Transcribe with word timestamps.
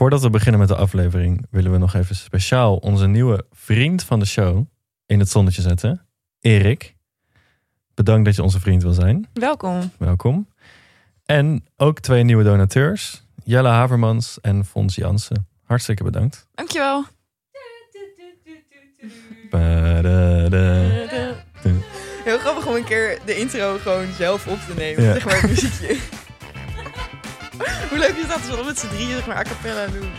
Voordat 0.00 0.22
we 0.22 0.30
beginnen 0.30 0.60
met 0.60 0.68
de 0.68 0.76
aflevering, 0.76 1.46
willen 1.50 1.72
we 1.72 1.78
nog 1.78 1.94
even 1.94 2.16
speciaal 2.16 2.76
onze 2.76 3.06
nieuwe 3.06 3.44
vriend 3.52 4.04
van 4.04 4.18
de 4.18 4.26
show 4.26 4.66
in 5.06 5.18
het 5.18 5.28
zonnetje 5.28 5.62
zetten. 5.62 6.06
Erik. 6.40 6.96
Bedankt 7.94 8.24
dat 8.24 8.34
je 8.34 8.42
onze 8.42 8.60
vriend 8.60 8.82
wil 8.82 8.92
zijn. 8.92 9.28
Welkom. 9.32 9.92
Welkom. 9.98 10.48
En 11.24 11.64
ook 11.76 12.00
twee 12.00 12.22
nieuwe 12.22 12.42
donateurs. 12.42 13.24
Jelle 13.44 13.68
Havermans 13.68 14.40
en 14.40 14.64
Fons 14.64 14.94
Jansen. 14.94 15.48
Hartstikke 15.64 16.04
bedankt. 16.04 16.46
Dankjewel. 16.54 17.04
Heel 22.24 22.38
grappig 22.38 22.66
om 22.66 22.74
een 22.74 22.84
keer 22.84 23.18
de 23.24 23.36
intro 23.36 23.78
gewoon 23.78 24.12
zelf 24.12 24.46
op 24.46 24.58
te 24.68 24.74
nemen. 24.76 25.02
Ja. 25.02 25.12
Zeg 25.12 25.24
maar 25.24 25.40
het 25.40 25.50
muziekje. 25.50 25.98
Hoe 27.90 27.98
leuk 27.98 28.16
is 28.16 28.28
dat 28.28 28.36
als 28.36 28.58
we 28.58 28.64
met 28.64 28.78
z'n 28.78 28.88
drieën 28.88 29.10
zeg 29.10 29.26
maar 29.26 29.36
a 29.36 29.42
cappella 29.42 29.86
doen? 29.86 30.10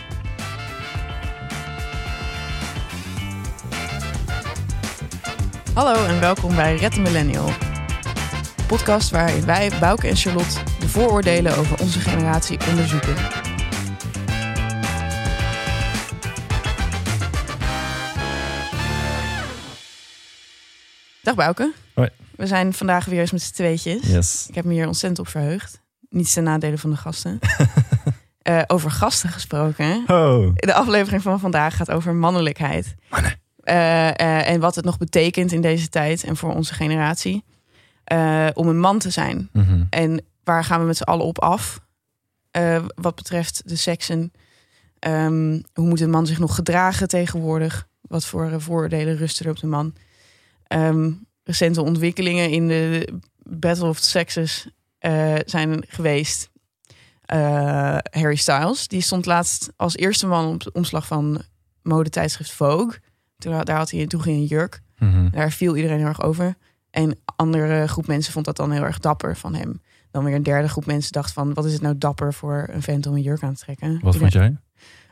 Hallo 5.74 6.04
en 6.04 6.20
welkom 6.20 6.54
bij 6.54 6.76
Red 6.76 6.96
Millennial. 6.96 7.48
Een 7.48 8.66
podcast 8.66 9.10
waarin 9.10 9.46
wij, 9.46 9.70
Bouke 9.80 10.08
en 10.08 10.16
Charlotte, 10.16 10.58
de 10.80 10.88
vooroordelen 10.88 11.56
over 11.56 11.80
onze 11.80 12.00
generatie 12.00 12.58
onderzoeken. 12.68 13.14
Dag 21.22 21.34
Bouke. 21.34 21.72
Hoi. 21.94 22.08
We 22.36 22.46
zijn 22.46 22.72
vandaag 22.72 23.04
weer 23.04 23.20
eens 23.20 23.32
met 23.32 23.42
z'n 23.42 23.52
tweetjes. 23.52 24.06
Yes. 24.06 24.46
Ik 24.48 24.54
heb 24.54 24.64
me 24.64 24.72
hier 24.72 24.86
ontzettend 24.86 25.18
op 25.18 25.28
verheugd. 25.28 25.81
Niets 26.12 26.32
ten 26.32 26.44
nadele 26.44 26.78
van 26.78 26.90
de 26.90 26.96
gasten. 26.96 27.38
Eh, 28.42 28.62
over 28.66 28.90
gasten 28.90 29.28
gesproken. 29.28 30.04
Oh. 30.06 30.54
De 30.54 30.74
aflevering 30.74 31.22
van 31.22 31.40
vandaag 31.40 31.76
gaat 31.76 31.90
over 31.90 32.14
mannelijkheid. 32.14 32.94
Eh, 33.60 34.08
eh, 34.08 34.48
en 34.48 34.60
wat 34.60 34.74
het 34.74 34.84
nog 34.84 34.98
betekent 34.98 35.52
in 35.52 35.60
deze 35.60 35.88
tijd 35.88 36.24
en 36.24 36.36
voor 36.36 36.54
onze 36.54 36.74
generatie. 36.74 37.44
om 38.54 38.68
een 38.68 38.80
man 38.80 38.98
te 38.98 39.10
zijn. 39.10 39.48
Mhm. 39.52 39.84
En 39.90 40.24
waar 40.44 40.64
gaan 40.64 40.80
we 40.80 40.86
met 40.86 40.96
z'n 40.96 41.02
allen 41.02 41.26
op 41.26 41.40
af? 41.40 41.80
Wat 42.94 43.14
betreft 43.14 43.62
de 43.64 43.76
seksen. 43.76 44.32
Ehm, 44.98 45.60
hoe 45.72 45.86
moet 45.86 46.00
een 46.00 46.10
man 46.10 46.26
zich 46.26 46.38
nog 46.38 46.54
gedragen 46.54 47.08
tegenwoordig? 47.08 47.88
Wat 48.00 48.24
voor 48.24 48.60
vooroordelen 48.60 49.16
rusten 49.16 49.44
er 49.44 49.50
op 49.50 49.60
de 49.60 49.66
man? 49.66 49.94
Ehm, 50.66 51.10
recente 51.44 51.82
ontwikkelingen 51.82 52.50
in 52.50 52.68
de 52.68 53.08
Battle 53.42 53.88
of 53.88 54.00
the 54.00 54.08
Sexes 54.08 54.68
eh, 55.02 55.34
zijn 55.44 55.84
geweest. 55.88 56.50
Eh, 57.22 57.98
Harry 58.10 58.34
Styles, 58.34 58.88
die 58.88 59.00
stond 59.00 59.26
laatst 59.26 59.72
als 59.76 59.96
eerste 59.96 60.26
man 60.26 60.52
op 60.52 60.62
de 60.62 60.72
omslag 60.72 61.06
van 61.06 61.42
modetijdschrift 61.82 62.52
Vogue. 62.52 62.98
Toen, 63.38 63.64
daar 63.64 63.76
had 63.76 63.90
hij, 63.90 64.06
toen 64.06 64.22
ging 64.22 64.36
een 64.36 64.44
jurk. 64.44 64.80
Mhm. 64.98 65.30
Daar 65.30 65.50
viel 65.50 65.76
iedereen 65.76 65.98
heel 65.98 66.06
erg 66.06 66.22
over. 66.22 66.54
En 66.90 67.18
andere 67.36 67.86
groep 67.86 68.06
mensen 68.06 68.32
vond 68.32 68.44
dat 68.44 68.56
dan 68.56 68.70
heel 68.70 68.82
erg 68.82 68.98
dapper 68.98 69.36
van 69.36 69.54
hem. 69.54 69.80
Dan 70.10 70.24
weer 70.24 70.34
een 70.34 70.42
derde 70.42 70.68
groep 70.68 70.86
mensen 70.86 71.12
dacht 71.12 71.32
van... 71.32 71.54
wat 71.54 71.64
is 71.64 71.72
het 71.72 71.82
nou 71.82 71.98
dapper 71.98 72.34
voor 72.34 72.68
een 72.72 72.82
vent 72.82 73.06
om 73.06 73.14
een 73.14 73.22
jurk 73.22 73.42
aan 73.42 73.54
te 73.54 73.62
trekken? 73.64 73.98
Wat 74.02 74.16
vond 74.16 74.32
jij? 74.32 74.56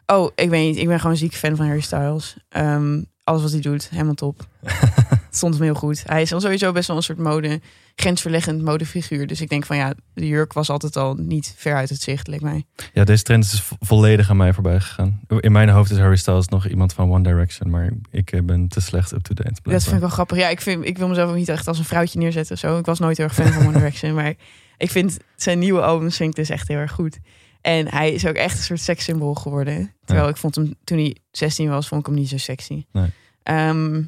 Oh, 0.06 0.30
ik 0.34 0.50
weet 0.50 0.66
niet. 0.66 0.76
Ik 0.76 0.86
ben 0.86 1.00
gewoon 1.00 1.16
ziek 1.16 1.34
fan 1.34 1.56
van 1.56 1.66
Harry 1.66 1.80
Styles. 1.80 2.36
Ehm, 2.48 3.02
alles 3.24 3.42
wat 3.42 3.50
hij 3.50 3.60
doet, 3.60 3.88
helemaal 3.88 4.14
top. 4.14 4.46
Het 5.30 5.38
stond 5.38 5.54
hem 5.54 5.62
heel 5.62 5.74
goed. 5.74 6.02
Hij 6.06 6.22
is 6.22 6.32
al 6.32 6.40
sowieso 6.40 6.72
best 6.72 6.86
wel 6.88 6.96
een 6.96 7.02
soort 7.02 7.18
mode... 7.18 7.60
grensverleggend 7.94 8.62
modefiguur. 8.62 9.26
Dus 9.26 9.40
ik 9.40 9.48
denk 9.48 9.66
van 9.66 9.76
ja, 9.76 9.94
de 10.14 10.26
jurk 10.26 10.52
was 10.52 10.70
altijd 10.70 10.96
al 10.96 11.14
niet 11.14 11.54
ver 11.56 11.74
uit 11.74 11.88
het 11.88 12.00
zicht, 12.02 12.26
leek 12.26 12.40
mij. 12.40 12.64
Ja, 12.92 13.04
deze 13.04 13.22
trend 13.22 13.44
is 13.44 13.60
vo- 13.62 13.76
volledig 13.80 14.30
aan 14.30 14.36
mij 14.36 14.52
voorbij 14.52 14.80
gegaan. 14.80 15.20
In 15.40 15.52
mijn 15.52 15.68
hoofd 15.68 15.90
is 15.90 15.98
Harry 15.98 16.16
Styles 16.16 16.48
nog 16.48 16.66
iemand 16.68 16.92
van 16.92 17.10
One 17.12 17.22
Direction, 17.22 17.70
maar 17.70 17.90
ik 18.10 18.32
eh, 18.32 18.42
ben 18.42 18.68
te 18.68 18.80
slecht 18.80 19.12
up-to-date. 19.12 19.60
Dat 19.62 19.82
vind 19.82 19.94
ik 19.94 20.00
wel 20.00 20.08
grappig. 20.08 20.36
Ja, 20.38 20.48
ik, 20.48 20.60
vind, 20.60 20.84
ik 20.84 20.98
wil 20.98 21.08
mezelf 21.08 21.30
ook 21.30 21.36
niet 21.36 21.48
echt 21.48 21.68
als 21.68 21.78
een 21.78 21.84
vrouwtje 21.84 22.18
neerzetten 22.18 22.54
of 22.54 22.60
zo. 22.60 22.78
Ik 22.78 22.86
was 22.86 22.98
nooit 22.98 23.16
heel 23.16 23.26
erg 23.26 23.34
fan 23.34 23.52
van 23.52 23.62
One 23.66 23.72
Direction. 23.78 24.14
Maar 24.14 24.34
ik 24.76 24.90
vind 24.90 25.16
zijn 25.36 25.58
nieuwe 25.58 25.80
albums 25.80 26.16
vind 26.16 26.30
ik 26.30 26.36
dus 26.36 26.48
echt 26.48 26.68
heel 26.68 26.76
erg 26.78 26.92
goed. 26.92 27.18
En 27.60 27.88
hij 27.88 28.12
is 28.12 28.26
ook 28.26 28.34
echt 28.36 28.56
een 28.56 28.62
soort 28.64 28.80
sekssymbool 28.80 29.34
geworden. 29.34 29.92
Terwijl 30.04 30.26
Ja. 30.26 30.32
ik 30.32 30.38
vond 30.40 30.54
hem, 30.54 30.74
toen 30.84 30.98
hij 30.98 31.16
16 31.30 31.68
was, 31.68 31.88
vond 31.88 32.00
ik 32.00 32.06
hem 32.06 32.16
niet 32.16 32.28
zo 32.28 32.36
sexy. 32.38 32.84
Nee. 32.92 33.10
Ehm, 33.42 34.02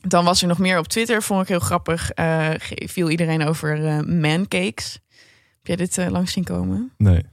dan 0.00 0.24
was 0.24 0.42
er 0.42 0.48
nog 0.48 0.58
meer 0.58 0.78
op 0.78 0.88
Twitter, 0.88 1.22
vond 1.22 1.42
ik 1.42 1.48
heel 1.48 1.58
grappig. 1.58 2.10
eh, 2.10 2.50
viel 2.68 3.10
iedereen 3.10 3.46
over 3.46 3.86
eh 3.86 3.98
mancakes. 4.00 4.92
Heb 5.56 5.66
jij 5.66 5.76
dit 5.76 5.98
eh, 5.98 6.06
langs 6.08 6.32
zien 6.32 6.44
komen? 6.44 6.92
Nee, 6.96 7.24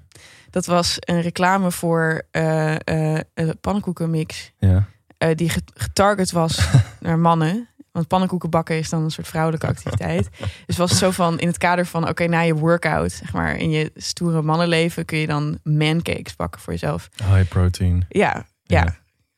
Dat 0.49 0.65
was 0.65 0.97
een 0.99 1.21
reclame 1.21 1.71
voor 1.71 2.21
een 2.31 3.57
pannenkoekenmix 3.61 4.51
ja. 4.57 4.87
die 5.35 5.49
get- 5.49 5.71
getarget 5.73 6.31
was 6.31 6.67
naar 6.99 7.19
mannen. 7.19 7.67
Want 7.91 8.07
pannenkoeken 8.07 8.49
bakken 8.49 8.77
is 8.77 8.89
dan 8.89 9.03
een 9.03 9.11
soort 9.11 9.27
vrouwelijke 9.27 9.67
activiteit. 9.67 10.29
Dus 10.65 10.77
was 10.77 10.89
het 10.89 10.99
zo 10.99 11.11
van 11.11 11.39
in 11.39 11.47
het 11.47 11.57
kader 11.57 11.85
van 11.85 12.09
oké, 12.09 12.25
na 12.27 12.39
je 12.39 12.53
workout, 12.55 13.11
zeg 13.11 13.33
maar, 13.33 13.55
in 13.55 13.69
je 13.69 13.91
stoere 13.95 14.41
mannenleven 14.41 15.05
kun 15.05 15.17
je 15.17 15.27
dan 15.27 15.59
mancakes 15.63 16.35
bakken 16.35 16.61
voor 16.61 16.73
jezelf. 16.73 17.09
High 17.23 17.49
protein. 17.49 18.05
Ja, 18.09 18.45
ja. 18.63 18.83
Ja. 18.83 18.95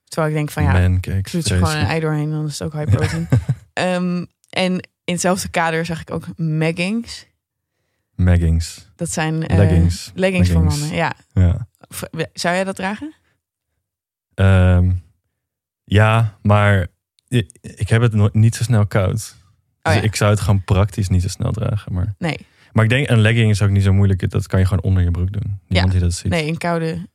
Terwijl 0.07 0.31
ik 0.33 0.37
denk 0.37 0.51
van 0.51 0.63
ja, 0.63 0.71
Mancakes. 0.71 1.31
doe 1.31 1.43
er 1.43 1.65
gewoon 1.65 1.75
een 1.81 1.85
ei 1.87 1.99
doorheen, 1.99 2.29
dan 2.31 2.45
is 2.45 2.59
het 2.59 2.73
ook 2.73 2.79
high 2.79 2.95
protein. 2.95 3.27
Ehm, 3.73 4.25
en 4.49 4.71
in 5.03 5.13
hetzelfde 5.13 5.49
kader 5.49 5.85
zag 5.85 6.01
ik 6.01 6.11
ook 6.11 6.25
meggings. 6.35 7.25
Maggings. 8.15 8.87
Dat 8.95 9.11
zijn 9.11 9.47
eh, 9.47 9.57
Leggings. 9.57 10.11
leggings 10.15 10.49
voor 10.51 10.63
mannen. 10.63 10.93
Ja. 10.93 11.13
Ja. 11.33 11.67
Zou 12.33 12.55
jij 12.55 12.63
dat 12.63 12.75
dragen? 12.75 13.13
Ehm, 14.33 14.91
ja, 15.83 16.37
maar 16.41 16.87
ik 17.61 17.89
heb 17.89 18.01
het 18.01 18.13
nog 18.13 18.33
niet 18.33 18.55
zo 18.55 18.63
snel 18.63 18.87
koud. 18.87 19.11
Dus 19.11 19.35
Oh 19.83 19.93
ja. 19.93 20.01
ik 20.01 20.15
zou 20.15 20.31
het 20.31 20.39
gewoon 20.39 20.63
praktisch 20.63 21.09
niet 21.09 21.21
zo 21.21 21.27
snel 21.27 21.51
dragen. 21.51 21.93
Maar, 21.93 22.15
Nee. 22.17 22.37
maar 22.71 22.83
ik 22.83 22.89
denk, 22.89 23.09
een 23.09 23.19
legging 23.21 23.49
is 23.49 23.61
ook 23.61 23.69
niet 23.69 23.83
zo 23.83 23.93
moeilijk. 23.93 24.29
Dat 24.29 24.47
kan 24.47 24.59
je 24.59 24.65
gewoon 24.65 24.83
onder 24.83 25.03
je 25.03 25.11
broek 25.11 25.31
doen. 25.31 25.59
Niemand 25.67 25.91
die 25.91 26.01
dat 26.01 26.13
ziet. 26.13 26.31
Nee, 26.31 26.45
in 26.45 26.57
koude 26.57 27.07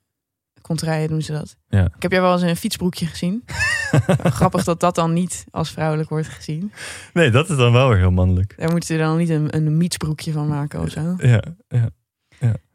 contraien 0.62 1.08
doen 1.08 1.22
ze 1.22 1.32
dat. 1.32 1.56
Ja. 1.68 1.84
Ik 1.84 2.02
heb 2.02 2.10
jou 2.10 2.22
wel 2.22 2.32
eens 2.32 2.42
in 2.42 2.48
een 2.48 2.56
fietsbroekje 2.56 3.06
gezien. 3.06 3.44
Grappig 4.38 4.64
dat 4.64 4.80
dat 4.80 4.94
dan 4.94 5.12
niet 5.12 5.44
als 5.50 5.70
vrouwelijk 5.70 6.08
wordt 6.08 6.28
gezien. 6.28 6.72
Nee, 7.12 7.30
dat 7.30 7.50
is 7.50 7.56
dan 7.56 7.72
wel 7.72 7.88
weer 7.88 7.98
heel 7.98 8.10
mannelijk. 8.10 8.54
Daar 8.56 8.70
moeten 8.70 8.88
ze 8.88 9.02
dan 9.02 9.16
niet 9.16 9.28
een, 9.28 9.56
een 9.56 9.76
mietsbroekje 9.76 10.32
van 10.32 10.48
maken 10.48 10.80
of 10.80 10.90
zo. 10.90 11.14
Ja, 11.18 11.42
ja. 11.68 11.90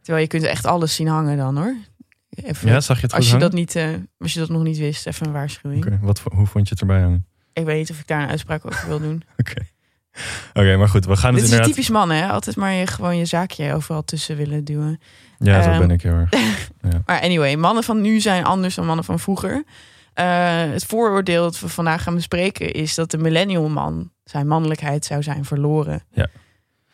Terwijl 0.07 0.27
je 0.27 0.31
kunt 0.37 0.43
echt 0.43 0.65
alles 0.65 0.95
zien 0.95 1.07
hangen 1.07 1.37
dan 1.37 1.57
hoor. 1.57 1.75
Even, 2.29 2.69
ja 2.69 2.79
zag 2.79 2.97
je 2.97 3.05
het 3.05 3.13
als, 3.13 3.25
je 3.25 3.31
hangen? 3.31 3.49
dat 3.49 3.59
niet, 3.59 3.75
eh, 3.75 3.89
als 4.17 4.33
je 4.33 4.39
dat 4.39 4.49
nog 4.49 4.63
niet 4.63 4.77
wist, 4.77 5.07
even 5.07 5.25
een 5.25 5.31
waarschuwing. 5.31 5.85
Oké, 5.85 5.99
wat, 6.01 6.21
hoe 6.33 6.45
vond 6.45 6.67
je 6.67 6.73
het 6.73 6.81
erbij 6.81 7.01
hangen? 7.01 7.27
Ik 7.53 7.65
weet 7.65 7.77
niet 7.77 7.89
of 7.89 7.99
ik 7.99 8.07
daar 8.07 8.21
een 8.21 8.29
uitspraak 8.29 8.65
over 8.65 8.87
wil 8.87 8.99
doen. 8.99 9.23
Oké. 9.37 9.65
Oké, 10.53 10.75
maar 10.77 10.89
goed, 10.89 11.05
we 11.05 11.15
gaan 11.15 11.33
het 11.33 11.33
Dit 11.33 11.43
is 11.43 11.49
inderdaad... 11.49 11.75
typisch 11.75 11.89
mannen, 11.89 12.17
hè? 12.17 12.27
Altijd 12.27 12.55
maar 12.55 12.73
je, 12.73 12.87
gewoon 12.87 13.17
je 13.17 13.25
zaakje 13.25 13.73
overal 13.73 14.03
tussen 14.03 14.35
willen 14.35 14.63
duwen. 14.63 14.99
Ja, 15.39 15.61
zo 15.61 15.69
Ehm, 15.69 15.79
ben 15.79 15.91
ik 15.91 16.01
heel 16.01 16.13
erg. 16.31 16.69
Maar 17.05 17.21
anyway, 17.21 17.55
mannen 17.55 17.83
van 17.83 18.01
nu 18.01 18.19
zijn 18.19 18.43
anders 18.43 18.75
dan 18.75 18.85
mannen 18.85 19.05
van 19.05 19.19
vroeger. 19.19 19.63
Eh, 20.13 20.71
het 20.71 20.85
vooroordeel 20.85 21.43
dat 21.43 21.59
we 21.59 21.69
vandaag 21.69 22.03
gaan 22.03 22.15
bespreken 22.15 22.71
is 22.71 22.95
dat 22.95 23.11
de 23.11 23.17
millennial 23.17 23.69
man 23.69 24.11
zijn 24.23 24.47
mannelijkheid 24.47 25.05
zou 25.05 25.23
zijn 25.23 25.45
verloren. 25.45 26.01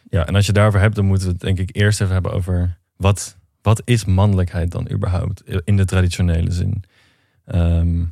Ja, 0.09 0.25
en 0.25 0.35
als 0.35 0.45
je 0.45 0.51
daarover 0.51 0.79
hebt, 0.79 0.95
dan 0.95 1.05
moeten 1.05 1.27
we 1.27 1.33
het 1.33 1.41
denk 1.41 1.59
ik 1.59 1.75
eerst 1.75 2.01
even 2.01 2.13
hebben 2.13 2.31
over... 2.33 2.77
wat, 2.95 3.37
wat 3.61 3.81
is 3.85 4.05
mannelijkheid 4.05 4.71
dan 4.71 4.91
überhaupt 4.91 5.43
in 5.63 5.77
de 5.77 5.85
traditionele 5.85 6.51
zin? 6.51 6.83
Ehm, 7.45 8.05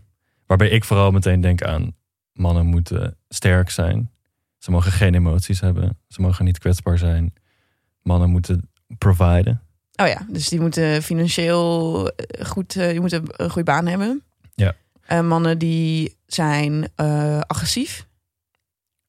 waarbij 0.46 0.70
ik 0.70 0.84
vooral 0.84 1.12
meteen 1.12 1.42
denk 1.42 1.64
aan... 1.64 1.96
mannen 2.34 2.66
moeten 2.66 3.18
sterk 3.30 3.70
zijn. 3.70 4.12
Ze 4.58 4.72
mogen 4.72 4.92
geen 4.92 5.16
emoties 5.16 5.60
hebben. 5.60 5.98
Ze 6.08 6.22
mogen 6.22 6.46
niet 6.46 6.60
kwetsbaar 6.60 6.98
zijn. 6.98 7.34
Mannen 8.02 8.30
moeten 8.30 8.70
providen. 8.98 9.62
Oh 10.02 10.08
ja, 10.08 10.26
dus 10.30 10.50
die 10.50 10.60
moeten 10.60 11.04
financieel 11.04 12.08
eh, 12.10 12.46
goed, 12.46 12.76
eh, 12.76 12.90
die 12.90 13.00
moeten 13.00 13.24
een 13.28 13.50
goede 13.50 13.72
baan 13.72 13.86
hebben. 13.88 14.24
Ja. 14.56 14.74
Eh, 15.02 15.22
mannen 15.22 15.58
die 15.58 16.16
zijn 16.26 16.90
agressief 17.48 18.10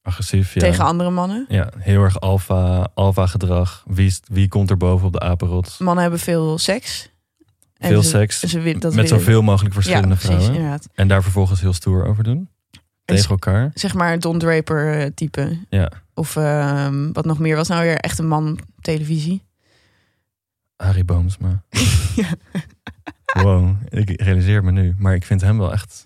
Agressief, 0.01 0.53
ja. 0.53 0.59
tegen 0.59 0.85
andere 0.85 1.09
mannen. 1.09 1.45
Ja, 1.47 1.69
heel 1.77 2.03
erg 2.03 2.19
alfa, 2.19 2.87
alfa 2.93 3.27
gedrag. 3.27 3.83
Wie, 3.87 4.15
wie 4.23 4.47
komt 4.47 4.69
er 4.69 4.77
boven 4.77 5.07
op 5.07 5.13
de 5.13 5.19
apenrots? 5.19 5.77
Mannen 5.77 6.01
hebben 6.01 6.19
veel 6.19 6.57
seks. 6.57 7.09
En 7.77 7.89
Veel 7.89 8.01
ze- 8.03 8.09
seks. 8.09 8.39
Ze, 8.39 8.75
dat 8.79 8.93
met 8.93 9.07
zoveel 9.07 9.41
mogelijk 9.41 9.73
verschillende 9.73 10.07
ja, 10.07 10.13
precies, 10.15 10.29
vrouwen. 10.35 10.55
inderdaad. 10.55 10.87
En 10.93 11.07
daar 11.07 11.23
vervolgens 11.23 11.61
heel 11.61 11.73
stoer 11.73 12.05
over 12.05 12.23
doen. 12.23 12.49
En 13.05 13.15
Tegen 13.15 13.29
elkaar. 13.29 13.71
Zeg 13.73 13.93
maar 13.93 14.19
Don 14.19 14.39
Draper 14.39 15.13
type. 15.13 15.57
Ja. 15.69 15.91
Of 16.13 16.35
ehm, 16.35 17.11
wat 17.11 17.25
nog 17.25 17.39
meer 17.39 17.55
was 17.55 17.67
nou 17.67 17.83
weer 17.83 17.97
echt 17.97 18.19
een 18.19 18.27
man 18.27 18.59
televisie. 18.81 19.41
Harry 20.77 21.05
Boomsma. 21.05 21.63
Ja. 22.15 22.29
Wow, 23.41 23.75
ik 23.89 24.21
realiseer 24.21 24.63
me 24.63 24.71
nu. 24.71 24.95
Maar 24.97 25.15
ik 25.15 25.25
vind 25.25 25.41
hem 25.41 25.57
wel 25.57 25.71
echt... 25.71 26.05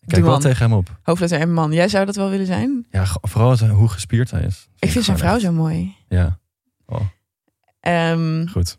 Ik 0.00 0.08
kijk 0.08 0.24
wel 0.24 0.38
tegen 0.38 0.62
hem 0.68 0.72
op. 0.76 0.98
Hoofdletter 1.02 1.48
M 1.48 1.52
man. 1.52 1.72
Jij 1.72 1.88
zou 1.88 2.06
dat 2.06 2.16
wel 2.16 2.30
willen 2.30 2.46
zijn? 2.46 2.86
Ja, 2.90 3.04
vooral 3.22 3.58
hoe 3.68 3.88
gespierd 3.88 4.30
hij 4.30 4.42
is. 4.42 4.68
Ik 4.78 4.90
vind 4.90 5.04
zijn 5.04 5.18
vrouw 5.18 5.32
echt- 5.34 5.42
zo 5.42 5.52
mooi. 5.52 5.96
Ja, 6.08 6.38
oh, 6.86 7.00
Ehm, 7.80 8.46
goed. 8.46 8.78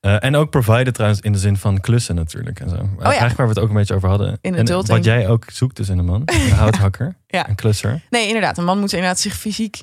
Eh, 0.00 0.24
en 0.24 0.36
ook 0.36 0.50
providen 0.50 0.92
trouwens 0.92 1.20
in 1.20 1.32
de 1.32 1.38
zin 1.38 1.56
van 1.56 1.80
klussen 1.80 2.14
natuurlijk 2.14 2.60
en 2.60 2.68
zo. 2.68 2.88
Eigenlijk 2.98 3.36
waar 3.36 3.46
we 3.46 3.52
het 3.52 3.62
ook 3.62 3.68
een 3.68 3.74
beetje 3.74 3.94
over 3.94 4.08
hadden. 4.08 4.38
In 4.40 4.54
en 4.54 4.86
wat 4.86 5.04
jij 5.04 5.28
ook 5.28 5.44
zoekt 5.50 5.76
dus 5.76 5.88
in 5.88 5.98
een 5.98 6.04
man. 6.04 6.22
Een 6.24 6.50
houthakker, 6.62 7.16
Ja. 7.26 7.48
een 7.48 7.54
klusser. 7.54 8.02
Nee, 8.10 8.26
inderdaad. 8.26 8.58
Een 8.58 8.64
man 8.64 8.78
moet 8.78 8.92
inderdaad 8.92 9.18
zich 9.20 9.34
fysiek 9.34 9.82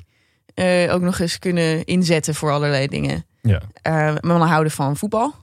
eh, 0.54 0.94
ook 0.94 1.00
nog 1.00 1.18
eens 1.18 1.38
kunnen 1.38 1.84
inzetten 1.84 2.34
voor 2.34 2.50
allerlei 2.52 2.86
dingen. 2.86 3.24
Ja, 3.42 3.60
Eh, 3.82 4.14
mannen 4.20 4.48
houden 4.48 4.72
van 4.72 4.96
voetbal. 4.96 5.34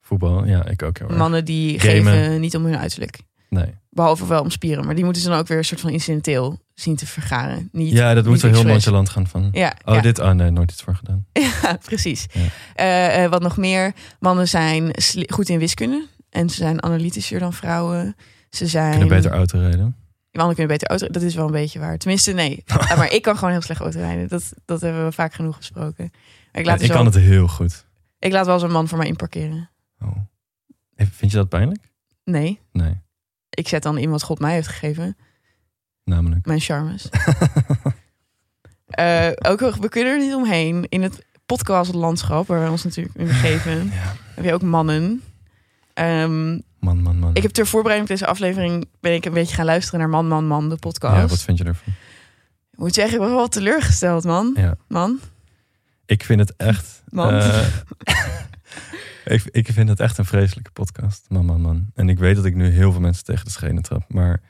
voetbal. 0.00 0.46
Ja, 0.46 0.66
ik 0.66 0.82
ook 0.82 0.98
heel 0.98 1.08
erg. 1.08 1.16
Mannen 1.18 1.44
die 1.44 1.80
Gamen. 1.80 2.12
geven 2.12 2.40
niet 2.40 2.56
om 2.56 2.64
hun 2.64 2.78
uiterlijk. 2.78 3.18
Nee. 3.48 3.74
Behalve 3.90 4.26
wel 4.26 4.40
om 4.42 4.50
spieren. 4.50 4.84
Maar 4.84 4.94
die 4.94 5.04
moeten 5.04 5.22
ze 5.22 5.28
dan 5.28 5.38
ook 5.38 5.46
weer 5.46 5.58
een 5.58 5.64
soort 5.64 5.80
van 5.80 5.90
incidenteel 5.90 6.58
zien 6.74 6.96
te 6.96 7.06
vergaren. 7.06 7.68
Niet, 7.72 7.92
Ja, 7.92 8.14
dat 8.14 8.24
moet 8.26 8.40
zo 8.40 8.48
heel 8.48 8.62
nonchalant 8.64 9.08
gaan 9.08 9.26
van... 9.26 9.48
Ja, 9.52 9.76
Oh, 9.84 9.94
ja. 9.94 10.00
dit... 10.00 10.18
Oh 10.18 10.30
nee, 10.30 10.50
nooit 10.50 10.70
iets 10.72 10.82
voor 10.82 10.94
gedaan. 10.94 11.26
ja, 11.62 11.78
precies. 11.84 12.26
Ja. 12.32 13.12
Eh, 13.24 13.30
wat 13.30 13.42
nog 13.42 13.56
meer. 13.56 13.92
Mannen 14.20 14.48
zijn 14.48 14.90
goed 15.28 15.48
in 15.48 15.58
wiskunde. 15.58 16.06
En 16.30 16.50
ze 16.50 16.56
zijn 16.56 16.82
analytischer 16.82 17.38
dan 17.38 17.52
vrouwen. 17.52 18.16
Ze 18.50 18.66
zijn... 18.66 18.90
Kunnen 18.90 19.08
beter 19.08 19.30
auto 19.30 19.58
rijden. 19.58 19.96
Mannen 20.36 20.54
kunnen 20.54 20.72
beter 20.76 20.88
auto. 20.88 21.06
Dat 21.08 21.22
is 21.22 21.34
wel 21.34 21.46
een 21.46 21.52
beetje 21.52 21.78
waar. 21.78 21.98
Tenminste, 21.98 22.32
nee. 22.32 22.64
Maar 22.98 23.12
ik 23.12 23.22
kan 23.22 23.34
gewoon 23.36 23.50
heel 23.50 23.60
slecht 23.60 23.80
autorijden. 23.80 24.28
Dat, 24.28 24.52
dat 24.64 24.80
hebben 24.80 25.04
we 25.04 25.12
vaak 25.12 25.34
genoeg 25.34 25.56
gesproken. 25.56 26.10
Ik, 26.52 26.66
laat 26.66 26.80
ik 26.82 26.90
kan 26.90 27.04
het 27.04 27.14
heel 27.14 27.48
goed. 27.48 27.86
ik 28.18 28.32
laat 28.32 28.46
wel 28.46 28.62
een 28.62 28.70
man 28.70 28.88
voor 28.88 28.98
mij 28.98 29.06
inparkeren. 29.06 29.70
Oh. 30.00 30.16
Vind 30.96 31.30
je 31.30 31.36
dat 31.36 31.48
pijnlijk? 31.48 31.92
Nee. 32.24 32.60
Nee, 32.72 33.00
Ik 33.50 33.68
zet 33.68 33.82
dan 33.82 33.98
in 33.98 34.10
wat 34.10 34.22
God 34.22 34.38
mij 34.38 34.52
heeft 34.54 34.68
gegeven. 34.68 35.16
namelijk. 36.04 36.46
Mijn 36.46 36.60
charmes. 36.60 37.08
Eh, 38.86 39.30
ook, 39.42 39.60
we 39.60 39.88
kunnen 39.88 40.12
er 40.12 40.18
niet 40.18 40.34
omheen. 40.34 40.86
In 40.88 41.02
het 41.02 41.24
podcastlandschap, 41.46 42.46
waar 42.46 42.64
we 42.64 42.70
ons 42.70 42.84
natuurlijk 42.84 43.16
in 43.16 43.26
begeven, 43.26 43.84
Ja. 43.94 44.14
heb 44.34 44.44
je 44.44 44.52
ook 44.52 44.62
mannen. 44.62 45.22
Ehm, 45.94 46.50
Man, 46.80 47.02
man, 47.02 47.18
man. 47.18 47.34
ik 47.34 47.42
heb 47.42 47.50
ter 47.50 47.66
voorbereiding 47.66 48.10
op 48.10 48.16
deze 48.18 48.30
aflevering 48.30 48.88
ben 49.00 49.14
ik 49.14 49.24
een 49.24 49.32
beetje 49.32 49.54
gaan 49.54 49.64
luisteren 49.64 50.00
naar 50.00 50.08
Man, 50.08 50.28
Man, 50.28 50.46
Man, 50.46 50.68
de 50.68 50.76
podcast. 50.76 51.16
Ja, 51.16 51.26
wat 51.26 51.42
vind 51.42 51.58
je 51.58 51.64
ervan? 51.64 51.92
Ik 52.72 52.78
moet 52.78 52.94
zeggen, 52.94 53.14
ik 53.14 53.20
was 53.20 53.30
wel 53.30 53.48
teleurgesteld, 53.48 54.24
man. 54.24 54.52
Ja. 54.56 54.74
Man, 54.88 55.20
Ik 56.06 56.24
vind 56.24 56.40
het 56.40 56.56
echt... 56.56 57.02
man. 57.08 57.32
eh, 57.34 57.66
ik, 59.34 59.42
ik 59.50 59.68
vind 59.72 59.88
het 59.88 60.00
echt 60.00 60.18
een 60.18 60.24
vreselijke 60.24 60.70
podcast. 60.70 61.24
Man, 61.28 61.44
man, 61.44 61.60
man. 61.60 61.86
En 61.94 62.08
ik 62.08 62.18
weet 62.18 62.36
dat 62.36 62.44
ik 62.44 62.54
nu 62.54 62.68
heel 62.70 62.92
veel 62.92 63.00
mensen 63.00 63.24
tegen 63.24 63.44
de 63.44 63.50
schenen 63.50 63.82
trap. 63.82 64.12
Maar 64.12 64.40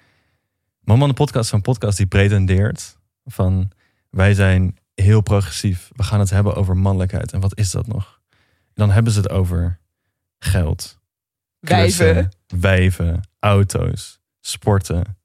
Man, 0.80 0.98
man, 0.98 1.08
de 1.08 1.14
podcast 1.14 1.44
is 1.44 1.52
een 1.52 1.60
podcast 1.60 1.96
die 1.96 2.06
pretendeert 2.06 2.98
van... 3.24 3.70
Wij 4.10 4.34
zijn 4.34 4.76
heel 4.94 5.20
progressief. 5.20 5.90
We 5.92 6.02
gaan 6.02 6.20
het 6.20 6.30
hebben 6.30 6.54
over 6.54 6.76
mannelijkheid. 6.76 7.32
En 7.32 7.40
wat 7.40 7.58
is 7.58 7.70
dat 7.70 7.86
nog? 7.86 8.20
Dan 8.74 8.90
hebben 8.90 9.12
ze 9.12 9.20
het 9.20 9.30
over 9.30 9.78
geld. 10.38 10.98
Klussen, 11.64 12.04
Wijven. 12.14 12.30
Wijven, 12.60 13.20
auto's, 13.38 14.20
sporten. 14.40 15.16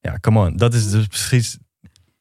Ja, 0.00 0.18
come 0.20 0.46
on. 0.46 0.56
Dat 0.56 0.74
is 0.74 0.90
dus 0.90 1.06
precies 1.06 1.58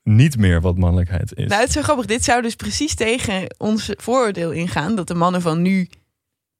niet 0.03 0.37
meer 0.37 0.61
wat 0.61 0.77
mannelijkheid 0.77 1.35
is. 1.35 1.47
Nou, 1.47 1.59
het 1.59 1.67
is 1.69 1.75
zo 1.75 1.81
grappig. 1.81 2.05
Dit 2.05 2.23
zou 2.23 2.41
dus 2.41 2.55
precies 2.55 2.95
tegen 2.95 3.55
ons 3.57 3.89
vooroordeel 3.95 4.51
ingaan. 4.51 4.95
Dat 4.95 5.07
de 5.07 5.13
mannen 5.13 5.41
van 5.41 5.61
nu 5.61 5.89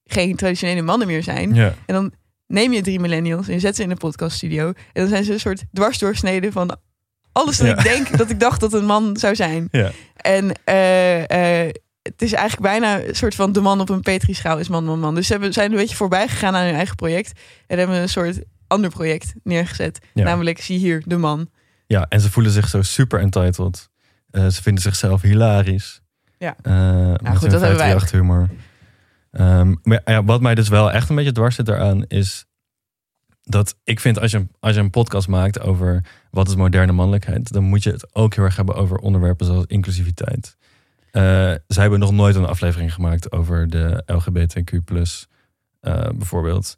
geen 0.06 0.36
traditionele 0.36 0.82
mannen 0.82 1.08
meer 1.08 1.24
zijn. 1.24 1.54
ja, 1.54 1.74
En 1.86 1.94
dan 1.94 2.14
neem 2.48 2.74
je 2.74 2.82
drie 2.82 3.00
millennials 3.00 3.48
en 3.48 3.54
je 3.54 3.60
zet 3.60 3.76
ze 3.76 3.84
in 3.84 3.92
een 3.92 3.98
podcaststudio. 3.98 4.68
En 4.68 4.76
dan 4.94 5.08
zijn 5.08 5.24
ze 5.24 5.34
een 5.34 5.40
soort 5.40 5.64
dwarsdoorsneden 5.74 6.52
van 6.52 6.78
alles 7.32 7.58
dat 7.58 7.68
Ja. 7.68 7.78
ik 7.78 7.84
denk 7.84 8.18
dat 8.18 8.30
ik 8.30 8.40
dacht 8.40 8.60
dat 8.60 8.74
een 8.74 8.86
man 8.86 9.18
zou 9.18 9.36
zijn. 9.36 9.68
ja. 9.72 9.92
En 10.16 10.52
eh, 10.64 11.66
eh, 11.68 11.74
het 12.04 12.22
is 12.22 12.34
eigenlijk 12.34 12.62
bijna 12.62 13.04
een 13.04 13.16
soort 13.16 13.36
van 13.36 13.52
de 13.52 13.62
man 13.62 13.80
op 13.80 13.90
een 13.90 14.02
petrischaal 14.02 14.60
is 14.60 14.68
man, 14.68 14.86
man, 14.86 15.00
man. 15.00 15.16
Dus 15.16 15.26
ze 15.26 15.32
hebben, 15.32 15.54
zijn 15.54 15.72
een 15.72 15.78
beetje 15.78 15.96
voorbij 15.96 16.28
gegaan 16.28 16.56
aan 16.56 16.66
hun 16.66 16.76
eigen 16.76 16.96
project. 16.96 17.40
En 17.68 17.78
hebben 17.78 17.96
een 17.96 18.10
soort 18.10 18.42
ander 18.68 18.90
project 18.90 19.34
neergezet. 19.44 20.00
Ja. 20.14 20.24
Namelijk, 20.24 20.62
zie 20.62 20.78
hier, 20.78 21.04
de 21.06 21.18
man. 21.18 21.50
ja, 21.88 22.06
en 22.10 22.22
ze 22.22 22.32
voelen 22.32 22.52
zich 22.52 22.70
zo 22.70 22.82
super 22.82 23.20
entitled. 23.20 23.90
Eh, 24.30 24.48
ze 24.48 24.62
vinden 24.62 24.84
zichzelf 24.84 25.22
hilarisch. 25.22 26.02
Ja. 26.38 26.56
Eh, 26.62 26.74
met 27.08 27.38
goed, 27.38 27.52
dat 27.52 27.62
hebben 27.62 27.78
wij 27.78 27.98
538 27.98 28.12
humor. 28.12 28.50
Ehm, 29.32 29.76
maar 29.84 30.02
ja, 30.06 30.24
wat 30.24 30.42
mij 30.42 30.56
dus 30.56 30.68
wel 30.68 30.92
echt 30.92 31.10
een 31.10 31.16
beetje 31.16 31.32
dwars 31.32 31.56
zit 31.56 31.66
daaraan 31.66 32.06
is 32.08 32.46
dat 33.44 33.76
ik 33.84 34.00
vind 34.00 34.20
als 34.20 34.32
je, 34.32 34.48
als 34.60 34.76
je 34.76 34.80
een 34.80 34.90
podcast 34.90 35.28
maakt 35.28 35.60
over 35.60 36.06
wat 36.32 36.48
is 36.48 36.56
moderne 36.56 36.92
mannelijkheid, 36.92 37.52
dan 37.52 37.64
moet 37.64 37.84
je 37.84 37.92
het 37.92 38.16
ook 38.16 38.36
heel 38.36 38.44
erg 38.44 38.56
hebben 38.56 38.76
over 38.76 38.98
onderwerpen 38.98 39.46
zoals 39.46 39.66
inclusiviteit. 39.66 40.58
Eh, 41.14 41.22
zij 41.68 41.82
hebben 41.82 42.00
nog 42.00 42.12
nooit 42.12 42.36
een 42.36 42.46
aflevering 42.46 42.94
gemaakt 42.94 43.32
over 43.32 43.70
de 43.70 44.04
LGBTQ+, 44.06 44.72
eh, 45.80 46.10
bijvoorbeeld. 46.16 46.78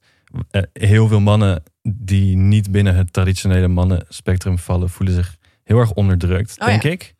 Eh, 0.51 0.61
heel 0.73 1.07
veel 1.07 1.19
mannen 1.19 1.63
die 1.81 2.37
niet 2.37 2.71
binnen 2.71 2.95
het 2.95 3.13
traditionele 3.13 3.67
mannenspectrum 3.67 4.57
vallen, 4.57 4.89
voelen 4.89 5.15
zich 5.15 5.35
heel 5.63 5.79
erg 5.79 5.91
onderdrukt, 5.91 6.59
Oh 6.59 6.67
denk 6.67 6.83
ja. 6.83 6.89
ik. 6.89 7.13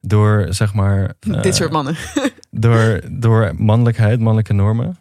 Door, 0.00 0.46
zeg 0.50 0.74
maar... 0.74 1.14
Dit 1.42 1.56
soort 1.56 1.72
mannen. 1.72 1.96
door, 2.50 3.00
door 3.10 3.54
mannelijkheid, 3.58 4.18
mannelijke 4.18 4.52
normen. 4.52 4.98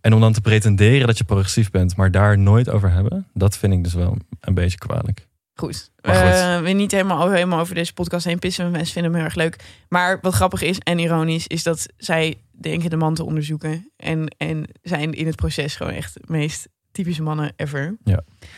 En 0.00 0.14
om 0.14 0.20
dan 0.20 0.32
te 0.32 0.40
pretenderen 0.40 1.06
dat 1.06 1.18
je 1.18 1.24
progressief 1.24 1.70
bent, 1.70 1.96
maar 1.96 2.10
daar 2.10 2.38
nooit 2.38 2.70
over 2.70 2.90
hebben, 2.90 3.26
dat 3.34 3.56
vind 3.56 3.72
ik 3.72 3.84
dus 3.84 3.94
wel 3.94 4.16
een 4.40 4.54
beetje 4.54 4.78
kwalijk. 4.78 5.26
Goed. 5.54 5.90
Eh, 5.96 6.60
we 6.60 6.70
niet 6.70 6.90
helemaal, 6.90 7.30
helemaal 7.30 7.60
over 7.60 7.74
deze 7.74 7.92
podcast 7.92 8.24
heen 8.24 8.38
pissen. 8.38 8.70
Mensen 8.70 8.92
vinden 8.92 9.10
hem 9.12 9.20
heel 9.20 9.28
erg 9.30 9.38
leuk. 9.38 9.64
Maar 9.88 10.18
wat 10.20 10.34
grappig 10.34 10.62
is 10.62 10.78
en 10.78 10.98
ironisch, 10.98 11.46
is 11.46 11.62
dat 11.62 11.86
zij 11.96 12.38
denken 12.50 12.90
de 12.90 12.96
man 12.96 13.14
te 13.14 13.24
onderzoeken. 13.24 13.92
En, 13.96 14.34
en 14.36 14.64
zijn 14.82 15.12
in 15.12 15.26
het 15.26 15.36
proces 15.36 15.76
gewoon 15.76 15.92
echt 15.92 16.14
de 16.14 16.22
meest 16.26 16.68
typische 16.92 17.22
mannen 17.22 17.52
ever. 17.56 17.96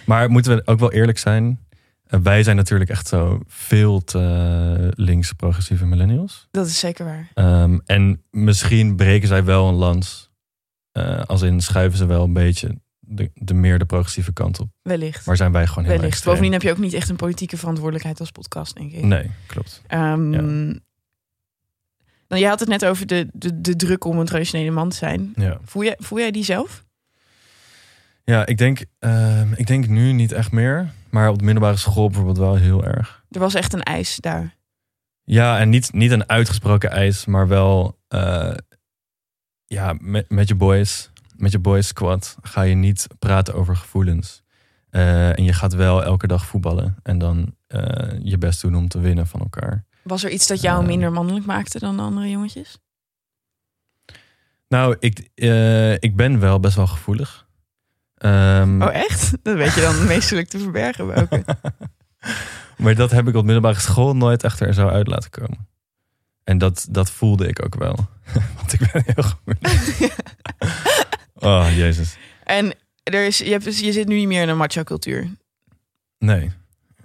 Maar 0.07 0.31
moeten 0.31 0.57
we 0.57 0.63
ook 0.65 0.79
wel 0.79 0.93
eerlijk 0.93 1.19
zijn? 1.19 1.67
Eh, 2.05 2.21
wij 2.23 2.43
zijn 2.43 2.57
natuurlijk 2.57 2.91
echt 2.91 3.07
zo 3.09 3.41
veel 3.47 4.01
te 4.05 4.93
links 4.95 5.33
progressieve 5.33 5.87
millennials. 5.87 6.49
Dat 6.51 6.67
is 6.67 6.79
zeker 6.79 7.05
waar. 7.05 7.31
Ehm, 7.35 7.79
en 7.85 8.23
misschien 8.31 8.97
breken 8.97 9.29
zij 9.29 9.45
wel 9.45 9.69
een 9.69 9.75
lans. 9.75 10.33
eh, 10.93 11.23
als 11.23 11.43
in 11.43 11.61
schuiven 11.61 11.99
ze 11.99 12.07
wel 12.07 12.25
een 12.25 12.33
beetje 12.33 12.81
de, 13.07 13.31
de 13.35 13.55
meer 13.55 13.79
de 13.79 13.85
progressieve 13.85 14.33
kant 14.33 14.61
op. 14.61 14.69
Wellicht. 14.83 15.27
Maar 15.27 15.37
zijn 15.37 15.53
wij 15.53 15.67
gewoon 15.67 15.85
heel 15.85 15.93
Wellicht. 15.93 16.13
extreem. 16.13 16.35
Bovendien 16.35 16.53
heb 16.61 16.63
je 16.63 16.71
ook 16.71 16.83
niet 16.85 16.93
echt 16.93 17.09
een 17.09 17.17
politieke 17.17 17.57
verantwoordelijkheid 17.57 18.21
als 18.21 18.31
podcast, 18.31 18.75
denk 18.77 18.93
ik. 18.93 19.05
Nee, 19.05 19.31
klopt. 19.47 19.83
Ehm, 19.87 20.33
Ja. 20.33 20.41
nou, 22.29 22.43
je 22.43 22.47
had 22.47 22.61
het 22.61 22.69
net 22.69 22.85
over 22.85 23.07
de, 23.07 23.29
de, 23.33 23.61
de 23.61 23.77
druk 23.77 24.05
om 24.05 24.19
een 24.19 24.27
traditionele 24.27 24.71
man 24.71 24.89
te 24.89 24.97
zijn. 24.97 25.33
Ja. 25.37 25.59
Voel, 25.65 25.85
jij, 25.85 25.97
voel 25.99 26.19
jij 26.19 26.31
die 26.31 26.45
zelf? 26.45 26.85
Ja, 28.25 28.47
ik 28.47 28.59
denk, 28.59 28.85
ehm, 28.99 29.53
ik 29.57 29.67
denk 29.67 29.89
nu 29.89 30.13
niet 30.13 30.33
echt 30.33 30.53
meer. 30.53 30.93
Maar 31.11 31.29
op 31.29 31.39
de 31.39 31.45
middelbare 31.45 31.77
school 31.77 32.07
bijvoorbeeld 32.07 32.39
wel 32.39 32.55
heel 32.55 32.85
erg. 32.85 33.25
Er 33.31 33.41
was 33.41 33.55
echt 33.55 33.73
een 33.73 33.83
eis 33.83 34.17
daar. 34.17 34.57
Ja, 35.25 35.59
en 35.59 35.69
niet, 35.69 35.93
niet 35.93 36.11
een 36.11 36.29
uitgesproken 36.29 36.91
eis, 36.91 37.25
maar 37.25 37.49
wel 37.49 37.99
eh, 38.09 38.55
ja, 39.67 39.95
met, 40.01 40.31
met 40.31 40.49
je 40.49 40.55
boys, 40.55 41.11
met 41.45 41.53
je 41.53 41.59
boys 41.59 41.87
squad 41.87 42.37
ga 42.43 42.63
je 42.63 42.75
niet 42.75 43.07
praten 43.19 43.55
over 43.55 43.77
gevoelens. 43.77 44.43
Eh, 44.91 45.39
en 45.39 45.45
je 45.45 45.53
gaat 45.53 45.75
wel 45.75 46.05
elke 46.05 46.27
dag 46.27 46.47
voetballen 46.47 46.97
en 47.03 47.19
dan 47.19 47.55
eh, 47.67 48.19
je 48.23 48.39
best 48.39 48.61
doen 48.61 48.75
om 48.75 48.89
te 48.89 48.99
winnen 49.01 49.27
van 49.27 49.41
elkaar. 49.41 49.85
Was 50.03 50.25
er 50.25 50.31
iets 50.31 50.47
dat 50.47 50.61
jou 50.61 50.81
Eh. 50.81 50.87
minder 50.87 51.13
mannelijk 51.13 51.47
maakte 51.47 51.79
dan 51.79 51.97
de 51.97 52.03
andere 52.03 52.31
jongetjes? 52.31 52.79
Nou, 54.69 54.97
ik, 54.99 55.29
eh, 55.35 55.93
ik 55.93 56.17
ben 56.17 56.41
wel 56.41 56.61
best 56.61 56.77
wel 56.77 56.87
gevoelig. 56.87 57.47
Ehm, 58.15 58.83
Oh, 58.83 58.95
echt? 58.95 59.31
Dat 59.43 59.57
weet 59.57 59.75
je 59.75 59.81
dan 59.81 60.07
meestelijk 60.07 60.49
te 60.49 60.59
verbergen. 60.59 61.07
Welke? 61.07 61.45
Maar 62.77 62.95
dat 62.95 63.11
heb 63.11 63.29
ik 63.29 63.35
op 63.35 63.45
middelbare 63.45 63.81
school 63.81 64.17
nooit 64.17 64.43
echt 64.43 64.61
er 64.61 64.75
zo 64.75 64.89
uit 64.89 65.07
laten 65.07 65.31
komen. 65.31 65.69
En 66.45 66.59
dat, 66.59 66.87
dat 66.91 67.11
voelde 67.11 67.47
ik 67.49 67.65
ook 67.65 67.75
wel. 67.75 67.95
Want 68.57 68.73
ik 68.73 68.93
ben 68.93 69.03
heel 69.07 69.23
gevoelig. 69.23 69.61
Oh, 71.51 71.67
jezus. 71.77 72.17
En 72.45 72.75
er 73.03 73.27
is, 73.27 73.39
je, 73.39 73.51
hebt, 73.51 73.65
dus- 73.65 73.81
je 73.81 73.93
zit 73.93 74.09
nu 74.09 74.15
niet 74.15 74.29
meer 74.29 74.43
in 74.43 74.49
een 74.49 74.57
macho 74.57 74.83
cultuur. 74.83 75.29
Nee. 76.19 76.51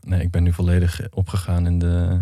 Nee, 0.01 0.21
ik 0.21 0.31
ben 0.31 0.43
nu 0.43 0.53
volledig 0.53 1.01
opgegaan 1.11 1.65
in 1.65 1.79
de, 1.79 2.21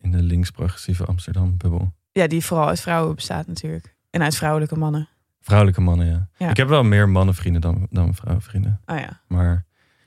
in 0.00 0.10
de 0.12 0.22
links-progressieve 0.22 1.04
Amsterdam-bubbel. 1.04 1.92
Ja, 2.12 2.26
die 2.26 2.44
vooral 2.44 2.68
uit 2.68 2.80
vrouwen 2.80 3.14
bestaat 3.14 3.46
natuurlijk. 3.46 3.94
En 4.10 4.22
uit 4.22 4.36
vrouwelijke 4.36 4.76
mannen. 4.76 5.08
Vrouwelijke 5.40 5.80
mannen, 5.80 6.06
ja. 6.06 6.28
Ja. 6.36 6.50
Ik 6.50 6.56
heb 6.56 6.68
wel 6.68 6.82
meer 6.82 7.08
mannenvrienden 7.08 7.60
dan, 7.60 7.86
dan 7.90 8.14
vrouwenvrienden. 8.14 8.80
Oh 8.86 8.98
ja. 8.98 9.20
Maar 9.28 9.64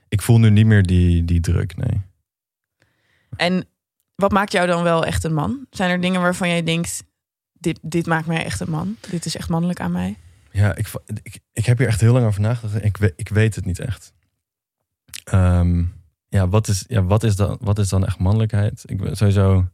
ik 0.08 0.22
voel 0.22 0.40
nu 0.40 0.50
niet 0.50 0.66
meer 0.66 0.84
die, 0.84 1.26
die 1.26 1.40
druk, 1.40 1.76
nee. 1.78 2.02
En 3.36 3.66
wat 4.16 4.32
maakt 4.32 4.52
jou 4.52 4.68
dan 4.68 4.84
wel 4.84 5.06
echt 5.06 5.24
een 5.24 5.34
man? 5.34 5.66
Zijn 5.70 5.90
er 5.90 6.02
dingen 6.02 6.22
waarvan 6.22 6.50
jij 6.50 6.64
denkt, 6.64 7.04
dit, 7.54 7.80
dit 7.82 8.06
maakt 8.06 8.28
mij 8.28 8.46
echt 8.46 8.60
een 8.60 8.70
man? 8.70 8.96
Dit 9.10 9.26
is 9.26 9.36
echt 9.36 9.50
mannelijk 9.50 9.80
aan 9.80 9.92
mij? 9.92 10.18
Ja, 10.56 10.76
ik, 10.76 10.88
ik, 11.24 11.40
ik 11.54 11.66
heb 11.66 11.78
hier 11.78 11.88
echt 11.88 12.02
heel 12.02 12.14
lang 12.14 12.26
over 12.26 12.42
nagedacht. 12.42 12.84
Ik, 12.84 12.98
weet- 12.98 13.14
ik 13.16 13.30
weet 13.30 13.56
het 13.56 13.66
niet 13.66 13.80
echt. 13.80 14.14
Ehm, 15.24 15.84
ja, 16.30 16.48
wat 16.48 16.68
is, 16.68 16.84
ja 16.88 17.04
wat, 17.04 17.24
is 17.24 17.36
dan, 17.36 17.58
wat 17.62 17.80
is 17.80 17.90
dan 17.90 18.06
echt 18.06 18.20
mannelijkheid? 18.20 18.84
Ik 18.86 18.98
ben 18.98 19.18
sowieso. 19.18 19.68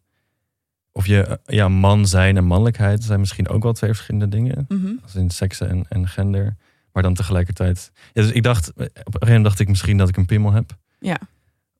of 0.91 1.05
je, 1.05 1.23
eh, 1.23 1.55
ja, 1.55 1.67
man 1.69 2.07
zijn 2.07 2.37
en 2.37 2.45
mannelijkheid 2.45 3.03
zijn 3.03 3.19
misschien 3.19 3.47
ook 3.49 3.63
wel 3.63 3.73
twee 3.73 3.89
verschillende 3.93 4.27
dingen. 4.27 4.65
Mhm. 4.67 4.91
Als 5.03 5.15
in 5.15 5.29
seksen 5.29 5.69
en, 5.69 5.85
en 5.89 6.07
gender. 6.07 6.55
Maar 6.91 7.03
dan 7.03 7.13
tegelijkertijd. 7.13 7.91
Ja, 8.13 8.21
dus 8.21 8.31
ik 8.31 8.43
dacht, 8.43 8.69
op 8.69 8.77
een 8.77 8.89
gegeven 8.93 9.27
moment 9.27 9.43
dacht 9.43 9.59
ik 9.59 9.67
misschien 9.67 9.97
dat 9.97 10.09
ik 10.09 10.17
een 10.17 10.25
piemel 10.25 10.51
heb. 10.51 10.77
Ja. 10.99 11.17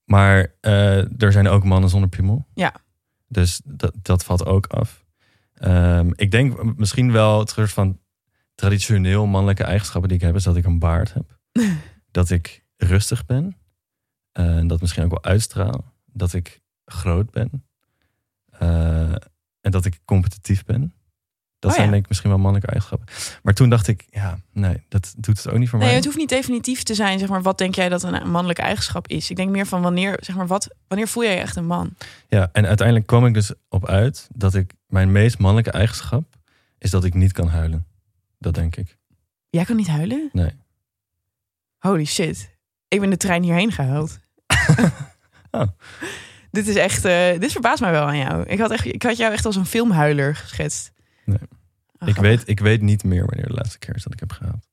Maar 0.06 0.54
eh, 0.62 1.22
er 1.22 1.32
zijn 1.32 1.48
ook 1.48 1.64
mannen 1.64 1.90
zonder 1.90 2.10
piemel. 2.10 2.46
Ja. 2.54 2.74
Dus 3.28 3.62
dat, 3.66 3.94
dat 4.02 4.24
valt 4.24 4.46
ook 4.46 4.68
af. 4.68 5.06
Ehm, 5.54 6.10
ik 6.16 6.32
denk 6.32 6.78
misschien 6.78 7.12
wel 7.12 7.40
het 7.40 7.50
soort 7.50 7.72
van 7.72 8.00
traditioneel 8.62 9.26
mannelijke 9.26 9.64
eigenschappen 9.64 10.10
die 10.10 10.18
ik 10.18 10.24
heb, 10.24 10.36
is 10.36 10.44
dat 10.44 10.56
ik 10.56 10.66
een 10.66 10.80
baard 10.80 11.14
heb. 11.14 11.40
dat 12.12 12.30
ik 12.30 12.64
rustig 12.78 13.26
ben. 13.26 13.58
eh, 14.32 14.58
En 14.58 14.68
dat 14.68 14.82
misschien 14.82 15.04
ook 15.04 15.10
wel 15.10 15.24
uitstraal. 15.24 15.94
Dat 16.06 16.34
ik 16.34 16.62
groot 16.86 17.32
ben. 17.32 17.66
Eh, 18.52 19.12
en 19.62 19.72
dat 19.72 19.86
ik 19.86 20.00
competitief 20.06 20.66
ben. 20.66 20.94
Dat 21.60 21.70
Oh 21.72 21.76
zijn 21.76 21.86
ja. 21.86 21.92
denk 21.92 22.04
ik 22.04 22.10
misschien 22.10 22.30
wel 22.30 22.40
mannelijke 22.40 22.72
eigenschappen. 22.72 23.40
Maar 23.44 23.54
toen 23.54 23.70
dacht 23.70 23.88
ik, 23.88 24.06
ja, 24.10 24.40
nee, 24.54 24.84
dat 24.90 25.14
doet 25.18 25.38
het 25.44 25.50
ook 25.54 25.58
niet 25.60 25.70
voor 25.70 25.78
Nee, 25.80 25.88
mij. 25.88 25.96
het 25.98 26.06
hoeft 26.06 26.18
niet 26.18 26.30
definitief 26.30 26.84
te 26.84 26.94
zijn, 26.96 27.20
zeg 27.20 27.30
maar, 27.30 27.42
wat 27.42 27.58
denk 27.58 27.76
jij 27.76 27.90
dat 27.90 28.04
een 28.04 28.30
mannelijke 28.32 28.62
eigenschap 28.62 29.08
is? 29.08 29.30
Ik 29.30 29.36
denk 29.36 29.50
meer 29.50 29.66
van 29.68 29.82
wanneer, 29.82 30.18
zeg 30.22 30.36
maar, 30.36 30.48
wat, 30.48 30.76
wanneer 30.88 31.08
voel 31.08 31.24
jij 31.24 31.34
je 31.34 31.40
echt 31.42 31.56
een 31.56 31.66
man? 31.66 31.96
Ja, 32.28 32.50
en 32.52 32.66
uiteindelijk 32.66 33.08
kwam 33.08 33.26
ik 33.26 33.34
dus 33.34 33.54
op 33.70 33.88
uit 33.88 34.28
dat 34.36 34.54
ik 34.56 34.74
mijn 34.88 35.12
meest 35.12 35.38
mannelijke 35.38 35.72
eigenschap 35.72 36.36
is 36.78 36.90
dat 36.92 37.04
ik 37.04 37.14
niet 37.14 37.32
kan 37.32 37.48
huilen. 37.48 37.86
Dat 38.42 38.54
denk 38.54 38.76
ik. 38.76 38.98
Jij 39.50 39.66
kan 39.66 39.76
niet 39.76 39.88
huilen? 39.88 40.30
Nee. 40.32 40.52
Holy 41.78 42.06
shit. 42.06 42.56
Ik 42.88 43.00
ben 43.00 43.10
de 43.10 43.18
trein 43.18 43.44
hierheen 43.44 43.72
gehuild. 43.72 44.20
Oh. 45.54 45.68
Dit 46.52 46.68
is 46.68 46.76
echt, 46.76 47.06
eh, 47.06 47.40
dit 47.40 47.52
verbaast 47.52 47.82
mij 47.82 47.92
wel 47.92 48.06
aan 48.06 48.18
jou. 48.18 48.44
Ik 48.44 48.60
had, 48.60 48.72
echt, 48.72 48.86
ik 48.86 49.04
had 49.04 49.18
jou 49.18 49.34
echt 49.34 49.46
als 49.46 49.56
een 49.56 49.66
filmhuiler 49.66 50.36
geschetst. 50.36 50.92
Nee. 51.26 51.38
Ah, 51.98 52.08
ik, 52.10 52.16
weet, 52.16 52.48
ik 52.48 52.60
weet 52.60 52.82
niet 52.82 53.04
meer 53.04 53.26
wanneer 53.26 53.48
de 53.48 53.54
laatste 53.54 53.80
keer 53.80 53.96
is 53.96 54.04
dat 54.04 54.14
ik 54.14 54.20
heb 54.20 54.32
gehuild. 54.32 54.70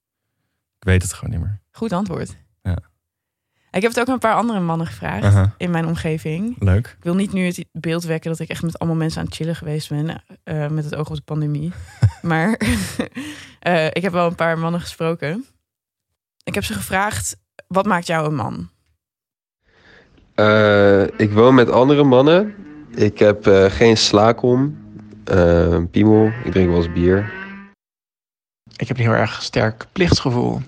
Ik 0.79 0.85
weet 0.85 1.03
het 1.03 1.13
gewoon 1.13 1.31
niet 1.31 1.45
meer. 1.45 1.61
Goed 1.71 1.93
antwoord. 1.93 2.37
Ja. 2.63 2.79
Ik 3.71 3.83
heb 3.83 3.91
het 3.91 4.01
ook 4.01 4.07
aan 4.07 4.13
een 4.13 4.19
paar 4.19 4.35
andere 4.35 4.61
mannen 4.61 4.87
gevraagd 4.87 5.49
in 5.57 5.71
mijn 5.71 5.87
omgeving. 5.87 6.57
Leuk. 6.59 6.87
Ik 6.87 7.05
wil 7.05 7.15
niet 7.15 7.33
nu 7.33 7.47
het 7.47 7.65
beeld 7.73 8.05
wekken 8.05 8.31
dat 8.31 8.41
ik 8.41 8.49
echt 8.49 8.63
met 8.63 8.79
allemaal 8.79 8.99
mensen 8.99 9.21
aan 9.21 9.27
het 9.27 9.35
chillen 9.35 9.57
geweest 9.57 9.89
ben. 9.89 10.23
eh, 10.45 10.69
met 10.69 10.85
het 10.85 10.95
oog 10.95 11.09
op 11.09 11.17
de 11.17 11.23
pandemie. 11.23 11.73
maar 12.23 12.61
eh, 13.61 13.87
ik 13.87 14.03
heb 14.03 14.13
wel 14.13 14.27
een 14.27 14.35
paar 14.35 14.59
mannen 14.59 14.81
gesproken. 14.81 15.45
Ik 16.45 16.55
heb 16.55 16.65
ze 16.65 16.73
gevraagd, 16.73 17.37
wat 17.67 17.87
maakt 17.87 18.07
jou 18.07 18.27
een 18.27 18.35
man? 18.35 18.69
Eh, 20.35 21.03
ik 21.03 21.33
woon 21.33 21.55
met 21.55 21.71
andere 21.71 22.05
mannen. 22.05 22.55
Ik 22.95 23.19
heb 23.19 23.47
eh, 23.47 23.65
geen 23.65 23.97
slaak 23.97 24.43
om. 24.43 24.87
Eh, 25.25 25.83
piemel. 25.91 26.27
Ik 26.45 26.53
drink 26.53 26.69
wel 26.69 26.77
eens 26.77 26.93
bier. 26.93 27.33
Ik 28.77 28.89
heb 28.89 28.97
een 28.97 29.03
heel 29.03 29.13
erg 29.13 29.43
sterk 29.43 29.87
plichtsgevoel. 29.93 30.61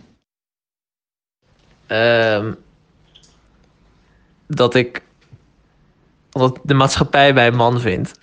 Ehm, 1.87 2.53
dat 4.55 4.75
ik 4.75 5.03
dat 6.31 6.59
de 6.63 6.75
maatschappij 6.75 7.33
mij 7.33 7.47
een 7.47 7.57
man 7.57 7.81
vindt. 7.81 8.19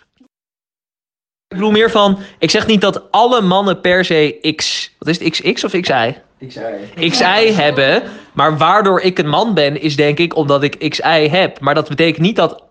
Ik 1.48 1.56
bedoel 1.56 1.72
meer 1.72 1.92
van, 1.92 2.20
ik 2.40 2.52
zeg 2.52 2.68
niet 2.68 2.82
dat 2.82 3.12
alle 3.12 3.42
mannen 3.42 3.82
per 3.82 4.06
se 4.06 4.54
X, 4.56 4.92
wat 4.98 5.08
is 5.08 5.20
het, 5.20 5.42
XX 5.42 5.64
of 5.64 5.72
XI? 5.72 6.16
XI. 6.48 7.10
XI 7.10 7.52
hebben, 7.52 8.04
maar 8.34 8.58
waardoor 8.58 9.02
ik 9.02 9.20
een 9.20 9.30
man 9.30 9.54
ben 9.54 9.82
is 9.82 9.96
denk 9.96 10.18
ik 10.18 10.36
omdat 10.36 10.64
ik 10.64 10.90
XI 10.90 11.30
heb. 11.30 11.60
Maar 11.60 11.76
dat 11.76 11.90
betekent 11.90 12.26
niet 12.26 12.36
dat, 12.36 12.64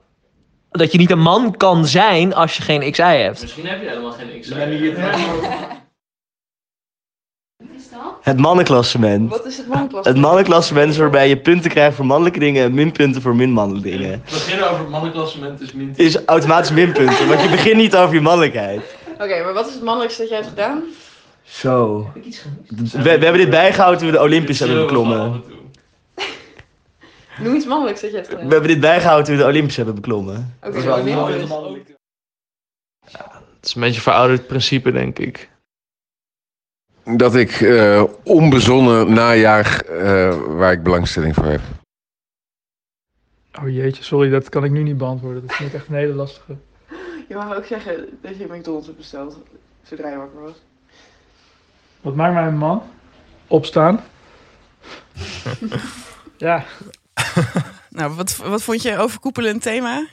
dat 0.71 0.93
je 0.93 0.99
niet 0.99 1.11
een 1.11 1.19
man 1.19 1.57
kan 1.57 1.87
zijn 1.87 2.35
als 2.35 2.57
je 2.57 2.63
geen 2.63 2.91
XI 2.91 3.03
hebt. 3.03 3.41
Misschien 3.41 3.67
heb 3.67 3.83
je 3.83 3.89
helemaal 3.89 4.13
geen 4.13 4.41
XI. 4.41 4.95
Het 8.21 8.39
mannenklassement. 8.39 9.31
Wat 9.31 9.47
is 9.47 9.57
het 9.57 9.67
mannenklas? 9.67 10.07
Het 10.07 10.17
mannenklassement 10.17 10.91
is 10.91 10.99
waarbij 10.99 11.29
je 11.29 11.37
punten 11.37 11.71
krijgt 11.71 11.97
voor 11.97 12.07
mannelijke 12.07 12.39
dingen 12.39 12.65
en 12.65 12.75
minpunten 12.75 13.23
voor 13.23 13.37
minmannelijke 13.37 13.91
dingen. 13.91 14.23
beginnen 14.25 14.69
over 14.71 14.79
het 14.81 14.89
mannenklassement 14.89 15.61
is 15.61 15.73
min. 15.73 15.89
Het 15.89 15.99
is 15.99 16.25
automatisch 16.25 16.71
minpunten, 16.71 17.29
want 17.29 17.43
je 17.43 17.49
begint 17.49 17.77
niet 17.77 17.97
over 17.97 18.15
je 18.15 18.21
mannelijkheid. 18.21 18.97
Oké, 19.13 19.43
maar 19.43 19.53
wat 19.53 19.67
is 19.67 19.75
het 19.75 19.83
mannelijkste 19.83 20.21
dat 20.21 20.31
jij 20.31 20.39
hebt 20.39 20.51
gedaan? 20.51 20.83
Zo. 21.43 22.11
We, 22.69 23.03
we 23.03 23.09
hebben 23.09 23.33
dit 23.37 23.51
bijgehouden 23.51 23.99
toen 23.99 24.11
we 24.11 24.17
de 24.17 24.23
Olympisch 24.23 24.59
hebben 24.59 24.79
beklommen. 24.81 25.43
Noem 27.43 27.55
iets 27.55 27.67
mannelijks 27.67 28.01
dat 28.01 28.11
jij 28.11 28.19
hebt 28.19 28.33
We 28.33 28.37
gedaan. 28.37 28.51
hebben 28.53 28.71
dit 28.71 28.81
bijgehouden 28.81 29.27
toen 29.27 29.37
we 29.37 29.43
de 29.43 29.49
Olympisch 29.49 29.77
hebben 29.77 29.95
beklommen. 29.95 30.57
Oké, 30.63 30.93
Olympisch. 30.93 31.95
Het 33.57 33.75
is 33.75 33.75
een 33.75 33.81
beetje 33.81 33.97
een 33.97 34.03
verouderd 34.03 34.47
principe, 34.47 34.93
denk 34.93 35.19
ik. 35.19 35.51
Dat 37.15 37.35
ik 37.35 37.51
eh, 37.51 38.05
onbezonnen 38.25 39.13
najaag 39.13 39.83
eh, 39.83 40.37
waar 40.47 40.73
ik 40.73 40.83
belangstelling 40.83 41.35
voor 41.35 41.45
heb. 41.45 41.61
Oh 43.63 43.69
jeetje, 43.69 44.03
sorry, 44.03 44.31
dat 44.31 44.49
kan 44.49 44.65
ik 44.65 44.71
nu 44.71 44.83
niet 44.83 44.99
beantwoorden. 44.99 45.47
Dat 45.47 45.57
vind 45.57 45.69
ik 45.69 45.75
echt 45.75 45.89
een 45.89 45.95
hele 45.95 46.15
lastige. 46.15 46.57
Je 47.29 47.35
mag 47.35 47.57
ook 47.57 47.65
zeggen 47.65 48.19
dat 48.23 48.39
je 48.39 48.47
McDonald's 48.51 48.87
hebt 48.87 48.99
besteld 48.99 49.39
zodra 49.83 50.09
je 50.09 50.17
wakker 50.17 50.41
was. 50.41 50.63
Wat 52.01 52.15
maakt 52.15 52.35
mij 52.35 52.47
een 52.47 52.59
man? 52.59 52.83
Opstaan. 53.47 54.01
ja, 56.37 56.65
Nou, 57.97 58.15
wat, 58.15 58.37
wat 58.37 58.63
vond 58.63 58.83
je 58.83 58.97
overkoepelend 58.97 59.63
thema? 59.63 60.07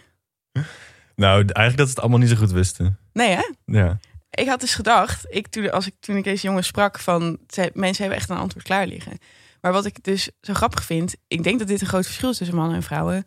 Nou, 1.15 1.45
eigenlijk 1.45 1.77
dat 1.77 1.87
ze 1.87 1.93
het 1.93 1.99
allemaal 1.99 2.19
niet 2.19 2.29
zo 2.29 2.35
goed 2.35 2.51
wisten. 2.51 2.97
Nee, 3.13 3.29
hè? 3.29 3.43
Ja. 3.65 3.97
Ik 4.35 4.47
had 4.47 4.59
dus 4.59 4.75
gedacht, 4.75 5.25
ik, 5.29 5.47
toen, 5.47 5.71
als 5.71 5.87
ik, 5.87 5.93
toen 5.99 6.15
ik 6.17 6.23
deze 6.23 6.47
jongen 6.47 6.63
sprak, 6.63 6.99
van 6.99 7.37
ze- 7.47 7.71
mensen 7.73 8.01
hebben 8.03 8.19
echt 8.21 8.29
een 8.29 8.37
antwoord 8.37 8.65
klaar 8.65 8.87
liggen. 8.87 9.17
Maar 9.61 9.71
wat 9.71 9.85
ik 9.85 10.03
dus 10.03 10.29
zo 10.41 10.53
grappig 10.53 10.83
vind, 10.83 11.15
ik 11.27 11.43
denk 11.43 11.59
dat 11.59 11.67
dit 11.67 11.81
een 11.81 11.87
groot 11.87 12.05
verschil 12.05 12.29
is 12.29 12.37
tussen 12.37 12.55
mannen 12.55 12.75
en 12.75 12.83
vrouwen. 12.83 13.25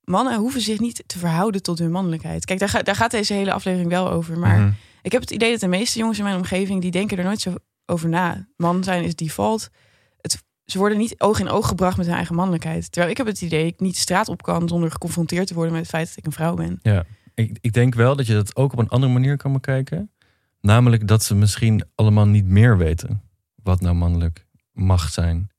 Mannen 0.00 0.38
hoeven 0.38 0.60
zich 0.60 0.78
niet 0.80 1.02
te 1.06 1.18
verhouden 1.18 1.62
tot 1.62 1.78
hun 1.78 1.90
mannelijkheid. 1.90 2.44
Kijk, 2.44 2.58
daar, 2.58 2.68
ga- 2.68 2.82
daar 2.82 2.94
gaat 2.96 3.10
deze 3.10 3.34
hele 3.34 3.52
aflevering 3.52 3.90
wel 3.90 4.10
over. 4.10 4.38
Maar 4.38 4.58
Mhm. 4.58 4.70
ik 5.02 5.12
heb 5.12 5.20
het 5.20 5.30
idee 5.30 5.50
dat 5.50 5.60
de 5.60 5.66
meeste 5.68 5.98
jongens 5.98 6.18
in 6.18 6.24
mijn 6.24 6.36
omgeving, 6.36 6.80
die 6.80 6.90
denken 6.90 7.18
er 7.18 7.24
nooit 7.24 7.40
zo 7.40 7.54
over 7.86 8.08
na. 8.08 8.46
Man 8.56 8.84
zijn 8.84 9.04
is 9.04 9.14
default. 9.14 9.68
Het, 10.20 10.42
ze 10.64 10.78
worden 10.78 10.98
niet 10.98 11.20
oog 11.20 11.40
in 11.40 11.48
oog 11.48 11.68
gebracht 11.68 11.96
met 11.96 12.06
hun 12.06 12.14
eigen 12.14 12.34
mannelijkheid. 12.34 12.92
Terwijl 12.92 13.10
ik 13.12 13.16
heb 13.18 13.26
het 13.26 13.40
idee 13.42 13.62
dat 13.64 13.72
ik 13.72 13.80
niet 13.80 13.94
de 13.94 14.00
straat 14.00 14.28
op 14.28 14.42
kan 14.42 14.68
zonder 14.68 14.90
geconfronteerd 14.90 15.46
te 15.46 15.54
worden 15.54 15.72
met 15.72 15.80
het 15.80 15.90
feit 15.90 16.08
dat 16.08 16.16
ik 16.16 16.26
een 16.26 16.32
vrouw 16.32 16.54
ben. 16.54 16.78
Ik, 17.34 17.58
ik 17.60 17.72
denk 17.72 17.94
wel 17.94 18.16
dat 18.16 18.26
je 18.26 18.34
dat 18.34 18.56
ook 18.56 18.72
op 18.72 18.78
een 18.78 18.88
andere 18.88 19.12
manier 19.12 19.36
kan 19.36 19.52
bekijken. 19.52 20.10
Namelijk 20.60 21.08
dat 21.08 21.22
ze 21.22 21.34
misschien 21.34 21.84
allemaal 21.94 22.26
niet 22.26 22.46
meer 22.46 22.78
weten 22.78 23.22
wat 23.62 23.80
nou 23.80 23.94
mannelijk 23.94 24.46
mag 24.72 25.10
zijn. 25.10 25.50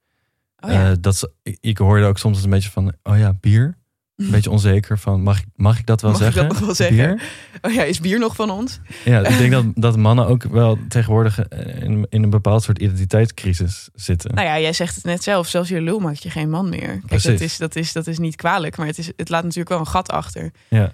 Oh 0.59 0.71
ja. 0.71 0.89
Eh, 0.89 0.95
dat 0.99 1.15
ze, 1.15 1.31
ik, 1.43 1.57
ik 1.61 1.77
hoorde 1.77 2.05
ook 2.05 2.17
soms 2.17 2.43
een 2.43 2.49
beetje 2.49 2.69
van, 2.69 2.93
oh 3.03 3.17
ja, 3.17 3.33
bier. 3.33 3.77
Een 4.15 4.31
beetje 4.31 4.49
onzeker 4.49 4.99
van, 4.99 5.21
mag 5.21 5.39
ik, 5.39 5.45
mag 5.55 5.79
ik 5.79 5.85
dat 5.85 6.01
wel 6.01 6.11
Mag 6.11 6.19
ik 6.19 6.25
zeggen? 6.25 6.43
dat 6.43 6.57
nog 6.57 6.65
wel 6.65 6.75
zeggen? 6.75 7.15
Bier? 7.15 7.21
oh 7.61 7.71
ja, 7.71 7.83
is 7.83 7.99
bier 7.99 8.19
nog 8.19 8.35
van 8.35 8.49
ons? 8.49 8.79
Ja, 9.05 9.19
ik 9.25 9.37
denk 9.37 9.51
dat, 9.51 9.65
dat 9.75 9.97
mannen 9.97 10.27
ook 10.27 10.43
wel 10.43 10.77
tegenwoordig 10.87 11.47
in, 11.49 12.07
in 12.09 12.23
een 12.23 12.29
bepaald 12.29 12.63
soort 12.63 12.79
identiteitscrisis 12.79 13.89
zitten. 13.93 14.35
Nou 14.35 14.47
ja, 14.47 14.59
jij 14.59 14.73
zegt 14.73 14.95
het 14.95 15.03
net 15.03 15.23
zelf. 15.23 15.47
Zelfs 15.47 15.69
je 15.69 15.81
lul 15.81 15.99
maakt 15.99 16.23
je 16.23 16.29
geen 16.29 16.49
man 16.49 16.69
meer. 16.69 17.01
Kijk, 17.05 17.23
dat 17.23 17.39
is, 17.39 17.57
dat, 17.57 17.75
is, 17.75 17.93
dat 17.93 18.07
is 18.07 18.17
niet 18.17 18.35
kwalijk, 18.35 18.77
maar 18.77 18.87
het, 18.87 18.97
is, 18.97 19.11
het 19.15 19.29
laat 19.29 19.43
natuurlijk 19.43 19.69
wel 19.69 19.79
een 19.79 19.87
gat 19.87 20.11
achter. 20.11 20.51
Ja. 20.67 20.91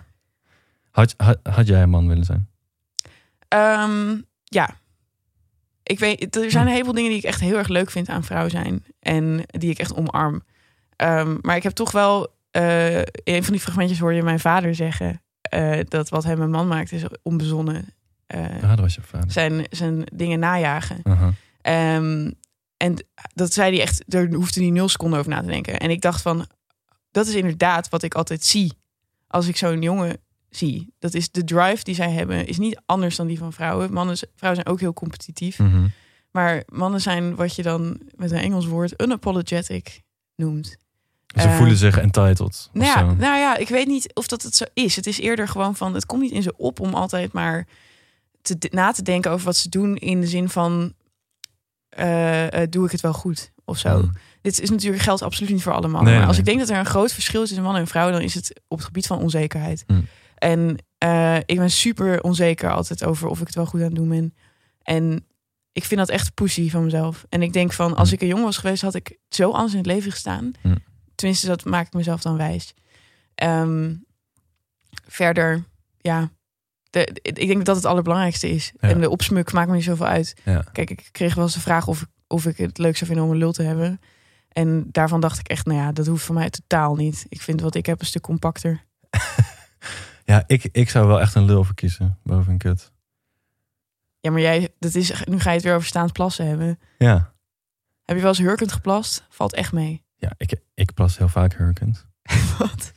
Had, 0.91 1.13
had, 1.17 1.39
had 1.43 1.67
jij 1.67 1.81
een 1.81 1.89
man 1.89 2.07
willen 2.07 2.25
zijn? 2.25 2.47
Ehm, 3.47 4.17
ja. 4.43 4.69
Ik 5.83 5.99
weet, 5.99 6.35
er 6.35 6.51
zijn 6.51 6.65
een 6.65 6.71
heleboel 6.71 6.93
dingen 6.93 7.09
die 7.09 7.19
ik 7.19 7.25
echt 7.25 7.39
heel 7.39 7.57
erg 7.57 7.67
leuk 7.67 7.91
vind 7.91 8.09
aan 8.09 8.23
vrouw 8.23 8.49
zijn. 8.49 8.83
En 8.99 9.41
die 9.47 9.69
ik 9.69 9.77
echt 9.79 9.95
omarm. 9.95 10.43
Ehm, 10.95 11.37
maar 11.41 11.55
ik 11.55 11.63
heb 11.63 11.71
toch 11.73 11.91
wel... 11.91 12.33
eh, 12.51 12.97
in 12.99 13.05
een 13.23 13.43
van 13.43 13.53
die 13.53 13.61
fragmentjes 13.61 13.99
hoor 13.99 14.13
je 14.13 14.23
mijn 14.23 14.39
vader 14.39 14.75
zeggen... 14.75 15.21
eh, 15.41 15.79
dat 15.87 16.09
wat 16.09 16.23
hem 16.23 16.41
een 16.41 16.49
man 16.49 16.67
maakt 16.67 16.91
is 16.91 17.03
onbezonnen. 17.23 17.93
dat 18.61 18.79
was 18.79 18.95
je 18.95 19.01
vader. 19.01 19.31
zijn, 19.31 19.65
zijn 19.69 20.03
dingen 20.13 20.39
najagen. 20.39 20.99
Ehm, 21.61 22.31
en 22.77 23.05
dat 23.33 23.53
zei 23.53 23.71
hij 23.75 23.81
echt, 23.81 24.03
daar 24.07 24.27
hoefde 24.31 24.61
hij 24.61 24.69
nul 24.69 24.89
seconden 24.89 25.19
over 25.19 25.31
na 25.31 25.39
te 25.41 25.47
denken. 25.47 25.79
En 25.79 25.89
ik 25.89 26.01
dacht 26.01 26.21
van, 26.21 26.47
dat 27.11 27.27
is 27.27 27.33
inderdaad 27.35 27.89
wat 27.89 28.03
ik 28.03 28.13
altijd 28.13 28.45
zie 28.45 28.73
als 29.27 29.47
ik 29.47 29.57
zo'n 29.57 29.81
jongen 29.81 30.17
zie. 30.55 30.93
Dat 30.99 31.13
is 31.13 31.31
de 31.31 31.43
drive 31.43 31.83
die 31.83 31.95
zij 31.95 32.11
hebben, 32.11 32.47
is 32.47 32.57
niet 32.57 32.81
anders 32.85 33.15
dan 33.15 33.27
die 33.27 33.37
van 33.37 33.53
vrouwen. 33.53 33.93
Mannen, 33.93 34.17
vrouwen 34.17 34.61
zijn 34.63 34.75
ook 34.75 34.79
heel 34.79 34.93
competitief. 34.93 35.59
Mhm. 35.59 35.87
Maar 36.31 36.63
mannen 36.67 37.01
zijn 37.01 37.35
wat 37.35 37.55
je 37.55 37.63
dan 37.63 37.99
met 38.15 38.31
een 38.31 38.37
Engels 38.37 38.65
woord 38.65 39.01
unapologetic 39.01 40.01
noemt. 40.35 40.77
Ze 41.35 41.41
Eh, 41.41 41.57
voelen 41.57 41.77
zich 41.77 41.97
entitled. 41.97 42.69
Nou 42.73 42.85
ja, 42.85 43.01
nou 43.01 43.37
ja, 43.37 43.57
ik 43.57 43.67
weet 43.67 43.87
niet 43.87 44.13
of 44.13 44.27
dat 44.27 44.41
het 44.41 44.55
zo 44.55 44.65
is. 44.73 44.95
Het 44.95 45.07
is 45.07 45.19
eerder 45.19 45.47
gewoon 45.47 45.75
van, 45.75 45.93
het 45.93 46.05
komt 46.05 46.21
niet 46.21 46.31
in 46.31 46.43
ze 46.43 46.57
op 46.57 46.79
om 46.79 46.93
altijd 46.93 47.33
maar 47.33 47.67
te, 48.41 48.57
na 48.69 48.91
te 48.91 49.01
denken 49.01 49.31
over 49.31 49.45
wat 49.45 49.55
ze 49.55 49.69
doen 49.69 49.95
in 49.95 50.21
de 50.21 50.27
zin 50.27 50.49
van, 50.49 50.93
eh, 51.89 52.61
eh, 52.61 52.69
doe 52.69 52.85
ik 52.85 52.91
het 52.91 53.01
wel 53.01 53.13
goed 53.13 53.51
of 53.65 53.77
zo. 53.77 54.01
Mm. 54.01 54.11
Dit 54.41 54.61
is 54.61 54.69
natuurlijk 54.69 55.03
geldt 55.03 55.21
absoluut 55.21 55.51
niet 55.51 55.63
voor 55.63 55.73
alle 55.73 55.87
mannen. 55.87 56.09
Nee, 56.09 56.19
maar 56.19 56.27
als 56.27 56.37
nee. 56.37 56.45
ik 56.45 56.51
denk 56.51 56.67
dat 56.67 56.75
er 56.75 56.83
een 56.83 56.91
groot 56.91 57.13
verschil 57.13 57.41
is 57.41 57.47
tussen 57.47 57.63
mannen 57.65 57.81
en 57.81 57.87
vrouwen, 57.87 58.13
dan 58.13 58.23
is 58.23 58.33
het 58.33 58.61
op 58.67 58.77
het 58.77 58.85
gebied 58.85 59.07
van 59.07 59.19
onzekerheid. 59.19 59.83
Mm. 59.87 60.07
En 60.35 60.77
Eh, 60.97 61.37
ik 61.45 61.57
ben 61.57 61.71
super 61.71 62.21
onzeker 62.23 62.71
altijd 62.71 63.03
over 63.03 63.27
of 63.27 63.39
ik 63.41 63.45
het 63.47 63.55
wel 63.55 63.65
goed 63.65 63.79
aan 63.79 63.85
het 63.85 63.95
doen 63.95 64.09
ben. 64.09 64.33
En 64.81 65.25
ik 65.71 65.83
vind 65.83 65.99
dat 65.99 66.09
echt 66.09 66.33
pussy 66.33 66.69
van 66.69 66.83
mezelf. 66.83 67.25
En 67.29 67.41
ik 67.41 67.53
denk 67.53 67.73
van, 67.73 67.95
als 67.95 68.09
Hm. 68.09 68.15
ik 68.15 68.21
een 68.21 68.27
jongen 68.27 68.43
was 68.43 68.57
geweest, 68.57 68.81
had 68.81 68.95
ik 68.95 69.17
zo 69.29 69.51
anders 69.51 69.71
in 69.71 69.77
het 69.77 69.87
leven 69.87 70.11
gestaan. 70.11 70.51
Hm. 70.61 70.75
Tenminste, 71.15 71.47
dat 71.47 71.65
maak 71.65 71.85
ik 71.87 71.93
mezelf 71.93 72.21
dan 72.21 72.37
wijs. 72.37 72.73
Ehm, 73.35 73.93
verder, 75.07 75.63
ja. 75.97 76.29
De, 76.89 77.19
ik 77.21 77.47
denk 77.47 77.65
dat 77.65 77.75
het 77.75 77.85
allerbelangrijkste 77.85 78.49
is. 78.49 78.71
Ja. 78.79 78.89
En 78.89 79.01
de 79.01 79.09
opsmuk 79.09 79.51
maakt 79.51 79.69
me 79.69 79.75
niet 79.75 79.83
zoveel 79.83 80.05
uit. 80.07 80.33
Ja. 80.45 80.65
Kijk, 80.71 80.89
ik 80.89 81.09
kreeg 81.11 81.35
wel 81.35 81.43
eens 81.43 81.53
de 81.53 81.59
vraag 81.59 81.87
of 81.87 82.01
ik, 82.01 82.07
of 82.27 82.45
ik 82.45 82.57
het 82.57 82.77
leuk 82.77 82.95
zou 82.97 83.05
vinden 83.05 83.25
om 83.25 83.31
een 83.31 83.37
lul 83.37 83.51
te 83.51 83.63
hebben. 83.63 83.99
En 84.49 84.85
daarvan 84.91 85.19
dacht 85.21 85.39
ik 85.39 85.47
echt, 85.47 85.65
nou 85.65 85.79
ja, 85.79 85.91
dat 85.91 86.05
hoeft 86.05 86.23
voor 86.25 86.35
mij 86.35 86.49
totaal 86.49 86.95
niet. 86.95 87.25
Ik 87.29 87.41
vind 87.41 87.61
wat 87.61 87.75
ik 87.75 87.85
heb 87.85 87.99
een 87.99 88.05
stuk 88.05 88.21
compacter. 88.21 88.83
Ja, 90.25 90.43
ik, 90.47 90.69
ik 90.71 90.89
zou 90.89 91.07
wel 91.07 91.21
echt 91.21 91.35
een 91.35 91.45
lul 91.45 91.63
verkiezen 91.63 92.19
boven 92.23 92.51
een 92.51 92.57
kut. 92.57 92.91
Ja, 94.19 94.31
maar 94.31 94.41
jij, 94.41 94.69
dat 94.79 94.95
is, 94.95 95.23
nu 95.25 95.39
ga 95.39 95.49
je 95.49 95.55
het 95.55 95.65
weer 95.65 95.75
over 95.75 95.87
staand 95.87 96.13
plassen 96.13 96.47
hebben. 96.47 96.79
Ja, 96.97 97.33
Heb 98.03 98.15
je 98.15 98.21
wel 98.21 98.31
eens 98.31 98.39
hurkend 98.39 98.71
geplast? 98.71 99.25
Valt 99.29 99.53
echt 99.53 99.71
mee. 99.71 100.03
ja 100.15 100.31
ik, 100.37 100.55
ik 100.73 100.93
plas 100.93 101.17
heel 101.17 101.29
vaak 101.29 101.53
hurkend. 101.53 102.05
Wat? 102.59 102.93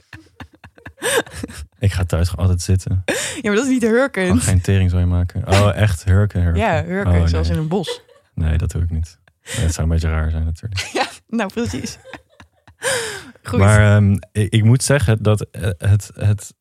Ik 1.79 1.93
ga 1.93 2.05
thuis 2.05 2.29
gewoon 2.29 2.45
altijd 2.45 2.63
zitten. 2.63 3.03
Ja, 3.07 3.15
maar 3.43 3.55
dat 3.55 3.65
is 3.65 3.71
niet 3.71 3.83
hurkend. 3.83 4.43
geen 4.43 4.61
tering 4.61 4.91
zou 4.91 5.03
je 5.03 5.09
maken. 5.09 5.47
Oh, 5.49 5.77
echt 5.77 6.05
hurken, 6.05 6.43
hurken. 6.43 6.61
Ja, 6.61 6.85
hurken, 6.85 7.21
Oh, 7.21 7.27
zoals 7.27 7.49
in 7.49 7.59
een 7.59 7.69
bos. 7.69 8.03
Nee, 8.35 8.59
dat 8.59 8.71
doe 8.71 8.83
ik 8.83 8.91
niet. 8.91 9.19
Het 9.41 9.75
zou 9.75 9.87
een 9.87 9.93
beetje 9.93 10.09
raar 10.09 10.31
zijn 10.31 10.45
natuurlijk. 10.45 10.81
Ja, 10.93 11.07
nou 11.27 11.53
precies. 11.53 11.99
Goed. 13.43 13.59
Maar 13.59 13.97
ehm, 13.97 14.13
ik, 14.33 14.53
ik 14.53 14.65
moet 14.65 14.83
zeggen 14.83 15.23
dat 15.23 15.41
eh, 15.41 15.71
het, 15.79 16.11
het, 16.15 16.55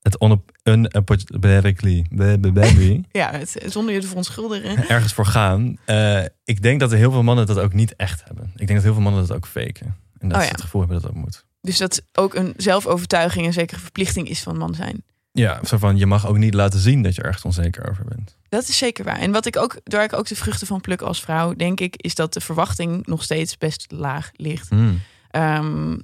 het 0.00 0.18
onop, 0.18 0.50
unapologetically 0.64 2.06
baby, 2.10 3.02
Ja, 3.12 3.30
het, 3.32 3.56
zonder 3.66 3.94
je 3.94 4.00
te 4.00 4.06
verontschuldigen. 4.06 4.88
ergens 4.88 5.12
voor 5.12 5.26
gaan. 5.26 5.76
eh, 5.84 6.24
ik 6.44 6.62
denk 6.62 6.80
dat 6.80 6.92
er 6.92 6.98
heel 6.98 7.12
veel 7.12 7.22
mannen 7.22 7.46
dat 7.46 7.58
ook 7.58 7.72
niet 7.72 7.96
echt 7.96 8.22
hebben. 8.24 8.44
Ik 8.52 8.66
denk 8.66 8.72
dat 8.72 8.82
heel 8.82 8.92
veel 8.92 9.02
mannen 9.02 9.26
dat 9.26 9.36
ook 9.36 9.46
faken. 9.46 9.96
En 10.18 10.28
dat 10.28 10.36
Oh 10.36 10.38
ze 10.38 10.46
ja. 10.46 10.52
het 10.52 10.60
gevoel 10.60 10.80
hebben 10.80 11.00
dat 11.00 11.12
dat 11.12 11.20
moet. 11.20 11.44
Dus 11.60 11.78
dat 11.78 12.02
ook 12.12 12.34
een 12.34 12.54
zelfovertuiging 12.56 13.46
en 13.46 13.52
zekere 13.52 13.80
verplichting 13.80 14.28
is 14.28 14.40
van 14.40 14.56
man 14.56 14.74
zijn. 14.74 15.04
Ja, 15.32 15.60
zo 15.64 15.78
van 15.78 15.96
je 15.96 16.06
mag 16.06 16.26
ook 16.26 16.36
niet 16.36 16.54
laten 16.54 16.80
zien 16.80 17.02
dat 17.02 17.14
je 17.14 17.22
ergens 17.22 17.44
onzeker 17.44 17.90
over 17.90 18.04
bent. 18.04 18.36
Dat 18.48 18.68
is 18.68 18.78
zeker 18.78 19.04
waar. 19.04 19.18
En 19.18 19.32
wat 19.32 19.46
ik 19.46 19.56
ook, 19.56 19.80
waar 19.84 20.04
ik 20.04 20.12
ook 20.12 20.26
de 20.26 20.36
vruchten 20.36 20.66
van 20.66 20.80
pluk 20.80 21.02
als 21.02 21.20
vrouw, 21.20 21.54
denk 21.54 21.80
ik, 21.80 21.96
is 21.96 22.14
dat 22.14 22.32
de 22.32 22.40
verwachting 22.40 23.06
nog 23.06 23.22
steeds 23.22 23.58
best 23.58 23.86
laag 23.92 24.30
ligt. 24.32 24.68
Hmm. 24.68 25.00
Ehm, 25.30 25.98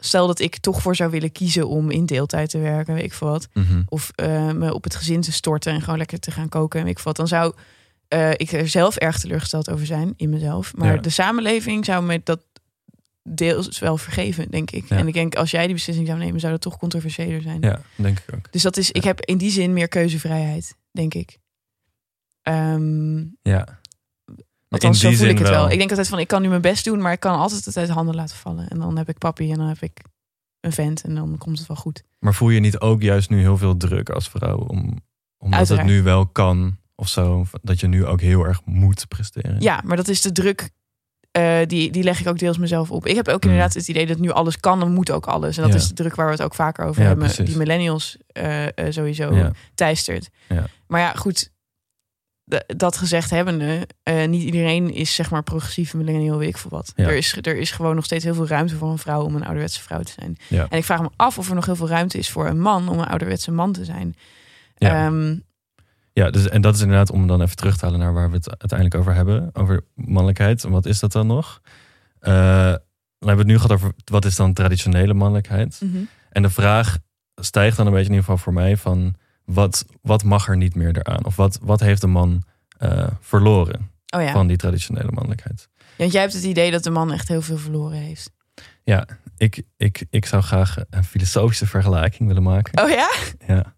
stel 0.00 0.26
dat 0.26 0.38
ik 0.40 0.56
toch 0.58 0.82
voor 0.82 0.96
zou 0.96 1.10
willen 1.10 1.32
kiezen 1.32 1.68
om 1.68 1.90
in 1.90 2.06
deeltijd 2.06 2.50
te 2.50 2.58
werken, 2.58 2.94
weet 2.94 3.04
ik 3.04 3.12
veel 3.12 3.28
wat. 3.28 3.48
Mhm. 3.54 3.82
Of 3.88 4.10
eh, 4.14 4.50
me 4.50 4.74
op 4.74 4.84
het 4.84 4.94
gezin 4.94 5.20
te 5.20 5.32
storten 5.32 5.72
en 5.72 5.80
gewoon 5.82 5.98
lekker 5.98 6.20
te 6.20 6.30
gaan 6.30 6.48
koken 6.48 6.78
en 6.78 6.84
weet 6.84 6.94
ik 6.94 7.02
veel 7.02 7.12
wat. 7.12 7.16
Dan 7.16 7.28
zou 7.38 7.54
eh, 8.08 8.30
ik 8.30 8.52
er 8.52 8.68
zelf 8.68 8.96
erg 8.96 9.18
teleurgesteld 9.18 9.70
over 9.70 9.86
zijn 9.86 10.12
in 10.16 10.30
mezelf. 10.30 10.76
Maar 10.76 10.94
Ja. 10.94 11.00
de 11.00 11.10
samenleving 11.10 11.84
zou 11.84 12.04
me 12.04 12.20
dat 12.24 12.40
deels 13.22 13.78
wel 13.78 13.96
vergeven, 13.96 14.50
denk 14.50 14.70
ik. 14.70 14.88
Ja. 14.88 14.96
En 14.96 15.06
ik 15.08 15.14
denk, 15.14 15.34
als 15.34 15.50
jij 15.50 15.64
die 15.64 15.74
beslissing 15.74 16.06
zou 16.06 16.18
nemen, 16.18 16.40
zou 16.40 16.52
dat 16.52 16.60
toch 16.60 16.76
controversiëler 16.78 17.42
zijn. 17.42 17.60
Ja, 17.60 17.80
denk 17.96 18.18
ik 18.18 18.34
ook. 18.34 18.52
Dus 18.52 18.62
dat 18.62 18.76
is, 18.76 18.90
ik 18.90 19.04
heb 19.04 19.20
in 19.20 19.38
die 19.38 19.50
zin 19.50 19.72
meer 19.72 19.88
keuzevrijheid, 19.88 20.74
denk 20.92 21.14
ik. 21.14 21.38
Ehm 22.42 23.18
Ja. 23.42 23.79
Althans, 24.74 25.00
zo 25.00 25.10
voel 25.10 25.28
ik 25.28 25.38
het 25.38 25.48
wel. 25.48 25.60
wel. 25.62 25.70
Ik 25.70 25.78
denk 25.78 25.90
altijd 25.90 26.08
van, 26.08 26.18
ik 26.18 26.28
kan 26.28 26.42
nu 26.42 26.48
mijn 26.48 26.60
best 26.60 26.84
doen, 26.84 27.00
maar 27.00 27.12
ik 27.12 27.20
kan 27.20 27.38
altijd 27.38 27.64
het 27.64 27.76
uit 27.76 27.88
handen 27.88 28.14
laten 28.14 28.36
vallen. 28.36 28.68
En 28.68 28.78
dan 28.78 28.96
heb 28.98 29.08
ik 29.08 29.18
papi 29.18 29.50
en 29.52 29.58
dan 29.58 29.66
heb 29.68 29.80
ik 29.82 30.00
een 30.60 30.72
vent 30.72 31.02
en 31.02 31.14
dan 31.14 31.38
komt 31.38 31.58
het 31.58 31.66
wel 31.68 31.76
goed. 31.76 32.02
Maar 32.18 32.34
voel 32.34 32.48
je 32.50 32.60
niet 32.60 32.78
ook 32.80 33.02
juist 33.02 33.30
nu 33.30 33.40
heel 33.40 33.56
veel 33.58 33.76
druk 33.76 34.10
als 34.10 34.28
vrouw 34.28 34.56
om, 34.58 34.78
omdat 35.38 35.58
Uiteraard. 35.58 35.86
het 35.88 35.96
nu 35.96 36.02
wel 36.02 36.26
kan 36.26 36.78
of 36.94 37.08
zo, 37.08 37.46
dat 37.62 37.80
je 37.80 37.86
nu 37.86 38.06
ook 38.06 38.20
heel 38.20 38.44
erg 38.44 38.60
moet 38.64 39.08
presteren? 39.08 39.60
Ja, 39.60 39.80
maar 39.84 39.96
dat 39.96 40.08
is 40.08 40.20
de 40.22 40.32
druk. 40.32 40.70
eh, 41.30 41.58
die, 41.66 41.92
die 41.92 42.02
leg 42.02 42.20
ik 42.20 42.26
ook 42.28 42.38
deels 42.38 42.58
mezelf 42.58 42.90
op. 42.90 43.06
Ik 43.06 43.14
heb 43.16 43.28
ook 43.28 43.44
Mm. 43.44 43.50
inderdaad 43.50 43.74
het 43.74 43.88
idee 43.88 44.06
dat 44.06 44.18
nu 44.18 44.30
alles 44.30 44.60
kan, 44.60 44.80
dan 44.80 44.92
moet 44.92 45.10
ook 45.10 45.26
alles. 45.26 45.56
En 45.56 45.62
dat 45.62 45.72
Ja. 45.72 45.78
is 45.78 45.88
de 45.88 45.94
druk 45.94 46.14
waar 46.14 46.26
we 46.26 46.32
het 46.32 46.42
ook 46.42 46.54
vaker 46.54 46.84
over 46.84 47.00
Ja, 47.02 47.08
hebben. 47.08 47.26
precies. 47.26 47.46
Die 47.46 47.56
millennials 47.56 48.16
eh, 48.26 48.66
eh, 48.66 48.72
sowieso 48.88 49.34
Ja. 49.34 49.52
teistert. 49.74 50.28
Ja. 50.48 50.64
Maar 50.86 51.00
ja, 51.00 51.12
goed. 51.12 51.50
Dat 52.76 52.96
gezegd 52.96 53.30
hebbende, 53.30 53.88
eh, 54.02 54.28
niet 54.28 54.42
iedereen 54.42 54.94
is 54.94 55.14
zeg 55.14 55.30
maar 55.30 55.42
progressieve 55.42 55.96
millennial, 55.96 56.38
weet 56.38 56.48
ik 56.48 56.58
veel 56.58 56.70
wat. 56.70 56.92
Ja. 56.96 57.04
Er, 57.04 57.16
is, 57.16 57.36
er 57.42 57.56
is 57.56 57.70
gewoon 57.70 57.94
nog 57.94 58.04
steeds 58.04 58.24
heel 58.24 58.34
veel 58.34 58.46
ruimte 58.46 58.76
voor 58.76 58.90
een 58.90 58.98
vrouw 58.98 59.22
om 59.22 59.34
een 59.34 59.44
ouderwetse 59.44 59.82
vrouw 59.82 60.02
te 60.02 60.12
zijn. 60.12 60.36
Ja. 60.48 60.66
En 60.68 60.78
ik 60.78 60.84
vraag 60.84 61.00
me 61.00 61.10
af 61.16 61.38
of 61.38 61.48
er 61.48 61.54
nog 61.54 61.66
heel 61.66 61.76
veel 61.76 61.88
ruimte 61.88 62.18
is 62.18 62.30
voor 62.30 62.46
een 62.46 62.60
man 62.60 62.88
om 62.88 62.98
een 62.98 63.06
ouderwetse 63.06 63.50
man 63.50 63.72
te 63.72 63.84
zijn. 63.84 64.14
Ja. 64.76 65.06
Ehm, 65.06 65.36
Ja, 66.12 66.30
dus, 66.30 66.48
en 66.48 66.60
dat 66.60 66.74
is 66.74 66.80
inderdaad 66.80 67.10
om 67.10 67.26
dan 67.26 67.42
even 67.42 67.56
terug 67.56 67.76
te 67.76 67.84
halen 67.84 68.00
naar 68.00 68.12
waar 68.12 68.30
we 68.30 68.36
het 68.36 68.48
uiteindelijk 68.48 68.94
over 69.00 69.14
hebben. 69.14 69.50
Over 69.52 69.84
mannelijkheid. 69.94 70.64
En 70.64 70.70
wat 70.70 70.86
is 70.86 71.00
dat 71.00 71.12
dan 71.12 71.26
nog? 71.26 71.60
Eh, 72.20 72.32
dan 73.18 73.28
hebben 73.28 73.36
we 73.36 73.36
het 73.36 73.46
nu 73.46 73.54
gehad 73.54 73.72
over 73.72 73.92
wat 74.04 74.24
is 74.24 74.36
dan 74.36 74.52
traditionele 74.52 75.14
mannelijkheid. 75.14 75.80
mhm. 75.84 75.98
En 76.30 76.42
de 76.42 76.50
vraag 76.50 76.98
stijgt 77.34 77.76
dan 77.76 77.86
een 77.86 77.92
beetje 77.92 78.08
in 78.08 78.14
ieder 78.14 78.24
geval 78.30 78.42
voor 78.44 78.52
mij 78.52 78.76
van 78.76 79.14
wat, 79.52 79.84
wat 80.02 80.24
mag 80.24 80.48
er 80.48 80.56
niet 80.56 80.74
meer 80.74 80.96
eraan? 80.96 81.24
Of 81.24 81.36
wat, 81.36 81.58
wat 81.62 81.80
heeft 81.80 82.00
de 82.00 82.06
man 82.06 82.42
eh, 82.78 83.06
verloren 83.20 83.90
Oh 84.16 84.22
ja. 84.22 84.32
van 84.32 84.46
die 84.46 84.56
traditionele 84.56 85.10
mannelijkheid? 85.10 85.68
Ja, 85.76 85.84
Want 85.96 86.12
jij 86.12 86.20
hebt 86.20 86.32
het 86.32 86.42
idee 86.42 86.70
dat 86.70 86.82
de 86.82 86.90
man 86.90 87.12
echt 87.12 87.28
heel 87.28 87.42
veel 87.42 87.58
verloren 87.58 87.98
heeft. 87.98 88.30
Ja, 88.84 89.06
ik, 89.36 89.62
ik, 89.76 90.06
ik 90.10 90.26
zou 90.26 90.42
graag 90.42 90.76
een 90.90 91.04
filosofische 91.04 91.66
vergelijking 91.66 92.28
willen 92.28 92.42
maken. 92.42 92.82
Oh 92.84 92.90
ja? 92.90 93.10
Ja. 93.46 93.74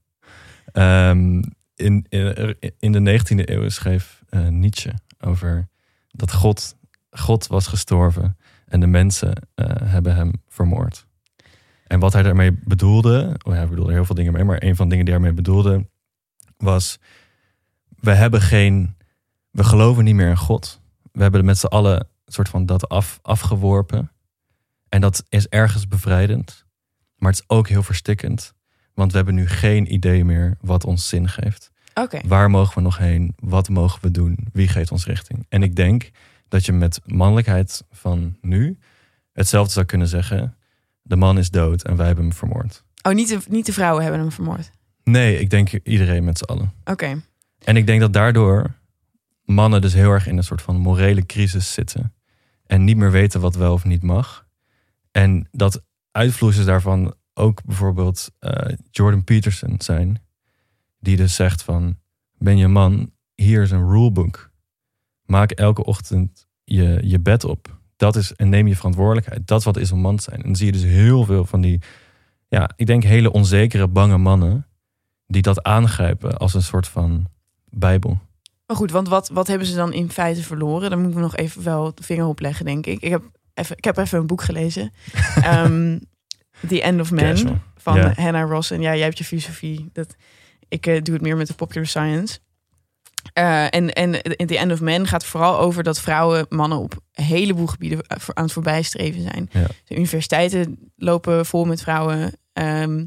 Ehm, 0.73 1.43
in, 1.75 2.07
in, 2.09 2.57
in 2.79 2.93
de 2.93 3.21
19e 3.21 3.49
eeuw 3.49 3.69
schreef 3.69 4.23
eh, 4.29 4.49
Nietzsche 4.49 4.93
over 5.21 5.69
dat 6.11 6.33
God, 6.33 6.77
God 7.11 7.47
was 7.47 7.67
gestorven 7.67 8.37
en 8.67 8.81
de 8.81 8.87
mensen 8.87 9.33
eh, 9.55 9.67
hebben 9.85 10.15
hem 10.15 10.33
vermoord. 10.49 11.07
En 11.93 11.99
wat 11.99 12.13
hij 12.13 12.23
daarmee 12.23 12.53
bedoelde, 12.65 13.37
oh 13.43 13.53
ja, 13.53 13.59
hij 13.59 13.69
bedoelde 13.69 13.91
er 13.91 13.97
heel 13.97 14.05
veel 14.05 14.15
dingen 14.15 14.33
mee, 14.33 14.45
maar 14.45 14.63
een 14.63 14.77
van 14.77 14.89
de 14.89 14.91
dingen 14.91 15.05
die 15.05 15.15
hij 15.15 15.23
daarmee 15.23 15.43
bedoelde 15.43 15.89
was: 16.57 16.99
we 18.01 18.11
hebben 18.11 18.41
geen, 18.41 18.97
we 19.51 19.65
geloven 19.65 20.05
niet 20.05 20.15
meer 20.15 20.29
in 20.29 20.37
God. 20.37 20.81
We 21.13 21.23
hebben 21.23 21.45
met 21.45 21.59
z'n 21.59 21.67
allen 21.67 21.97
een 22.01 22.33
soort 22.33 22.49
van 22.49 22.67
dat 22.67 22.89
af, 22.89 23.19
afgeworpen. 23.23 24.11
En 24.89 25.01
dat 25.01 25.25
is 25.29 25.49
ergens 25.49 25.89
bevrijdend, 25.89 26.65
maar 27.17 27.31
het 27.31 27.41
is 27.41 27.57
ook 27.57 27.69
heel 27.69 27.83
verstikkend. 27.83 28.55
Want 28.95 29.11
we 29.11 29.17
hebben 29.17 29.35
nu 29.35 29.49
geen 29.49 29.93
idee 29.93 30.25
meer 30.25 30.57
wat 30.61 30.85
ons 30.85 31.09
zin 31.09 31.29
geeft. 31.29 31.71
Oké. 31.95 32.21
Waar 32.25 32.51
mogen 32.51 32.75
we 32.75 32.81
nog 32.81 32.99
heen? 32.99 33.35
Wat 33.39 33.69
mogen 33.69 34.03
we 34.03 34.11
doen? 34.11 34.47
Wie 34.53 34.69
geeft 34.69 34.93
ons 34.93 35.07
richting? 35.07 35.47
En 35.49 35.63
ik 35.63 35.77
denk 35.77 36.11
dat 36.49 36.67
je 36.67 36.73
met 36.73 37.01
mannelijkheid 37.07 37.85
van 37.91 38.37
nu 38.41 38.79
hetzelfde 39.33 39.73
zou 39.73 39.87
kunnen 39.87 40.09
zeggen. 40.09 40.57
De 41.03 41.17
man 41.17 41.39
is 41.39 41.51
dood 41.51 41.83
en 41.83 41.97
wij 41.97 42.07
hebben 42.07 42.25
hem 42.25 42.35
vermoord. 42.35 42.85
Oh, 43.03 43.13
niet 43.13 43.29
de, 43.29 43.39
niet 43.49 43.67
de 43.67 43.73
vrouwen 43.73 44.03
hebben 44.03 44.21
hem 44.21 44.33
vermoord. 44.33 44.71
Nee, 45.05 45.39
ik 45.39 45.51
denk 45.51 45.73
iedereen 45.73 46.25
met 46.25 46.39
z'n 46.39 46.45
allen. 46.45 46.73
Oké. 46.85 47.23
En 47.59 47.77
ik 47.77 47.87
denk 47.87 48.01
dat 48.01 48.13
daardoor 48.13 48.75
mannen 49.45 49.81
dus 49.81 49.93
heel 49.93 50.11
erg 50.11 50.27
in 50.27 50.37
een 50.37 50.45
soort 50.45 50.63
van 50.63 50.77
morele 50.77 51.27
crisis 51.27 51.73
zitten. 51.73 52.15
En 52.67 52.85
niet 52.85 52.97
meer 52.97 53.11
weten 53.11 53.41
wat 53.41 53.55
wel 53.55 53.73
of 53.73 53.85
niet 53.85 54.03
mag. 54.03 54.47
En 55.11 55.49
dat 55.51 55.83
uitvloeisels 56.11 56.67
daarvan 56.67 57.15
ook 57.35 57.65
bijvoorbeeld 57.65 58.31
eh, 58.39 58.77
Jordan 58.91 59.25
Peterson 59.25 59.75
zijn. 59.79 60.23
Die 61.01 61.17
dus 61.17 61.35
zegt 61.35 61.63
van, 61.63 61.99
ben 62.39 62.57
je 62.57 62.69
man, 62.69 63.13
hier 63.35 63.63
is 63.63 63.71
een 63.71 63.91
rulebook. 63.91 64.51
Maak 65.25 65.51
elke 65.51 65.85
ochtend 65.85 66.47
je, 66.65 67.01
je 67.03 67.21
bed 67.21 67.45
op. 67.45 67.81
Dat 68.03 68.17
is, 68.17 68.33
en 68.33 68.49
neem 68.49 68.67
je 68.67 68.77
verantwoordelijkheid. 68.77 69.47
Dat 69.47 69.63
wat 69.63 69.77
is 69.77 69.91
een 69.91 70.01
man 70.01 70.19
zijn. 70.19 70.37
En 70.37 70.43
dan 70.43 70.57
zie 70.57 70.67
je 70.67 70.73
dus 70.73 70.83
heel 70.83 71.25
veel 71.25 71.45
van 71.45 71.61
die, 71.61 71.81
ja, 72.49 72.71
ik 72.77 72.87
denk 72.87 73.03
hele 73.03 73.33
onzekere, 73.33 73.89
bange 73.89 74.19
mannen. 74.19 74.67
Die 75.27 75.43
dat 75.43 75.63
aangrijpen 75.63 76.37
als 76.37 76.55
een 76.55 76.63
soort 76.63 76.89
van 76.89 77.27
bijbel. 77.71 78.19
Maar 78.67 78.77
goed, 78.77 78.91
want 78.91 79.09
wat, 79.09 79.29
wat 79.29 79.47
hebben 79.47 79.67
ze 79.67 79.75
dan 79.75 79.93
in 79.93 80.11
feite 80.11 80.43
verloren? 80.43 80.91
Daar 80.91 80.99
moeten 80.99 81.17
we 81.17 81.25
nog 81.25 81.37
even 81.37 81.63
wel 81.63 81.95
de 81.95 82.03
vinger 82.03 82.27
op 82.27 82.41
leggen, 82.41 82.65
denk 82.65 82.87
ik. 82.87 83.01
Ik 83.01 83.11
heb 83.11 83.23
even, 83.55 83.77
ik 83.77 83.85
heb 83.85 83.97
even 83.97 84.19
een 84.19 84.27
boek 84.27 84.43
gelezen. 84.43 84.93
Ehm, 85.43 85.99
The 86.69 86.83
End 86.83 87.01
of 87.01 87.11
Man 87.11 87.61
van. 87.77 87.99
Hannah 87.99 88.51
Ross. 88.51 88.71
En 88.71 88.81
ja, 88.81 88.95
jij 88.95 89.05
hebt 89.05 89.19
je 89.19 89.25
filosofie. 89.25 89.91
Dat, 89.93 90.17
ik 90.69 90.87
eh, 90.87 91.03
doe 91.03 91.15
het 91.15 91.23
meer 91.23 91.37
met 91.37 91.47
de 91.47 91.55
popular 91.55 91.87
science. 91.87 92.39
Eh, 93.33 93.65
en, 93.65 93.93
en 93.93 94.23
in 94.23 94.47
The 94.47 94.59
End 94.59 94.73
of 94.73 94.81
Man 94.81 95.07
gaat 95.07 95.25
vooral 95.25 95.59
over 95.59 95.83
dat 95.83 96.01
vrouwen 96.01 96.47
mannen 96.49 96.79
op 96.79 96.95
een 97.13 97.25
heleboel 97.25 97.67
gebieden 97.67 98.01
eh, 98.03 98.17
aan 98.35 98.45
het 98.45 98.53
voorbijstreven 98.53 99.23
zijn. 99.23 99.49
Ja. 99.53 99.67
De 99.85 99.97
universiteiten 99.97 100.79
lopen 100.97 101.47
vol 101.47 101.65
met 101.65 101.83
vrouwen. 101.83 102.33
Ehm, 102.53 103.05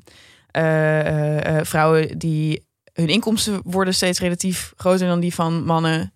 eh, 0.52 1.58
vrouwen 1.64 2.18
die 2.18 2.66
hun 2.94 3.08
inkomsten 3.08 3.60
worden 3.64 3.94
steeds 3.94 4.20
relatief 4.20 4.74
groter 4.78 5.08
dan 5.08 5.20
die 5.20 5.34
van 5.34 5.64
mannen. 5.66 6.14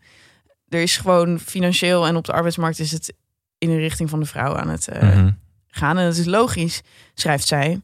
Er 0.68 0.82
is 0.82 0.98
gewoon 0.98 1.40
financieel 1.40 2.08
en 2.08 2.16
op 2.16 2.26
de 2.26 2.32
arbeidsmarkt 2.32 2.80
is 2.80 2.92
het 2.92 3.14
in 3.58 3.70
de 3.70 3.78
richting 3.78 4.10
van 4.10 4.20
de 4.20 4.26
vrouw 4.26 4.56
aan 4.56 4.70
het 4.70 4.88
Mhm. 5.02 5.32
gaan. 5.68 5.98
En 5.98 6.06
dat 6.06 6.18
is 6.18 6.26
logisch, 6.26 6.82
schrijft 7.14 7.48
zij. 7.48 7.82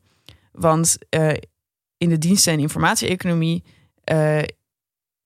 Want 0.51 0.97
in 1.97 2.09
de 2.09 2.17
diensten- 2.17 2.53
en 2.53 2.59
informatie-economie 2.59 3.63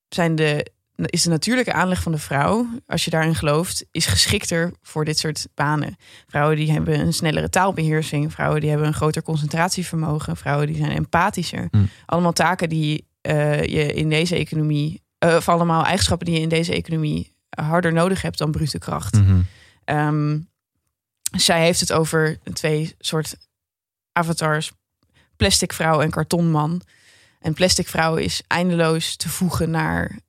zijn 0.09 0.35
de, 0.35 0.71
is 1.05 1.23
de 1.23 1.29
natuurlijke 1.29 1.73
aanleg 1.73 2.01
van 2.01 2.11
de 2.11 2.17
vrouw, 2.17 2.67
als 2.87 3.05
je 3.05 3.11
daarin 3.11 3.35
gelooft, 3.35 3.85
is 3.91 4.05
geschikter 4.05 4.71
voor 4.81 5.05
dit 5.05 5.17
soort 5.17 5.47
banen. 5.55 5.95
Vrouwen 6.27 6.55
die 6.55 6.71
hebben 6.71 6.99
een 6.99 7.13
snellere 7.13 7.49
taalbeheersing, 7.49 8.31
vrouwen 8.33 8.61
die 8.61 8.69
hebben 8.69 8.87
een 8.87 8.93
groter 8.93 9.23
concentratievermogen, 9.23 10.37
vrouwen 10.37 10.67
die 10.67 10.75
zijn 10.75 10.91
empathischer. 10.91 11.67
Hm. 11.71 11.85
Allemaal 12.05 12.33
taken 12.33 12.69
die 12.69 13.07
eh, 13.21 13.63
je 13.63 13.93
in 13.93 14.09
deze 14.09 14.35
economie, 14.35 15.01
eh, 15.17 15.35
of 15.35 15.49
allemaal 15.49 15.85
eigenschappen 15.85 16.25
die 16.25 16.35
je 16.35 16.41
in 16.41 16.49
deze 16.49 16.73
economie 16.73 17.33
harder 17.49 17.93
nodig 17.93 18.21
hebt 18.21 18.37
dan 18.37 18.51
brute 18.51 18.79
kracht. 18.79 19.13
Mhm. 19.13 19.41
Ehm, 19.83 20.39
zij 21.37 21.61
heeft 21.61 21.79
het 21.79 21.91
over 21.91 22.37
twee 22.53 22.95
soort 22.99 23.35
avatars: 24.11 24.71
plastic 25.35 25.73
vrouw 25.73 26.01
en 26.01 26.09
kartonman. 26.09 26.81
En 27.39 27.53
plastic 27.53 27.87
vrouw 27.87 28.15
is 28.15 28.41
eindeloos 28.47 29.15
te 29.15 29.29
voegen 29.29 29.69
naar, 29.69 30.19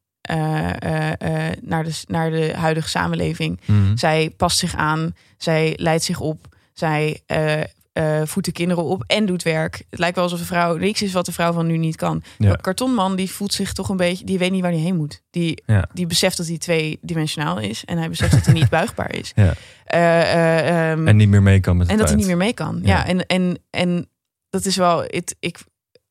naar, 1.63 1.85
de, 1.85 2.05
naar 2.07 2.31
de 2.31 2.53
huidige 2.57 2.89
samenleving. 2.89 3.61
Mhm. 3.65 3.97
Zij 3.97 4.33
past 4.37 4.59
zich 4.59 4.75
aan, 4.75 5.15
zij 5.37 5.73
leidt 5.77 6.05
zich 6.05 6.21
op, 6.21 6.47
zij 6.73 7.21
eh, 7.27 7.61
eh, 7.93 8.21
voedt 8.25 8.47
de 8.47 8.53
kinderen 8.53 8.85
op 8.85 9.05
en 9.07 9.27
doet 9.27 9.43
werk. 9.43 9.83
Het 9.91 9.99
lijkt 9.99 10.15
wel 10.15 10.25
alsof 10.25 10.39
de 10.39 10.45
vrouw 10.45 10.77
niks 10.77 11.03
is 11.03 11.13
wat 11.13 11.27
de 11.27 11.33
vrouw 11.33 11.53
van 11.53 11.67
nu 11.67 11.77
niet 11.77 11.97
kan. 11.97 12.23
Ja. 12.39 12.51
De 12.53 12.61
kartonman 12.61 13.17
die 13.17 13.31
voelt 13.31 13.53
zich 13.53 13.73
toch 13.73 13.89
een 13.89 13.97
beetje, 13.97 14.25
die 14.25 14.39
weet 14.39 14.51
niet 14.51 14.63
waar 14.63 14.71
hij 14.71 14.81
heen 14.81 14.97
moet. 14.97 15.23
Die, 15.31 15.63
Ja. 15.67 15.89
die 15.95 16.07
beseft 16.07 16.37
dat 16.37 16.47
hij 16.47 16.59
tweedimensionaal 16.59 17.59
is 17.59 17.85
en 17.85 17.99
hij 17.99 18.09
beseft 18.09 18.33
dat 18.33 18.45
hij 18.45 18.55
niet 18.55 18.69
buigbaar 18.79 19.15
is. 19.15 19.33
Ja. 19.35 19.55
Eh, 19.85 20.21
eh, 20.21 20.91
ehm, 20.91 21.07
En 21.09 21.17
niet 21.17 21.29
meer 21.29 21.43
mee 21.43 21.61
kan 21.61 21.77
met 21.77 21.89
en 21.89 21.97
dat 21.97 22.09
hij 22.09 22.17
niet 22.17 22.27
meer 22.27 22.37
mee 22.37 22.55
kan. 22.55 22.81
Ja. 22.83 23.07
En, 23.07 23.27
en, 23.27 23.59
en 23.71 24.09
dat 24.51 24.65
is 24.65 24.77
wel. 24.77 25.05
Ik 25.39 25.59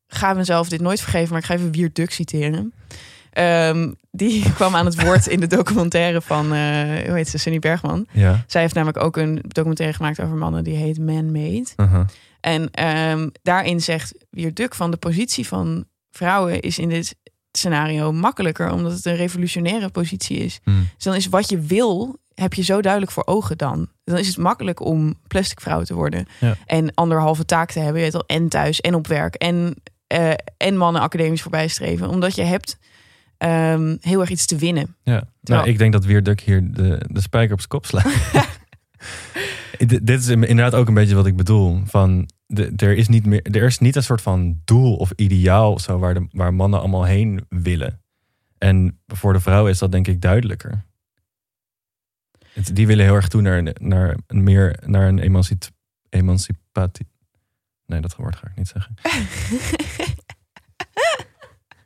ga 0.07 0.33
mezelf 0.33 0.69
dit 0.69 0.81
nooit 0.81 1.01
vergeven, 1.01 1.29
maar 1.29 1.39
ik 1.39 1.45
ga 1.45 1.53
even 1.53 1.71
Wiert 1.71 1.95
Duk 1.95 2.11
citeren. 2.11 2.73
Ehm, 3.31 3.91
die 4.11 4.43
kwam 4.53 4.75
aan 4.75 4.85
het 4.85 5.03
woord 5.03 5.27
in 5.27 5.39
de 5.39 5.47
documentaire 5.47 6.21
van, 6.21 6.45
eh, 6.45 6.51
hoe 7.05 7.15
heet 7.15 7.29
ze, 7.29 7.37
Sunny 7.37 7.59
Bergman. 7.59 8.07
Ja. 8.11 8.43
Zij 8.47 8.61
heeft 8.61 8.73
namelijk 8.73 9.03
ook 9.03 9.17
een 9.17 9.41
documentaire 9.47 9.95
gemaakt 9.95 10.21
over 10.21 10.35
mannen 10.35 10.63
die 10.63 10.75
heet 10.75 10.99
Man-Made. 10.99 11.67
Uh-huh. 11.77 12.07
En 12.39 12.71
ehm, 12.71 13.29
daarin 13.41 13.81
zegt 13.81 14.13
Wiert 14.29 14.55
Duk 14.55 14.75
van 14.75 14.91
de 14.91 14.97
positie 14.97 15.47
van 15.47 15.85
vrouwen 16.11 16.59
is 16.59 16.79
in 16.79 16.89
dit 16.89 17.15
scenario 17.51 18.11
makkelijker, 18.11 18.71
omdat 18.71 18.91
het 18.91 19.05
een 19.05 19.15
revolutionaire 19.15 19.89
positie 19.89 20.37
is. 20.37 20.59
Mhm. 20.63 20.77
Dus 20.95 21.03
dan 21.03 21.15
is 21.15 21.27
wat 21.27 21.49
je 21.49 21.59
wil, 21.59 22.19
heb 22.33 22.53
je 22.53 22.63
zo 22.63 22.81
duidelijk 22.81 23.11
voor 23.11 23.25
ogen 23.25 23.57
dan. 23.57 23.87
Dan 24.03 24.17
is 24.17 24.27
het 24.27 24.37
makkelijk 24.37 24.79
om 24.79 25.15
plastic 25.27 25.61
vrouw 25.61 25.83
te 25.83 25.93
worden. 25.93 26.25
Ja. 26.39 26.55
En 26.65 26.93
anderhalve 26.93 27.45
taak 27.45 27.71
te 27.71 27.79
hebben. 27.79 27.97
Je 27.97 28.11
weet 28.11 28.15
al, 28.15 28.27
en 28.27 28.49
thuis 28.49 28.81
en 28.81 28.95
op 28.95 29.07
werk. 29.07 29.35
En, 29.35 29.75
eh, 30.07 30.31
en 30.57 30.77
mannen 30.77 31.01
academisch 31.01 31.41
voorbij 31.41 31.67
streven. 31.67 32.09
Omdat 32.09 32.35
je 32.35 32.43
hebt 32.43 32.77
ehm, 33.39 33.97
heel 34.01 34.19
erg 34.19 34.29
iets 34.29 34.45
te 34.45 34.55
winnen. 34.57 34.95
Ja, 35.03 35.23
nou, 35.41 35.67
ik 35.67 35.77
denk 35.77 35.93
dat 35.93 36.05
Wierduk 36.05 36.41
hier 36.41 36.71
de, 36.73 37.05
de 37.07 37.21
spijker 37.21 37.53
op 37.53 37.57
zijn 37.59 37.69
kop 37.69 37.85
slaat. 37.85 38.31
Dit 40.03 40.09
is 40.19 40.27
inderdaad 40.27 40.75
ook 40.75 40.87
een 40.87 40.93
beetje 40.93 41.15
wat 41.15 41.25
ik 41.25 41.35
bedoel. 41.35 41.81
Van 41.85 42.29
de, 42.45 42.73
er, 42.75 42.97
is 42.97 43.07
niet 43.07 43.25
meer, 43.25 43.41
er 43.41 43.63
is 43.63 43.79
niet 43.79 43.95
een 43.95 44.03
soort 44.03 44.21
van 44.21 44.61
doel 44.65 44.95
of 44.95 45.11
ideaal 45.15 45.79
zo 45.79 45.99
waar, 45.99 46.13
de, 46.13 46.27
waar 46.31 46.53
mannen 46.53 46.79
allemaal 46.79 47.03
heen 47.03 47.45
willen. 47.49 48.01
En 48.57 48.99
voor 49.07 49.33
de 49.33 49.39
vrouw 49.39 49.67
is 49.67 49.77
dat 49.77 49.91
denk 49.91 50.07
ik 50.07 50.21
duidelijker. 50.21 50.85
Het- 52.53 52.75
die 52.75 52.87
willen 52.87 53.05
heel 53.05 53.15
erg 53.15 53.27
toe 53.27 53.41
naar, 53.41 53.57
een- 53.57 53.75
naar 53.79 54.17
een 54.27 54.43
meer 54.43 54.79
naar 54.85 55.07
een 55.07 55.19
emancip, 55.19 55.63
emancipatie. 56.09 57.07
Nee, 57.85 58.01
dat 58.01 58.15
woord 58.15 58.35
ga 58.35 58.47
ik 58.47 58.55
niet 58.55 58.67
zeggen. 58.67 58.93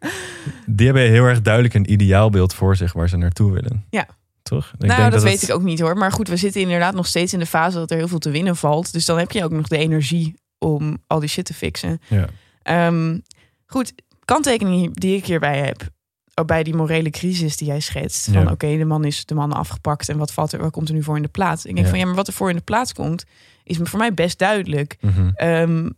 Die 0.65 0.85
hebben 0.85 1.09
heel 1.09 1.23
erg 1.25 1.41
duidelijk 1.41 1.73
een 1.73 1.91
ideaalbeeld 1.91 2.53
voor 2.53 2.75
zich 2.75 2.93
waar 2.93 3.09
ze 3.09 3.17
naartoe 3.17 3.51
willen. 3.51 3.85
Ja. 3.89 4.07
Toch? 4.43 4.71
Ik 4.79 4.85
nou, 4.87 4.99
denk 4.99 5.11
dat, 5.11 5.23
weet 5.23 5.41
het- 5.41 5.49
ik 5.49 5.55
ook 5.55 5.61
niet 5.63 5.79
hoor. 5.79 5.97
Maar 5.97 6.11
goed, 6.11 6.27
we 6.27 6.37
zitten 6.37 6.61
inderdaad 6.61 6.93
nog 6.93 7.07
steeds 7.07 7.33
in 7.33 7.39
de 7.39 7.45
fase 7.45 7.77
dat 7.77 7.91
er 7.91 7.97
heel 7.97 8.07
veel 8.07 8.19
te 8.19 8.29
winnen 8.29 8.55
valt. 8.55 8.93
Dus 8.93 9.05
dan 9.05 9.17
heb 9.17 9.31
je 9.31 9.43
ook 9.43 9.51
nog 9.51 9.67
de 9.67 9.77
energie 9.77 10.35
om 10.57 10.97
al 11.07 11.19
die 11.19 11.29
shit 11.29 11.45
te 11.45 11.53
fixen. 11.53 12.01
Ja. 12.07 12.25
Ehm, 12.61 13.17
goed, 13.65 13.93
kanttekening 14.25 14.95
die 14.99 15.15
ik 15.17 15.25
hierbij 15.25 15.57
heb. 15.59 15.81
ook 16.35 16.47
Bij 16.47 16.63
die 16.63 16.75
morele 16.75 17.09
crisis 17.09 17.57
die 17.57 17.67
jij 17.67 17.79
schetst. 17.79 18.23
Van 18.31 18.43
Ja. 18.43 18.51
oké, 18.51 18.77
de 18.77 18.85
man 18.85 19.05
is 19.05 19.25
de 19.25 19.35
man 19.35 19.53
afgepakt. 19.53 20.09
En 20.09 20.17
wat, 20.17 20.33
valt 20.33 20.51
er, 20.53 20.59
wat 20.59 20.71
komt 20.71 20.87
er 20.87 20.93
nu 20.93 21.03
voor 21.03 21.15
in 21.15 21.21
de 21.21 21.27
plaats? 21.27 21.65
Ik 21.65 21.73
denk 21.73 21.85
Ja. 21.85 21.91
van 21.91 21.99
ja, 21.99 22.05
maar 22.05 22.15
wat 22.15 22.27
er 22.27 22.33
voor 22.33 22.49
in 22.49 22.55
de 22.55 22.61
plaats 22.61 22.93
komt, 22.93 23.23
is 23.63 23.77
voor 23.83 23.99
mij 23.99 24.13
best 24.13 24.39
duidelijk. 24.39 24.97
Ehm, 25.35 25.89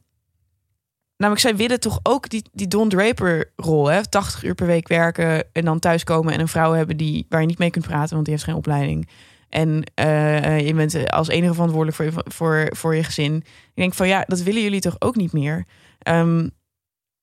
namelijk, 1.18 1.46
zij 1.46 1.56
willen 1.56 1.80
toch 1.80 2.00
ook 2.04 2.30
die, 2.30 2.44
die 2.54 2.68
Don 2.68 2.90
Draper 2.90 3.52
rol. 3.56 3.88
Hè? 3.88 4.06
80 4.10 4.44
uur 4.44 4.56
per 4.56 4.68
week 4.68 4.88
werken 4.88 5.44
en 5.54 5.66
dan 5.66 5.80
thuiskomen 5.80 6.34
en 6.34 6.40
een 6.40 6.48
vrouw 6.48 6.72
hebben 6.74 6.98
die, 6.98 7.26
waar 7.30 7.42
je 7.42 7.48
niet 7.48 7.58
mee 7.58 7.70
kunt 7.70 7.86
praten, 7.88 8.14
want 8.14 8.24
die 8.26 8.34
heeft 8.34 8.46
geen 8.46 8.56
opleiding. 8.56 9.10
En 9.50 9.84
eh, 9.94 10.66
je 10.68 10.74
bent 10.74 11.12
als 11.12 11.28
enige 11.28 11.54
verantwoordelijk 11.54 11.98
voor 11.98 12.06
je, 12.06 12.32
voor, 12.32 12.76
voor 12.76 12.96
je 12.96 13.04
gezin. 13.04 13.36
Ik 13.36 13.72
denk 13.74 13.94
van 13.94 14.08
ja, 14.08 14.24
dat 14.28 14.42
willen 14.42 14.62
jullie 14.62 14.82
toch 14.82 14.96
ook 15.00 15.16
niet 15.16 15.34
meer. 15.34 15.66
Ehm, 16.00 16.50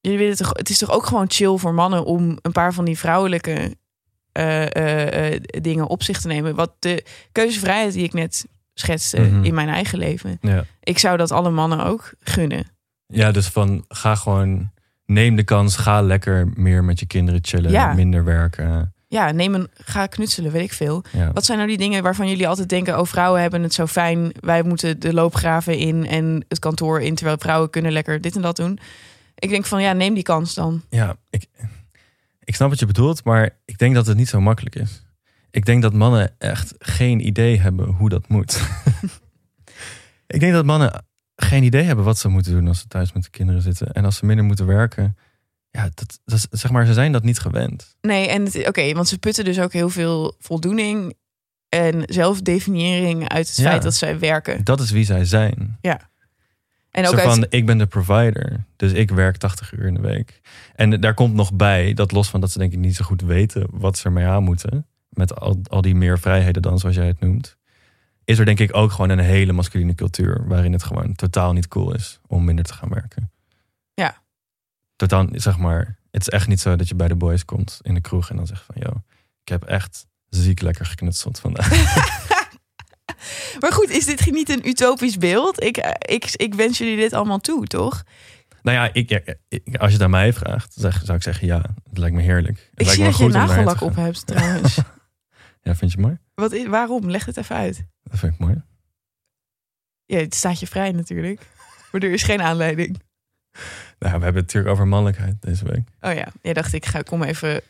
jullie 0.00 0.18
willen 0.18 0.36
toch, 0.36 0.50
het 0.52 0.70
is 0.70 0.78
toch 0.78 0.90
ook 0.90 1.06
gewoon 1.06 1.30
chill 1.30 1.56
voor 1.56 1.74
mannen 1.74 2.04
om 2.04 2.38
een 2.42 2.52
paar 2.52 2.72
van 2.74 2.84
die 2.84 2.98
vrouwelijke 2.98 3.76
eh, 4.32 4.76
eh, 4.76 5.32
eh, 5.34 5.40
dingen 5.60 5.86
op 5.86 6.02
zich 6.02 6.20
te 6.20 6.26
nemen. 6.26 6.54
Wat 6.54 6.72
de 6.78 7.04
keuzevrijheid 7.32 7.92
die 7.92 8.04
ik 8.04 8.12
net 8.12 8.46
schetste 8.74 9.20
Mhm. 9.20 9.44
in 9.44 9.54
mijn 9.54 9.68
eigen 9.68 9.98
leven. 9.98 10.38
Ja. 10.40 10.64
Ik 10.80 10.98
zou 10.98 11.16
dat 11.16 11.30
alle 11.30 11.50
mannen 11.50 11.84
ook 11.84 12.12
gunnen. 12.20 12.64
Ja, 13.12 13.30
dus 13.30 13.46
van 13.46 13.84
ga 13.88 14.14
gewoon, 14.14 14.70
neem 15.06 15.36
de 15.36 15.42
kans, 15.44 15.76
ga 15.76 16.00
lekker 16.02 16.48
meer 16.54 16.84
met 16.84 17.00
je 17.00 17.06
kinderen 17.06 17.40
chillen, 17.44 17.70
Ja. 17.70 17.92
minder 17.92 18.24
werken. 18.24 18.94
Ja, 19.08 19.30
neem 19.30 19.54
een, 19.54 19.68
ga 19.74 20.06
knutselen, 20.06 20.52
weet 20.52 20.62
ik 20.62 20.72
veel. 20.72 21.04
Ja. 21.12 21.32
Wat 21.32 21.44
zijn 21.44 21.58
nou 21.58 21.70
die 21.70 21.78
dingen 21.78 22.02
waarvan 22.02 22.28
jullie 22.28 22.48
altijd 22.48 22.68
denken... 22.68 22.98
oh, 22.98 23.06
vrouwen 23.06 23.40
hebben 23.40 23.62
het 23.62 23.74
zo 23.74 23.86
fijn, 23.86 24.32
wij 24.40 24.62
moeten 24.62 25.00
de 25.00 25.14
loopgraven 25.14 25.78
in... 25.78 26.06
en 26.06 26.44
het 26.48 26.58
kantoor 26.58 27.00
in, 27.00 27.14
terwijl 27.14 27.36
vrouwen 27.38 27.70
kunnen 27.70 27.92
lekker 27.92 28.20
dit 28.20 28.36
en 28.36 28.42
dat 28.42 28.56
doen. 28.56 28.78
Ik 29.34 29.48
denk 29.48 29.66
van, 29.66 29.82
ja, 29.82 29.92
neem 29.92 30.14
die 30.14 30.22
kans 30.22 30.54
dan. 30.54 30.82
Ja, 30.90 31.16
ik, 31.30 31.46
ik 32.44 32.54
snap 32.54 32.68
wat 32.68 32.78
je 32.78 32.86
bedoelt, 32.86 33.24
maar 33.24 33.50
ik 33.64 33.78
denk 33.78 33.94
dat 33.94 34.06
het 34.06 34.16
niet 34.16 34.28
zo 34.28 34.40
makkelijk 34.40 34.74
is. 34.76 35.02
Ik 35.50 35.64
denk 35.64 35.82
dat 35.82 35.92
mannen 35.92 36.34
echt 36.38 36.74
geen 36.78 37.26
idee 37.26 37.60
hebben 37.60 37.86
hoe 37.86 38.08
dat 38.08 38.28
moet. 38.28 38.60
ik 40.26 40.40
denk 40.40 40.52
dat 40.52 40.64
mannen 40.64 41.04
geen 41.42 41.62
idee 41.62 41.82
hebben 41.82 42.04
wat 42.04 42.18
ze 42.18 42.28
moeten 42.28 42.52
doen 42.52 42.68
als 42.68 42.78
ze 42.78 42.86
thuis 42.88 43.12
met 43.12 43.22
de 43.22 43.30
kinderen 43.30 43.62
zitten. 43.62 43.92
En 43.92 44.04
als 44.04 44.16
ze 44.16 44.26
minder 44.26 44.44
moeten 44.44 44.66
werken. 44.66 45.16
Ja, 45.70 45.88
dat, 45.94 46.20
dat, 46.24 46.46
zeg 46.50 46.70
maar, 46.70 46.86
ze 46.86 46.92
zijn 46.92 47.12
dat 47.12 47.22
niet 47.22 47.38
gewend. 47.38 47.96
Nee, 48.00 48.28
en 48.28 48.44
het- 48.44 48.68
oké, 48.68 48.92
want 48.92 49.08
ze 49.08 49.18
putten 49.18 49.44
dus 49.44 49.60
ook 49.60 49.72
heel 49.72 49.88
veel 49.90 50.34
voldoening... 50.38 51.14
en 51.68 52.02
zelfdefiniëring 52.06 53.28
uit 53.28 53.46
het 53.48 53.56
Ja. 53.56 53.70
feit 53.70 53.82
dat 53.82 53.94
zij 53.94 54.18
werken. 54.18 54.64
Dat 54.64 54.80
is 54.80 54.90
wie 54.90 55.04
zij 55.04 55.24
zijn. 55.24 55.78
En 56.90 57.04
Zo 57.04 57.10
ook 57.12 57.18
uit, 57.18 57.28
van, 57.28 57.46
ik 57.48 57.66
ben 57.66 57.78
de 57.78 57.86
provider, 57.86 58.64
dus 58.76 58.92
ik 58.92 59.10
werk 59.10 59.36
80 59.36 59.72
uur 59.72 59.86
in 59.86 59.94
de 59.94 60.00
week. 60.00 60.40
En 60.74 61.00
daar 61.00 61.14
komt 61.14 61.34
nog 61.34 61.52
bij, 61.52 61.94
dat 61.94 62.12
los 62.12 62.28
van 62.30 62.40
dat 62.40 62.50
ze 62.50 62.58
denk 62.58 62.72
ik 62.72 62.78
niet 62.78 62.96
zo 62.96 63.04
goed 63.04 63.22
weten 63.22 63.66
wat 63.70 63.98
ze 63.98 64.04
ermee 64.04 64.26
aan 64.26 64.42
moeten, 64.42 64.86
met 65.08 65.40
al, 65.40 65.60
al 65.68 65.80
die 65.80 65.94
meer 65.94 66.18
vrijheden 66.18 66.62
dan, 66.62 66.78
zoals 66.78 66.94
jij 66.96 67.06
het 67.06 67.20
noemt, 67.20 67.56
is 68.32 68.38
er 68.38 68.44
denk 68.44 68.60
ik 68.60 68.76
ook 68.76 68.90
gewoon 68.92 69.10
een 69.10 69.18
hele 69.18 69.52
masculine 69.52 69.94
cultuur, 69.94 70.42
waarin 70.46 70.72
het 70.72 70.82
gewoon 70.82 71.14
totaal 71.14 71.52
niet 71.52 71.68
cool 71.68 71.94
is 71.94 72.20
om 72.26 72.44
minder 72.44 72.64
te 72.64 72.74
gaan 72.74 72.88
werken. 72.88 73.30
Ja. 73.94 74.22
Totaal, 74.96 75.26
zeg 75.32 75.58
maar, 75.58 75.98
het 76.10 76.20
is 76.20 76.28
echt 76.28 76.48
niet 76.48 76.60
zo 76.60 76.76
dat 76.76 76.88
je 76.88 76.94
bij 76.94 77.08
de 77.08 77.16
boys 77.16 77.44
komt 77.44 77.78
in 77.82 77.94
de 77.94 78.00
kroeg 78.00 78.30
en 78.30 78.36
dan 78.36 78.46
zegt 78.46 78.62
van, 78.62 78.74
yo, 78.78 78.90
ik 79.42 79.48
heb 79.48 79.62
echt 79.64 80.06
ziek 80.28 80.60
lekker 80.60 80.86
geknutseld 80.86 81.40
vandaag. 81.40 81.70
Maar 83.60 83.72
goed, 83.72 83.90
is 83.90 84.04
dit 84.04 84.30
niet 84.30 84.48
een 84.48 84.68
utopisch 84.68 85.18
beeld? 85.18 85.62
Ik, 85.62 85.76
eh, 85.76 86.14
ik, 86.14 86.30
ik 86.36 86.54
wens 86.54 86.78
jullie 86.78 86.96
dit 86.96 87.12
allemaal 87.12 87.38
toe, 87.38 87.66
toch? 87.66 88.02
Nou 88.62 88.76
ja, 88.76 88.90
ik, 88.92 89.08
ja, 89.08 89.20
ik- 89.48 89.76
als 89.76 89.88
je 89.88 89.94
het 89.96 90.02
aan 90.02 90.10
mij 90.10 90.32
vraagt, 90.32 90.72
zeg, 90.76 91.02
zou 91.04 91.16
ik 91.16 91.22
zeggen 91.22 91.46
ja. 91.46 91.62
Het 91.88 91.98
lijkt 91.98 92.16
me 92.16 92.22
heerlijk. 92.22 92.70
Het 92.74 92.86
Ik 92.86 92.92
zie 92.92 93.04
me 93.04 93.08
dat 93.10 93.18
je 93.18 93.28
nagellak 93.28 93.80
op 93.80 93.94
hebt 93.96 94.26
trouwens. 94.26 94.78
Ja, 95.62 95.74
vind 95.74 95.92
je 95.92 95.98
mooi? 95.98 96.18
Wat, 96.42 96.52
is- 96.52 96.66
waarom? 96.66 97.10
Leg 97.10 97.24
het 97.24 97.36
even 97.36 97.56
uit. 97.56 97.84
Dat 98.02 98.18
vind 98.18 98.32
ik 98.32 98.38
mooi. 98.38 98.62
Ja, 100.04 100.18
het 100.18 100.34
staat 100.34 100.60
je 100.60 100.66
vrij 100.66 100.92
natuurlijk. 100.92 101.46
Maar 101.92 102.02
er 102.02 102.12
is 102.12 102.22
geen 102.22 102.42
aanleiding. 102.42 103.00
Nou, 103.98 104.18
we 104.18 104.24
hebben 104.24 104.34
het 104.34 104.34
natuurlijk 104.34 104.72
over 104.72 104.88
mannelijkheid 104.88 105.36
deze 105.42 105.64
week. 105.64 105.88
Oh 106.00 106.14
ja, 106.14 106.28
jij 106.42 106.52
dacht 106.52 106.72
ik 106.72 106.86
ga, 106.86 107.02
kom 107.02 107.22
even... 107.22 107.60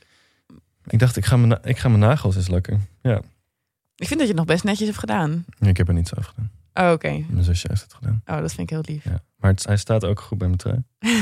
Ik 0.87 0.98
dacht, 0.98 1.16
ik 1.16 1.24
ga 1.24 1.37
mijn, 1.37 1.61
ik 1.64 1.78
ga 1.78 1.88
mijn 1.88 2.00
nagels 2.00 2.37
eens 2.37 2.48
lakken. 2.48 2.88
Ja, 3.02 3.16
Ik 3.96 4.06
vind 4.06 4.11
dat 4.11 4.20
je 4.20 4.26
het 4.26 4.37
nog 4.37 4.44
best 4.46 4.64
netjes 4.64 4.87
hebt 4.87 4.98
gedaan. 5.00 5.44
ik 5.58 5.76
heb 5.76 5.88
er 5.88 5.94
niets 5.94 6.16
over 6.16 6.32
gedaan. 6.35 6.50
Oh, 6.87 6.92
oké. 6.92 7.24
Mijn 7.28 7.44
zusje 7.44 7.66
heeft 7.70 7.82
het 7.82 7.94
gedaan. 7.94 8.22
Oh, 8.26 8.37
dat 8.40 8.52
vind 8.54 8.70
ik 8.70 8.76
heel 8.76 8.94
lief. 8.94 9.04
Ja. 9.04 9.22
Maar 9.37 9.50
het, 9.50 9.64
hij 9.66 9.76
staat 9.76 10.04
ook 10.04 10.20
goed 10.20 10.38
bij 10.38 10.46
mijn 10.46 10.58
trui. 10.58 10.82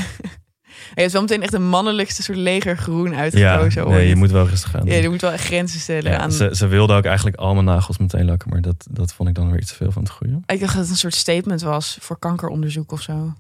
Je 0.95 1.01
hebt 1.01 1.13
wel 1.13 1.21
meteen 1.21 1.43
echt 1.43 1.53
een 1.53 1.69
mannelijkste 1.69 2.23
soort 2.23 2.39
legergroen 2.39 3.11
Ja, 3.11 3.17
uitgekozen. 3.19 3.89
nee, 3.89 4.09
je 4.09 4.17
moet 4.17 4.31
wel 4.31 4.49
rustig 4.49 4.71
gaan. 4.71 4.87
Ja, 4.87 4.95
je 4.95 5.09
moet 5.09 5.21
wel 5.21 5.33
echt 5.33 5.45
grenzen 5.45 5.81
stellen 5.81 6.11
Ja, 6.13 6.19
aan... 6.19 6.33
ze, 6.33 6.51
ze 6.53 6.67
wilde 6.67 6.95
ook 6.95 7.05
eigenlijk 7.05 7.37
al 7.37 7.53
mijn 7.55 7.65
nagels 7.67 7.99
meteen 7.99 8.25
lakken. 8.25 8.51
Maar 8.51 8.61
dat, 8.61 8.87
dat 8.91 9.13
vond 9.13 9.29
ik 9.29 9.35
dan 9.35 9.51
weer 9.51 9.61
iets 9.61 9.71
te 9.71 9.77
veel 9.77 9.93
van 9.93 10.03
het 10.03 10.11
goede. 10.13 10.41
Ik 10.47 10.61
dacht 10.61 10.73
dat 10.75 10.83
het 10.83 10.91
een 10.91 10.97
soort 10.97 11.15
statement 11.15 11.61
was 11.63 11.99
voor 12.01 12.19
kankeronderzoek 12.19 12.93
of 12.93 13.03
zo. 13.03 13.35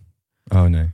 Oh 0.44 0.62
nee. 0.62 0.90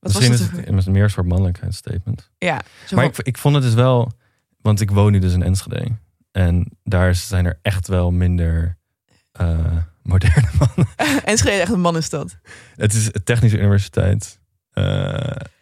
Wat 0.00 0.14
Misschien 0.14 0.30
was 0.30 0.40
is 0.40 0.46
het? 0.46 0.56
het, 0.56 0.66
het 0.68 0.78
is 0.78 0.86
meer 0.86 1.02
een 1.02 1.10
soort 1.10 1.26
mannelijkheidsstatement. 1.26 2.30
Ja, 2.38 2.60
Maar 2.94 3.04
ik, 3.04 3.18
ik 3.18 3.38
vond 3.38 3.54
het 3.54 3.64
dus 3.64 3.74
wel, 3.74 4.12
want 4.60 4.80
ik 4.80 4.90
woon 4.90 5.12
nu 5.12 5.18
dus 5.18 5.32
in 5.32 5.42
Enschede. 5.42 5.88
En 6.32 6.70
daar 6.84 7.14
zijn 7.14 7.46
er 7.46 7.58
echt 7.62 7.88
wel 7.88 8.10
minder 8.10 8.78
eh, 9.32 9.76
moderne 10.02 10.48
mannen. 10.58 10.86
Enschede 11.24 11.60
echt 11.60 11.72
een 11.72 11.80
mannenstad. 11.80 12.36
Het 12.76 12.94
is 12.94 13.06
een 13.06 13.24
technische 13.24 13.58
universiteit 13.58 14.40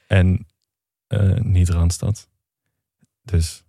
en 0.07 0.47
eh, 1.07 1.35
niet 1.37 1.69
Randstad. 1.69 2.29
Dus, 3.23 3.65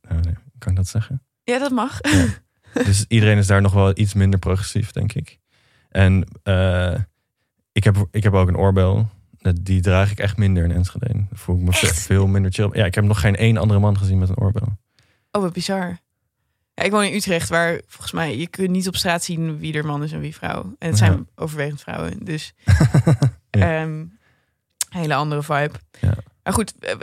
eh, 0.00 0.10
nee, 0.16 0.34
kan 0.58 0.70
ik 0.70 0.76
dat 0.76 0.88
zeggen? 0.88 1.22
Ja, 1.44 1.58
dat 1.58 1.70
mag. 1.70 2.00
Dus 2.72 3.04
iedereen 3.08 3.38
is 3.38 3.46
daar 3.46 3.62
nog 3.62 3.72
wel 3.72 3.98
iets 3.98 4.14
minder 4.14 4.38
progressief, 4.38 4.90
denk 4.90 5.12
ik. 5.12 5.38
En 5.88 6.26
eh, 6.42 6.94
ik, 7.72 7.84
heb, 7.84 8.06
ik 8.10 8.22
heb 8.22 8.32
ook 8.32 8.48
een 8.48 8.56
oorbel. 8.56 9.08
Die 9.60 9.80
draag 9.80 10.10
ik 10.10 10.18
echt 10.18 10.36
minder 10.36 10.64
in 10.64 10.70
Enschede. 10.70 11.08
Dan 11.08 11.28
voel 11.32 11.56
ik 11.56 11.62
me 11.62 11.72
ve- 11.72 11.94
veel 11.94 12.26
minder 12.26 12.52
chill. 12.52 12.68
Ja, 12.72 12.84
ik 12.84 12.94
heb 12.94 13.04
nog 13.04 13.20
geen 13.20 13.36
één 13.36 13.56
andere 13.56 13.80
man 13.80 13.98
gezien 13.98 14.18
met 14.18 14.28
een 14.28 14.38
oorbel. 14.38 14.78
Oh, 15.30 15.42
wat 15.42 15.52
bizar. 15.52 15.98
Ja, 16.74 16.82
ik 16.82 16.90
woon 16.90 17.04
in 17.04 17.14
Utrecht, 17.14 17.48
waar 17.48 17.80
volgens 17.86 18.12
mij 18.12 18.36
je 18.38 18.46
kunt 18.46 18.70
niet 18.70 18.88
op 18.88 18.96
straat 18.96 19.24
zien 19.24 19.58
wie 19.58 19.74
er 19.74 19.86
man 19.86 20.02
is 20.02 20.12
en 20.12 20.20
wie 20.20 20.34
vrouw. 20.34 20.74
En 20.78 20.88
het 20.88 20.98
zijn 20.98 21.12
Ja. 21.12 21.24
overwegend 21.34 21.80
vrouwen. 21.80 22.24
Dus 22.24 22.54
Ja. 23.50 23.82
ehm, 23.82 24.04
hele 25.02 25.14
andere 25.14 25.42
vibe. 25.42 25.74
Ja. 26.00 26.14
Maar 26.42 26.52
goed, 26.52 26.74
eh, 26.78 26.98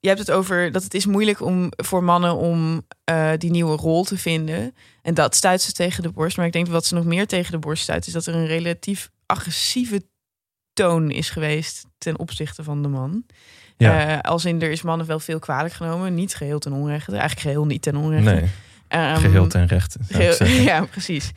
je 0.00 0.08
hebt 0.08 0.18
het 0.18 0.30
over 0.30 0.72
dat 0.72 0.82
het 0.82 0.94
is 0.94 1.06
moeilijk 1.06 1.40
om 1.40 1.68
voor 1.76 2.04
mannen 2.04 2.34
om 2.36 2.86
eh, 3.04 3.30
die 3.38 3.50
nieuwe 3.50 3.76
rol 3.76 4.04
te 4.04 4.18
vinden. 4.18 4.74
En 5.02 5.14
dat 5.14 5.34
stuit 5.34 5.62
ze 5.62 5.72
tegen 5.72 6.02
de 6.02 6.10
borst. 6.10 6.36
Maar 6.36 6.46
ik 6.46 6.52
denk 6.52 6.66
wat 6.68 6.86
ze 6.86 6.94
nog 6.94 7.04
meer 7.04 7.26
tegen 7.26 7.52
de 7.52 7.58
borst 7.58 7.82
stuit, 7.82 8.06
is 8.06 8.12
dat 8.12 8.26
er 8.26 8.34
een 8.34 8.46
relatief 8.46 9.10
agressieve 9.26 10.02
toon 10.72 11.10
is 11.10 11.30
geweest 11.30 11.86
ten 11.98 12.18
opzichte 12.18 12.62
van 12.64 12.82
de 12.82 12.88
man. 12.88 13.24
Ja. 13.76 14.18
Als 14.18 14.44
in 14.44 14.62
er 14.62 14.70
is 14.70 14.82
mannen 14.82 15.06
wel 15.06 15.20
veel 15.20 15.38
kwalijk 15.38 15.74
genomen. 15.74 16.14
Niet 16.14 16.34
geheel 16.34 16.58
ten 16.58 16.72
onrechte. 16.72 17.10
Eigenlijk 17.10 17.40
geheel 17.40 17.66
niet 17.66 17.82
ten 17.82 17.96
onrechte. 17.96 18.30
Nee, 18.30 18.50
Ehm, 18.88 19.16
geheel 19.16 19.46
ten 19.46 19.66
rechte. 19.66 19.98
geheel- 20.08 20.46
ja, 20.72 20.84
precies. 20.84 21.30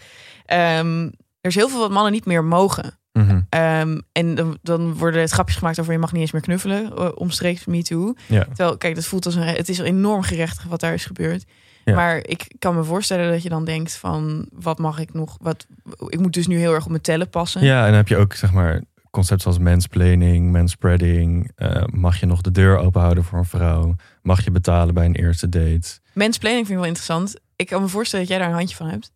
Ehm, 0.45 1.03
er 1.41 1.49
is 1.49 1.55
heel 1.55 1.69
veel 1.69 1.79
wat 1.79 1.91
mannen 1.91 2.11
niet 2.11 2.25
meer 2.25 2.43
mogen. 2.43 2.99
Mhm. 3.13 3.41
Ehm, 3.49 3.99
en 4.11 4.35
dan, 4.35 4.57
dan 4.61 4.93
worden 4.93 5.21
het 5.21 5.31
grapjes 5.31 5.57
gemaakt 5.57 5.79
over 5.79 5.93
je 5.93 5.99
mag 5.99 6.11
niet 6.11 6.21
eens 6.21 6.31
meer 6.31 6.41
knuffelen. 6.41 6.95
eh, 6.97 7.09
Omstreeks 7.15 7.65
me 7.65 7.83
too. 7.83 8.13
Ja. 8.27 8.43
Terwijl, 8.43 8.77
kijk, 8.77 8.95
dat 8.95 9.05
voelt 9.05 9.25
als 9.25 9.35
een. 9.35 9.41
Het 9.43 9.69
is 9.69 9.79
enorm 9.79 10.21
gerechtig 10.21 10.63
wat 10.63 10.79
daar 10.79 10.93
is 10.93 11.05
gebeurd. 11.05 11.45
Ja. 11.85 11.95
Maar 11.95 12.17
ik 12.17 12.55
kan 12.59 12.75
me 12.75 12.83
voorstellen 12.83 13.31
dat 13.31 13.43
je 13.43 13.49
dan 13.49 13.65
denkt 13.65 13.95
van 13.95 14.47
wat 14.53 14.79
mag 14.79 14.99
ik 14.99 15.13
nog? 15.13 15.37
Wat, 15.41 15.67
ik 16.07 16.19
moet 16.19 16.33
dus 16.33 16.47
nu 16.47 16.57
heel 16.57 16.73
erg 16.73 16.83
op 16.83 16.89
mijn 16.89 17.01
tellen 17.01 17.29
passen. 17.29 17.63
Ja, 17.63 17.79
en 17.79 17.85
dan 17.87 17.95
heb 17.95 18.07
je 18.07 18.17
ook 18.17 18.33
zeg 18.33 18.53
maar 18.53 18.81
concepten 19.09 19.41
zoals 19.53 19.69
mansplaining, 19.69 20.51
manspreading. 20.51 21.51
Eh, 21.55 21.83
mag 21.91 22.19
je 22.19 22.25
nog 22.25 22.41
de 22.41 22.51
deur 22.51 22.77
open 22.77 23.01
houden 23.01 23.23
voor 23.23 23.37
een 23.39 23.45
vrouw? 23.45 23.95
Mag 24.21 24.43
je 24.43 24.51
betalen 24.51 24.93
bij 24.93 25.05
een 25.05 25.15
eerste 25.15 25.49
date? 25.49 25.99
Mansplaining 26.13 26.67
vind 26.67 26.79
ik 26.79 26.85
wel 26.85 26.93
interessant. 26.93 27.35
Ik 27.55 27.67
kan 27.67 27.81
me 27.81 27.87
voorstellen 27.87 28.25
dat 28.25 28.33
jij 28.35 28.43
daar 28.43 28.51
een 28.53 28.57
handje 28.59 28.75
van 28.75 28.87
hebt. 28.87 29.11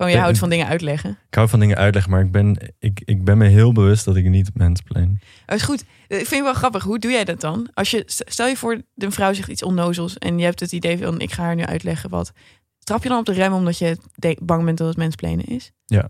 Gewoon 0.00 0.14
je 0.14 0.20
houdt 0.22 0.38
van 0.38 0.50
dingen 0.50 0.66
uitleggen. 0.66 1.10
Ik 1.28 1.34
hou 1.34 1.48
van 1.48 1.60
dingen 1.60 1.76
uitleggen, 1.76 2.12
maar 2.12 2.20
ik 2.20 2.32
ben, 2.32 2.56
ik, 2.78 3.02
ik 3.04 3.24
ben 3.24 3.38
me 3.38 3.46
heel 3.46 3.72
bewust 3.72 4.04
dat 4.04 4.16
ik 4.16 4.28
niet 4.28 4.50
mansplain. 4.54 5.20
Oh, 5.46 5.54
is 5.54 5.62
goed. 5.62 5.80
Ik 5.80 6.16
vind 6.16 6.30
het 6.30 6.42
wel 6.42 6.54
grappig. 6.54 6.82
Hoe 6.82 6.98
doe 6.98 7.10
jij 7.10 7.24
dat 7.24 7.40
dan? 7.40 7.70
Als 7.74 7.90
je, 7.90 8.02
stel 8.06 8.46
je 8.46 8.56
voor, 8.56 8.82
de 8.94 9.10
vrouw 9.10 9.32
zegt 9.32 9.48
iets 9.48 9.62
onnozels 9.62 10.18
en 10.18 10.38
je 10.38 10.44
hebt 10.44 10.60
het 10.60 10.72
idee 10.72 10.98
van 10.98 11.20
ik 11.20 11.32
ga 11.32 11.42
haar 11.42 11.54
nu 11.54 11.64
uitleggen 11.64 12.10
wat. 12.10 12.32
Trap 12.78 13.02
je 13.02 13.08
dan 13.08 13.18
op 13.18 13.24
de 13.26 13.32
rem 13.32 13.52
omdat 13.52 13.78
je 13.78 13.98
bang 14.42 14.64
bent 14.64 14.78
dat 14.78 14.88
het 14.88 14.96
mensplenen 14.96 15.44
is? 15.44 15.70
Ja. 15.86 16.08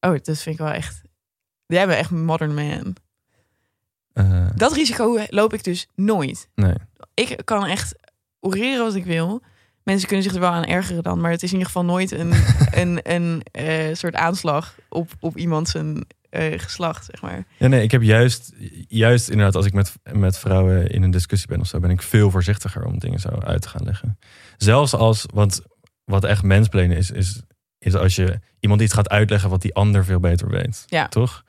Oh, 0.00 0.10
dat 0.22 0.38
vind 0.38 0.46
ik 0.46 0.58
wel 0.58 0.70
echt. 0.72 1.00
Jij 1.66 1.86
bent 1.86 1.98
echt 1.98 2.10
modern 2.10 2.54
man. 2.54 2.96
Eh, 4.12 4.46
Dat 4.56 4.72
risico 4.72 5.18
loop 5.28 5.54
ik 5.54 5.64
dus 5.64 5.86
nooit. 5.94 6.48
nee. 6.54 6.74
Ik 7.14 7.40
kan 7.44 7.66
echt 7.66 7.94
oreren 8.40 8.84
wat 8.84 8.94
ik 8.94 9.04
wil. 9.04 9.42
Mensen 9.84 10.06
kunnen 10.08 10.24
zich 10.24 10.34
er 10.34 10.40
wel 10.40 10.50
aan 10.50 10.64
ergeren 10.64 11.02
dan, 11.02 11.20
maar 11.20 11.30
het 11.30 11.42
is 11.42 11.52
in 11.52 11.58
ieder 11.58 11.72
geval 11.72 11.84
nooit 11.84 12.10
een, 12.10 12.32
een, 12.82 13.00
een 13.02 13.42
eh, 13.52 13.94
soort 13.94 14.14
aanslag 14.14 14.74
op, 14.88 15.10
op 15.20 15.36
iemand 15.36 15.68
zijn 15.68 16.06
eh, 16.30 16.58
geslacht, 16.58 17.04
zeg 17.04 17.22
maar. 17.22 17.44
Ja, 17.58 17.66
nee, 17.66 17.82
ik 17.82 17.90
heb 17.90 18.02
juist, 18.02 18.52
juist 18.88 19.28
inderdaad, 19.28 19.56
als 19.56 19.66
ik 19.66 19.72
met, 19.72 19.92
met 20.12 20.38
vrouwen 20.38 20.90
in 20.90 21.02
een 21.02 21.10
discussie 21.10 21.48
ben 21.48 21.60
of 21.60 21.66
zo, 21.66 21.80
ben 21.80 21.90
ik 21.90 22.02
veel 22.02 22.30
voorzichtiger 22.30 22.84
om 22.84 22.98
dingen 22.98 23.20
zo 23.20 23.28
uit 23.28 23.62
te 23.62 23.68
gaan 23.68 23.84
leggen. 23.84 24.18
Zelfs 24.56 24.94
als, 24.94 25.26
want 25.34 25.60
wat 26.04 26.24
echt 26.24 26.42
mensplenen 26.42 26.96
is, 26.96 27.10
is, 27.10 27.42
is 27.78 27.94
als 27.94 28.16
je 28.16 28.40
iemand 28.60 28.80
iets 28.80 28.92
gaat 28.92 29.08
uitleggen 29.08 29.50
wat 29.50 29.62
die 29.62 29.74
ander 29.74 30.04
veel 30.04 30.20
beter 30.20 30.48
weet. 30.48 30.84
Ja. 30.86 31.08
Toch? 31.08 31.44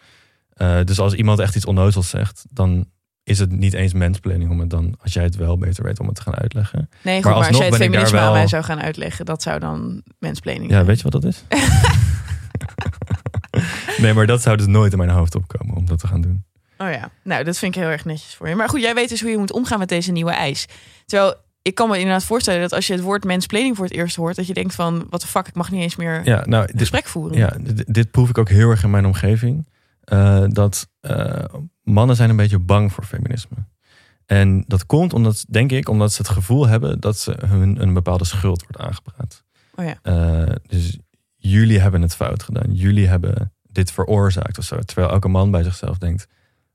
Eh, 0.49 0.83
dus 0.83 0.99
als 0.99 1.13
iemand 1.13 1.39
echt 1.39 1.55
iets 1.55 1.65
onnozels 1.65 2.09
zegt, 2.09 2.45
dan 2.49 2.85
is 3.23 3.39
het 3.39 3.51
niet 3.51 3.73
eens 3.73 3.93
mensplaining 3.93 4.51
om 4.51 4.59
het 4.59 4.69
dan, 4.69 4.95
als 5.01 5.13
jij 5.13 5.23
het 5.23 5.35
wel 5.35 5.57
beter 5.57 5.83
weet, 5.83 5.99
om 5.99 6.05
het 6.07 6.15
te 6.15 6.21
gaan 6.21 6.35
uitleggen. 6.35 6.89
Nee, 7.01 7.15
goed, 7.23 7.31
maar, 7.31 7.47
als 7.47 7.57
jij 7.57 7.65
het 7.65 7.75
feminisme 7.75 8.17
aan 8.17 8.23
wel- 8.23 8.33
mij 8.33 8.47
zou 8.47 8.63
gaan 8.63 8.81
uitleggen, 8.81 9.25
dat 9.25 9.41
zou 9.41 9.59
dan 9.59 10.01
mensplaining 10.19 10.69
Ja, 10.69 10.75
zijn. 10.75 10.87
weet 10.87 10.97
je 10.97 11.03
wat 11.09 11.21
dat 11.21 11.23
is? 11.23 11.43
nee, 14.01 14.13
maar 14.13 14.25
dat 14.27 14.41
zou 14.41 14.57
dus 14.57 14.67
nooit 14.67 14.91
in 14.91 14.97
mijn 14.97 15.09
hoofd 15.09 15.35
opkomen 15.35 15.75
om 15.75 15.85
dat 15.85 15.99
te 15.99 16.07
gaan 16.07 16.21
doen. 16.21 16.43
Oh 16.77 16.91
ja, 16.91 17.09
nou 17.23 17.43
dat 17.43 17.57
vind 17.57 17.75
ik 17.75 17.81
heel 17.81 17.91
erg 17.91 18.05
netjes 18.05 18.35
voor 18.35 18.49
je. 18.49 18.55
Maar 18.55 18.69
goed, 18.69 18.81
jij 18.81 18.93
weet 18.93 19.09
dus 19.09 19.21
hoe 19.21 19.29
je 19.31 19.37
moet 19.37 19.51
omgaan 19.51 19.79
met 19.79 19.89
deze 19.89 20.11
nieuwe 20.11 20.31
eis. 20.31 20.67
Terwijl 21.05 21.33
ik 21.61 21.75
kan 21.75 21.89
me 21.89 21.97
inderdaad 21.97 22.23
voorstellen 22.23 22.61
dat 22.61 22.73
als 22.73 22.87
je 22.87 22.93
het 22.93 23.01
woord 23.01 23.23
mensplaining 23.23 23.75
voor 23.75 23.85
het 23.85 23.93
eerst 23.93 24.15
hoort, 24.15 24.35
dat 24.35 24.47
je 24.47 24.53
denkt 24.53 24.75
van, 24.75 25.07
wat 25.09 25.21
de 25.21 25.27
fuck, 25.27 25.47
ik 25.47 25.55
mag 25.55 25.71
niet 25.71 25.81
eens 25.81 25.95
meer 25.95 26.21
Ja, 26.23 26.43
nou, 26.45 26.65
dit, 26.65 26.79
gesprek 26.79 27.05
voeren. 27.05 27.37
Ja, 27.37 27.53
dit, 27.59 27.93
dit 27.93 28.11
proef 28.11 28.29
ik 28.29 28.37
ook 28.37 28.49
heel 28.49 28.69
erg 28.69 28.83
in 28.83 28.89
mijn 28.89 29.05
omgeving. 29.05 29.67
Eh, 30.03 30.43
dat 30.47 30.89
eh, 30.99 31.43
mannen 31.81 32.15
zijn 32.15 32.29
een 32.29 32.35
beetje 32.35 32.59
bang 32.59 32.91
voor 32.93 33.03
feminisme. 33.03 33.57
En 34.25 34.63
dat 34.67 34.85
komt 34.85 35.13
omdat, 35.13 35.45
denk 35.49 35.71
ik, 35.71 35.89
omdat 35.89 36.13
ze 36.13 36.21
het 36.21 36.31
gevoel 36.31 36.67
hebben 36.67 36.99
dat 36.99 37.17
ze 37.17 37.35
hun 37.45 37.81
een 37.81 37.93
bepaalde 37.93 38.25
schuld 38.25 38.61
wordt 38.61 38.77
aangepraat. 38.77 39.43
Oh 39.75 39.85
ja. 39.85 39.97
Eh, 40.01 40.55
dus 40.67 40.97
jullie 41.35 41.79
hebben 41.79 42.01
het 42.01 42.15
fout 42.15 42.43
gedaan. 42.43 42.73
Jullie 42.73 43.07
hebben 43.07 43.53
dit 43.61 43.91
veroorzaakt 43.91 44.57
of 44.57 44.63
zo. 44.63 44.79
Terwijl 44.79 45.09
elke 45.09 45.27
man 45.27 45.51
bij 45.51 45.63
zichzelf 45.63 45.97
denkt, 45.97 46.27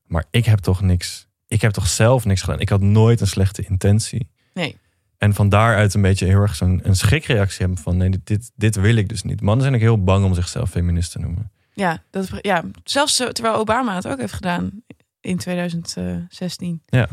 maar 0.07 0.25
ik 0.31 0.45
heb 0.45 0.59
toch 0.59 0.81
niks. 0.81 1.29
Ik 1.47 1.61
heb 1.61 1.73
toch 1.73 1.87
zelf 1.87 2.25
niks 2.25 2.41
gedaan. 2.41 2.61
Ik 2.61 2.69
had 2.69 2.81
nooit 2.81 3.21
een 3.21 3.27
slechte 3.27 3.65
intentie. 3.69 4.31
Nee. 4.55 4.79
En 5.17 5.35
van 5.35 5.49
daaruit 5.49 5.95
een 5.95 6.03
beetje 6.03 6.27
heel 6.27 6.41
erg 6.41 6.55
zo'n 6.55 6.81
een 6.83 6.97
schrikreactie 6.97 7.59
hebben 7.59 7.83
van 7.83 7.97
nee, 7.97 8.11
dit, 8.11 8.27
dit, 8.27 8.51
dit 8.55 8.77
wil 8.77 8.97
ik 8.97 9.09
dus 9.09 9.23
niet. 9.23 9.41
Mannen 9.41 9.63
zijn 9.63 9.75
ook 9.75 9.81
heel 9.81 10.05
bang 10.05 10.25
om 10.25 10.35
zichzelf 10.35 10.71
feminist 10.71 11.13
te 11.13 11.19
noemen. 11.19 11.51
Ja, 11.79 12.03
dat, 12.11 12.29
ja, 12.41 12.65
zelfs 12.85 13.17
terwijl 13.17 13.55
Obama 13.55 13.95
het 13.95 14.07
ook 14.07 14.19
heeft 14.19 14.33
gedaan 14.33 14.83
in 15.21 15.37
2016. 15.39 16.83
Ja. 16.87 17.09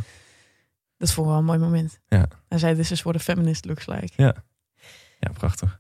Dat 0.98 1.12
vond 1.12 1.28
ik 1.28 1.32
wel 1.32 1.42
een 1.42 1.46
mooi 1.46 1.60
moment. 1.60 2.00
Ja. 2.08 2.28
Hij 2.48 2.58
zei, 2.58 2.76
this 2.76 2.92
is 2.92 3.02
what 3.02 3.16
a 3.16 3.20
feminist 3.20 3.66
looks 3.66 3.88
like. 3.88 4.12
Ja, 4.16 5.32
prachtig. 5.34 5.80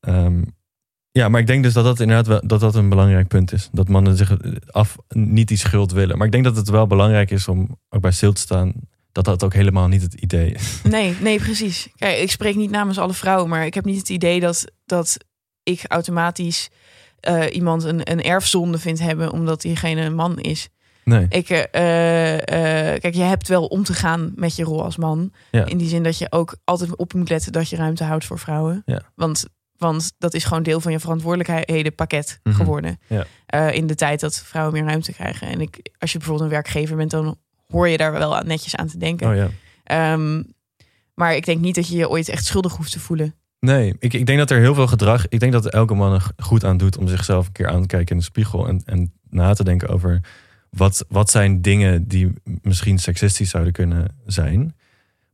Ehm, 0.00 0.42
ja, 1.10 1.28
maar 1.28 1.40
ik 1.40 1.46
denk 1.46 1.62
dus 1.62 1.72
dat 1.72 1.84
dat 1.84 2.00
inderdaad 2.00 2.26
wel, 2.26 2.46
dat 2.46 2.60
dat 2.60 2.74
een 2.74 2.88
belangrijk 2.88 3.28
punt 3.28 3.52
is. 3.52 3.68
Dat 3.72 3.88
mannen 3.88 4.16
zich 4.16 4.36
af 4.66 4.96
niet 5.08 5.48
die 5.48 5.58
schuld 5.58 5.92
willen. 5.92 6.16
Maar 6.16 6.26
ik 6.26 6.32
denk 6.32 6.44
dat 6.44 6.56
het 6.56 6.68
wel 6.68 6.86
belangrijk 6.86 7.30
is 7.30 7.48
om 7.48 7.78
ook 7.88 8.00
bij 8.00 8.10
stil 8.10 8.32
te 8.32 8.40
staan 8.40 8.72
dat 9.12 9.24
dat 9.24 9.44
ook 9.44 9.54
helemaal 9.54 9.88
niet 9.88 10.02
het 10.02 10.14
idee 10.14 10.52
is. 10.52 10.80
Nee, 10.96 11.16
nee, 11.20 11.38
precies. 11.38 11.88
Kijk, 11.96 12.18
ik 12.18 12.30
spreek 12.30 12.54
niet 12.54 12.70
namens 12.70 12.98
alle 12.98 13.14
vrouwen, 13.14 13.48
maar 13.48 13.66
ik 13.66 13.74
heb 13.74 13.84
niet 13.84 13.98
het 13.98 14.08
idee 14.08 14.40
dat, 14.40 14.72
dat 14.84 15.16
ik 15.62 15.84
automatisch 15.88 16.70
eh, 17.26 17.54
iemand 17.54 17.84
een, 17.84 18.10
een 18.10 18.22
erfzonde 18.22 18.78
vind 18.78 18.98
hebben 19.00 19.32
omdat 19.32 19.60
diegene 19.60 20.00
een 20.00 20.14
man 20.14 20.38
is. 20.38 20.68
Nee. 21.04 21.26
Ik, 21.28 21.48
eh, 21.48 22.32
eh, 22.34 23.00
kijk, 23.00 23.14
je 23.14 23.22
hebt 23.22 23.48
wel 23.48 23.66
om 23.66 23.84
te 23.84 23.94
gaan 23.94 24.32
met 24.34 24.56
je 24.56 24.64
rol 24.64 24.84
als 24.84 24.96
man. 24.96 25.32
Ja. 25.50 25.64
In 25.64 25.78
die 25.78 25.88
zin 25.88 26.02
dat 26.02 26.18
je 26.18 26.32
ook 26.32 26.56
altijd 26.64 26.96
op 26.96 27.14
moet 27.14 27.28
letten 27.28 27.52
dat 27.52 27.68
je 27.68 27.76
ruimte 27.76 28.04
houdt 28.04 28.24
voor 28.24 28.38
vrouwen. 28.38 28.82
Ja. 28.84 29.00
Want, 29.14 29.44
want 29.76 30.12
dat 30.18 30.34
is 30.34 30.44
gewoon 30.44 30.62
deel 30.62 30.80
van 30.80 30.92
je 30.92 31.00
verantwoordelijkhedenpakket 31.00 32.40
Mhm. 32.42 32.56
geworden. 32.56 32.98
Ja. 33.06 33.26
In 33.70 33.86
de 33.86 33.94
tijd 33.94 34.20
dat 34.20 34.34
vrouwen 34.36 34.74
meer 34.74 34.84
ruimte 34.84 35.12
krijgen. 35.12 35.48
En 35.48 35.60
ik, 35.60 35.90
als 35.98 36.12
je 36.12 36.18
bijvoorbeeld 36.18 36.48
een 36.48 36.54
werkgever 36.54 36.96
bent, 36.96 37.10
dan 37.10 37.38
hoor 37.68 37.88
je 37.88 37.96
daar 37.96 38.12
wel 38.12 38.40
netjes 38.40 38.76
aan 38.76 38.86
te 38.88 38.98
denken. 38.98 39.28
Oh 39.28 39.36
ja. 39.36 39.48
Ehm, 39.84 40.42
maar 41.14 41.34
ik 41.36 41.44
denk 41.44 41.60
niet 41.60 41.74
dat 41.74 41.88
je 41.88 41.96
je 41.96 42.08
ooit 42.08 42.28
echt 42.28 42.44
schuldig 42.44 42.76
hoeft 42.76 42.92
te 42.92 43.00
voelen. 43.00 43.34
Nee, 43.66 43.94
ik, 43.98 44.12
ik 44.12 44.26
denk 44.26 44.38
dat 44.38 44.50
er 44.50 44.60
heel 44.60 44.74
veel 44.74 44.86
gedrag. 44.86 45.28
Ik 45.28 45.40
denk 45.40 45.52
dat 45.52 45.70
elke 45.70 45.94
man 45.94 46.12
er 46.12 46.26
goed 46.36 46.64
aan 46.64 46.76
doet 46.76 46.98
om 46.98 47.08
zichzelf 47.08 47.46
een 47.46 47.52
keer 47.52 47.68
aan 47.68 47.80
te 47.80 47.86
kijken 47.86 48.10
in 48.10 48.18
de 48.18 48.24
spiegel. 48.24 48.68
En, 48.68 48.82
en 48.84 49.12
na 49.30 49.54
te 49.54 49.64
denken 49.64 49.88
over 49.88 50.20
wat, 50.70 51.04
wat 51.08 51.30
zijn 51.30 51.62
dingen 51.62 52.08
die 52.08 52.32
misschien 52.62 52.98
seksistisch 52.98 53.50
zouden 53.50 53.72
kunnen 53.72 54.16
zijn. 54.26 54.74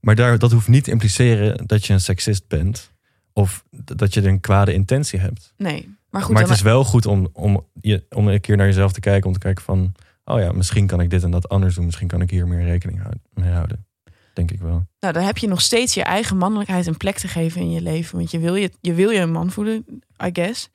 Maar 0.01 0.15
daar, 0.15 0.39
dat 0.39 0.53
hoeft 0.53 0.69
niet 0.69 0.85
te 0.85 0.91
impliceren 0.91 1.67
dat 1.67 1.87
je 1.87 1.93
een 1.93 2.01
seksist 2.01 2.49
bent. 2.49 2.93
Of 3.33 3.65
dat 3.71 4.15
je 4.15 4.27
een 4.27 4.41
kwade 4.41 4.73
intentie 4.73 5.19
hebt. 5.19 5.53
Nee, 5.57 5.97
maar 6.11 6.23
goed. 6.23 6.33
maar 6.35 6.43
het 6.43 6.51
is 6.51 6.63
wel 6.63 6.85
goed 6.85 7.07
om, 7.07 7.29
om, 7.33 7.67
je, 7.81 8.05
om 8.11 8.29
een 8.29 8.41
keer 8.41 8.57
naar 8.57 8.67
jezelf 8.67 8.93
te 8.93 9.01
kijken. 9.01 9.27
Om 9.27 9.33
te 9.33 9.39
kijken 9.39 9.65
van, 9.65 9.93
oh 10.25 10.41
ja, 10.41 10.53
misschien 10.53 10.87
kan 10.87 11.01
ik 11.01 11.11
dit 11.11 11.23
en 11.23 11.31
dat 11.31 11.49
anders 11.49 11.75
doen. 11.75 11.85
Misschien 11.85 12.09
kan 12.09 12.21
ik 12.21 12.31
hier 12.31 12.49
meer 12.49 12.65
rekening 12.65 13.03
mee 13.35 13.51
houden. 13.51 13.87
Denk 14.33 14.51
ik 14.51 14.61
wel. 14.61 14.87
Nou, 15.01 15.13
dan 15.15 15.23
heb 15.23 15.39
je 15.39 15.49
nog 15.49 15.61
steeds 15.61 15.95
je 15.95 16.03
eigen 16.03 16.37
mannelijkheid 16.37 16.87
een 16.87 16.97
plek 16.97 17.17
te 17.19 17.29
geven 17.29 17.61
in 17.61 17.71
je 17.71 17.81
leven. 17.83 18.17
Want 18.17 18.31
je 18.31 18.39
wil 18.39 18.55
je, 18.55 18.71
je, 18.81 18.95
wil 18.95 19.11
je 19.11 19.21
een 19.21 19.33
man 19.33 19.51
voelen, 19.51 19.85
I 20.25 20.31
guess. 20.33 20.69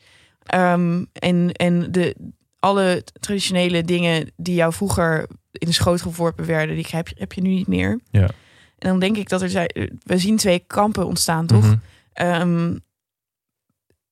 Ehm, 0.43 1.03
en 1.13 1.51
en 1.51 1.91
de, 1.91 2.15
alle 2.59 3.03
traditionele 3.19 3.83
dingen 3.83 4.31
die 4.35 4.55
jou 4.55 4.73
vroeger 4.73 5.27
in 5.51 5.67
de 5.67 5.73
schoot 5.73 6.01
geworpen 6.01 6.45
werden, 6.45 6.75
die 6.75 6.85
heb, 6.89 7.07
je- 7.07 7.15
heb 7.17 7.33
je 7.33 7.41
nu 7.41 7.49
niet 7.49 7.67
meer. 7.67 7.99
Ja. 8.11 8.29
En 8.77 8.89
dan 8.89 8.99
denk 8.99 9.17
ik 9.17 9.29
dat 9.29 9.41
er 9.41 9.49
zijn, 9.49 9.69
we 10.03 10.17
zien 10.17 10.37
twee 10.37 10.59
kampen 10.59 11.05
ontstaan, 11.07 11.45
toch? 11.45 11.63
Mhm. 11.63 11.75
Ehm, 12.13 12.75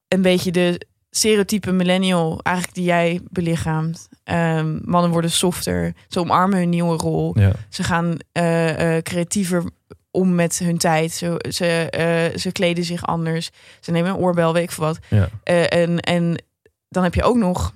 een 0.07 0.21
beetje 0.21 0.51
de 0.51 0.87
stereotype 1.15 1.71
millennial, 1.71 2.39
eigenlijk 2.43 2.75
die 2.75 2.85
jij 2.85 3.21
belichaamt. 3.29 4.07
Ehm, 4.23 4.79
mannen 4.83 5.11
worden 5.11 5.31
softer, 5.31 5.93
ze 6.07 6.19
omarmen 6.19 6.57
hun 6.57 6.69
nieuwe 6.69 6.97
rol. 6.97 7.39
Ja. 7.39 7.51
Ze 7.69 7.83
gaan 7.83 8.17
eh, 8.31 8.97
eh, 8.97 9.03
creatiever 9.03 9.63
om 10.11 10.35
met 10.35 10.59
hun 10.59 10.77
tijd. 10.77 11.11
Ze, 11.11 11.45
ze, 11.49 11.89
eh, 11.89 12.37
ze 12.37 12.51
kleden 12.51 12.83
zich 12.83 13.05
anders. 13.05 13.49
Ze 13.79 13.91
nemen 13.91 14.09
een 14.09 14.17
oorbel, 14.17 14.53
weet 14.53 14.63
ik 14.63 14.71
veel 14.71 14.85
wat. 14.85 14.99
Ja. 15.09 15.29
En, 15.69 15.99
en 15.99 16.43
dan 16.89 17.03
heb 17.03 17.13
je 17.13 17.23
ook 17.23 17.37
nog 17.37 17.73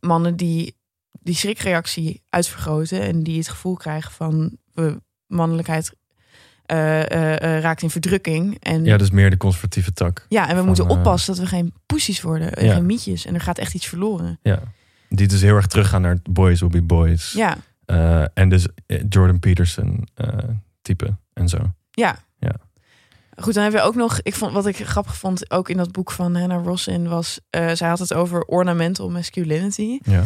mannen 0.00 0.36
die 0.36 0.74
die 1.20 1.34
schrikreactie 1.34 2.22
uitvergroten. 2.28 3.00
En 3.00 3.22
die 3.22 3.38
het 3.38 3.48
gevoel 3.48 3.76
krijgen 3.76 4.12
van 4.12 4.56
we, 4.72 5.00
mannelijkheid 5.26 5.92
eh, 6.66 7.10
eh, 7.10 7.56
eh, 7.56 7.62
raakt 7.62 7.82
in 7.82 7.90
verdrukking. 7.90 8.56
En 8.60 8.84
ja, 8.84 8.96
dus 8.96 9.10
meer 9.10 9.30
de 9.30 9.36
conservatieve 9.36 9.92
tak. 9.92 10.26
ja, 10.28 10.42
en 10.42 10.48
we 10.48 10.56
van, 10.56 10.66
moeten 10.66 10.88
oppassen 10.88 11.34
dat 11.34 11.42
we 11.44 11.48
geen 11.48 11.72
poesies 11.86 12.20
worden. 12.20 12.52
En 12.54 12.64
Ja. 12.64 12.74
geen 12.74 12.86
mietjes. 12.86 13.26
En 13.26 13.34
er 13.34 13.40
gaat 13.40 13.58
echt 13.58 13.74
iets 13.74 13.86
verloren. 13.86 14.38
Ja. 14.42 14.62
Die 15.08 15.28
dus 15.28 15.40
heel 15.40 15.54
erg 15.56 15.66
teruggaan 15.66 16.02
naar 16.02 16.18
boys 16.30 16.60
will 16.60 16.68
be 16.68 16.82
boys. 16.82 17.32
Ja, 17.32 17.56
en 18.34 18.48
dus 18.48 18.66
Jordan 19.08 19.38
Peterson 19.38 20.08
type 20.82 21.16
en 21.32 21.48
zo. 21.48 21.58
ja. 21.90 22.24
Ja. 22.38 22.54
Goed, 23.38 23.54
dan 23.54 23.62
hebben 23.62 23.80
we 23.80 23.86
ook 23.86 23.94
nog... 23.94 24.20
Ik 24.22 24.34
vond, 24.34 24.52
wat 24.52 24.66
ik 24.66 24.76
grappig 24.76 25.16
vond, 25.16 25.50
ook 25.50 25.68
in 25.68 25.76
dat 25.76 25.92
boek 25.92 26.10
van 26.10 26.36
Hannah 26.36 26.64
Rossin... 26.64 27.08
was, 27.08 27.40
zij 27.50 27.88
had 27.88 27.98
het 27.98 28.14
over 28.14 28.44
ornamental 28.44 29.10
masculinity. 29.10 29.98
Ja. 30.02 30.24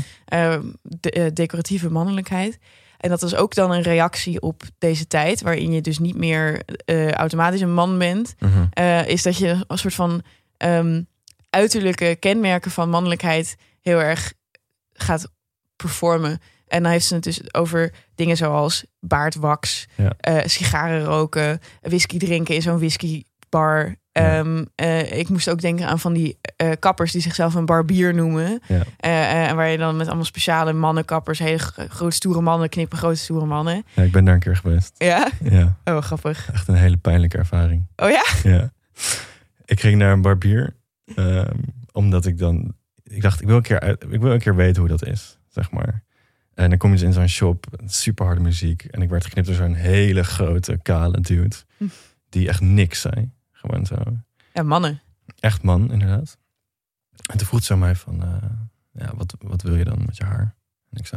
de, 0.83 1.31
decoratieve 1.35 1.91
mannelijkheid. 1.91 2.59
En 3.01 3.09
dat 3.11 3.21
was 3.21 3.35
ook 3.35 3.55
dan 3.55 3.71
een 3.71 3.83
reactie 3.83 4.41
op 4.41 4.63
deze 4.79 5.07
tijd... 5.07 5.41
waarin 5.43 5.73
je 5.73 5.81
dus 5.81 5.99
niet 5.99 6.17
meer 6.17 6.63
eh, 6.85 7.11
automatisch 7.11 7.61
een 7.61 7.75
man 7.75 7.99
bent... 7.99 8.35
Mhm. 8.39 8.67
eh, 8.71 9.09
is 9.09 9.23
dat 9.23 9.37
je 9.37 9.65
een 9.67 9.79
soort 9.79 9.95
van 9.95 10.23
ehm, 10.57 11.03
uiterlijke 11.51 12.17
kenmerken 12.19 12.71
van 12.71 12.91
mannelijkheid 12.91 13.57
heel 13.81 13.99
erg 14.01 14.33
gaat 14.93 15.31
performen. 15.77 16.41
En 16.67 16.83
dan 16.83 16.93
heeft 16.93 17.07
ze 17.07 17.15
het 17.15 17.23
dus 17.23 17.55
over 17.55 17.93
dingen 18.15 18.37
zoals 18.37 18.85
baardwax, 19.01 19.87
Ja. 19.97 20.13
eh, 20.17 20.47
sigaren 20.47 21.05
roken, 21.05 21.61
whisky 21.81 22.19
drinken 22.19 22.55
in 22.55 22.63
zo'n 22.63 22.79
Ja. 23.51 23.95
Ehm, 24.39 24.65
eh, 24.75 25.19
ik 25.19 25.29
moest 25.29 25.51
ook 25.51 25.61
denken 25.61 25.87
aan 25.87 25.99
van 25.99 26.13
die 26.13 26.39
eh, 26.57 26.71
kappers 26.79 27.13
die 27.13 27.21
zichzelf 27.21 27.55
een 27.55 27.65
barbier 27.67 28.15
noemen. 28.15 28.61
Ja. 28.69 28.83
Eh, 28.97 29.49
en 29.49 29.57
waar 29.57 29.69
je 29.69 29.79
dan 29.79 29.97
met 29.97 30.07
allemaal 30.07 30.25
speciale 30.25 30.73
mannenkappers, 30.73 31.39
hele 31.39 31.59
gro- 31.59 31.87
grote 31.89 32.15
stoere 32.17 32.41
mannen, 32.41 32.69
knippen 32.69 32.99
grote 32.99 33.17
stoere 33.19 33.47
mannen. 33.47 33.85
ja, 33.95 34.03
ik 34.03 34.13
ben 34.13 34.25
daar 34.25 34.35
een 34.35 34.41
keer 34.41 34.57
geweest. 34.57 34.93
Ja? 34.97 35.29
Ja, 35.43 35.77
Oh, 35.85 35.99
grappig. 36.03 36.51
echt 36.53 36.69
een 36.69 36.75
hele 36.75 36.97
pijnlijke 36.97 37.39
ervaring. 37.39 37.87
Oh 37.97 38.11
ja? 38.11 38.25
Ja. 38.43 38.73
Ik 39.65 39.81
ging 39.81 39.99
naar 39.99 40.13
een 40.13 40.23
barbier. 40.23 40.77
ehm, 41.15 41.55
omdat 41.93 42.27
ik 42.27 42.39
dan... 42.39 42.75
Ik 43.03 43.23
dacht, 43.23 43.41
ik 43.41 43.47
wil, 43.47 43.57
een 43.57 43.63
keer 43.63 43.81
uit, 43.81 44.05
ik 44.11 44.21
wil 44.21 44.33
een 44.33 44.39
keer 44.39 44.55
weten 44.57 44.81
hoe 44.81 44.91
dat 44.91 45.07
is, 45.07 45.39
zeg 45.49 45.71
maar. 45.71 46.03
En 46.55 46.69
dan 46.69 46.79
kom 46.79 46.91
je 46.91 46.97
dus 46.97 47.07
in 47.07 47.13
zo'n 47.13 47.29
shop, 47.29 47.67
super 47.87 48.25
harde 48.27 48.41
muziek. 48.41 48.85
En 48.85 49.03
ik 49.03 49.09
werd 49.11 49.25
geknipt 49.25 49.47
door 49.47 49.57
zo'n 49.57 49.75
hele 49.75 50.25
grote, 50.25 50.79
kale 50.83 51.21
dude. 51.21 51.57
Hm. 51.77 51.85
Die 52.29 52.49
echt 52.49 52.61
niks 52.61 53.01
zei. 53.01 53.31
Gewoon 53.61 53.87
zo. 53.87 53.97
Ja, 54.53 54.63
mannen. 54.63 55.01
Echt 55.41 55.63
man, 55.63 55.93
inderdaad. 55.93 56.39
En 57.31 57.39
toen 57.39 57.47
vroeg 57.47 57.63
ze 57.65 57.77
mij 57.77 57.95
van... 57.97 58.23
eh, 58.23 58.51
ja, 58.93 59.11
wat, 59.17 59.35
wat 59.39 59.63
wil 59.63 59.77
je 59.77 59.85
dan 59.85 60.03
met 60.07 60.17
je 60.17 60.25
haar? 60.25 60.55
En 60.91 60.99
ik 60.99 61.07
zo... 61.07 61.17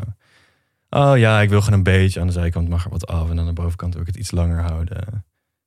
Oh 0.90 1.18
ja, 1.18 1.42
ik 1.42 1.50
wil 1.50 1.62
gewoon 1.62 1.78
een 1.78 1.84
beetje. 1.84 2.20
Aan 2.20 2.28
de 2.28 2.34
zijkant 2.34 2.70
mag 2.70 2.84
er 2.86 2.90
wat 2.92 3.08
af. 3.08 3.30
En 3.30 3.40
aan 3.40 3.46
de 3.46 3.54
bovenkant 3.54 3.94
wil 3.94 4.02
ik 4.02 4.08
het 4.08 4.16
iets 4.18 4.32
langer 4.32 4.62
houden. 4.62 5.06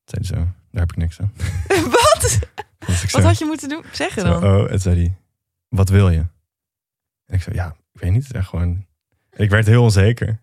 Toen 0.05 0.25
zei 0.25 0.25
zo, 0.25 0.35
daar 0.71 0.81
heb 0.81 0.91
ik 0.91 0.97
niks 0.97 1.21
aan. 1.21 1.33
Wat? 1.97 2.39
Wat 2.79 2.97
zo- 2.97 3.21
had 3.21 3.39
je 3.39 3.45
moeten 3.45 3.69
doen? 3.69 3.85
Zeggen 3.93 4.23
zo, 4.23 4.41
dan? 4.41 4.45
oh, 4.45 4.71
en 4.71 4.81
zei 4.81 4.97
hij, 4.97 5.15
wat 5.69 5.89
wil 5.89 6.11
je? 6.11 6.19
En 7.27 7.35
ik 7.35 7.43
zei, 7.43 7.55
ja, 7.57 7.77
ik 7.93 8.01
weet 8.01 8.13
niet. 8.13 8.33
Echt 8.33 8.49
gewoon... 8.49 8.87
Ik 9.37 9.51
werd 9.51 9.67
heel 9.67 9.83
onzeker. 9.83 10.41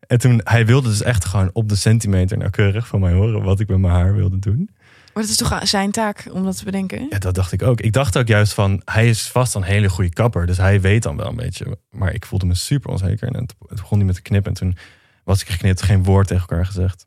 En 0.00 0.18
toen, 0.18 0.40
hij 0.44 0.66
wilde 0.66 0.88
dus 0.88 1.02
echt 1.02 1.24
gewoon 1.24 1.50
op 1.52 1.68
de 1.68 1.76
centimeter 1.76 2.38
nauwkeurig 2.38 2.86
van 2.86 3.00
mij 3.00 3.12
horen 3.12 3.42
wat 3.42 3.60
ik 3.60 3.68
met 3.68 3.78
mijn 3.78 3.92
haar 3.94 4.14
wilde 4.14 4.38
doen. 4.38 4.70
Maar 5.16 5.24
het 5.24 5.34
is 5.34 5.40
toch 5.48 5.68
zijn 5.68 5.90
taak 5.90 6.28
om 6.32 6.44
dat 6.44 6.56
te 6.58 6.64
bedenken? 6.64 7.06
Ja, 7.10 7.18
dat 7.18 7.34
dacht 7.34 7.52
ik 7.52 7.62
ook. 7.62 7.80
Ik 7.80 7.92
dacht 7.92 8.18
ook 8.18 8.26
juist 8.28 8.52
van, 8.54 8.82
hij 8.84 9.08
is 9.08 9.28
vast 9.28 9.54
een 9.54 9.62
hele 9.62 9.88
goede 9.88 10.10
kapper. 10.10 10.46
Dus 10.46 10.56
hij 10.56 10.80
weet 10.80 11.02
dan 11.02 11.16
wel 11.16 11.26
een 11.26 11.36
beetje. 11.36 11.78
Maar 11.90 12.14
ik 12.14 12.26
voelde 12.26 12.46
me 12.46 12.54
super 12.54 12.90
onzeker. 12.90 13.28
En 13.28 13.34
het, 13.40 13.54
begon 13.58 13.98
hij 13.98 14.06
met 14.06 14.14
te 14.14 14.22
knippen. 14.22 14.52
En 14.52 14.58
toen 14.58 14.76
was 15.24 15.40
ik 15.40 15.48
geknipt, 15.48 15.82
geen 15.82 16.04
woord 16.04 16.26
tegen 16.26 16.42
elkaar 16.48 16.66
gezegd. 16.66 17.06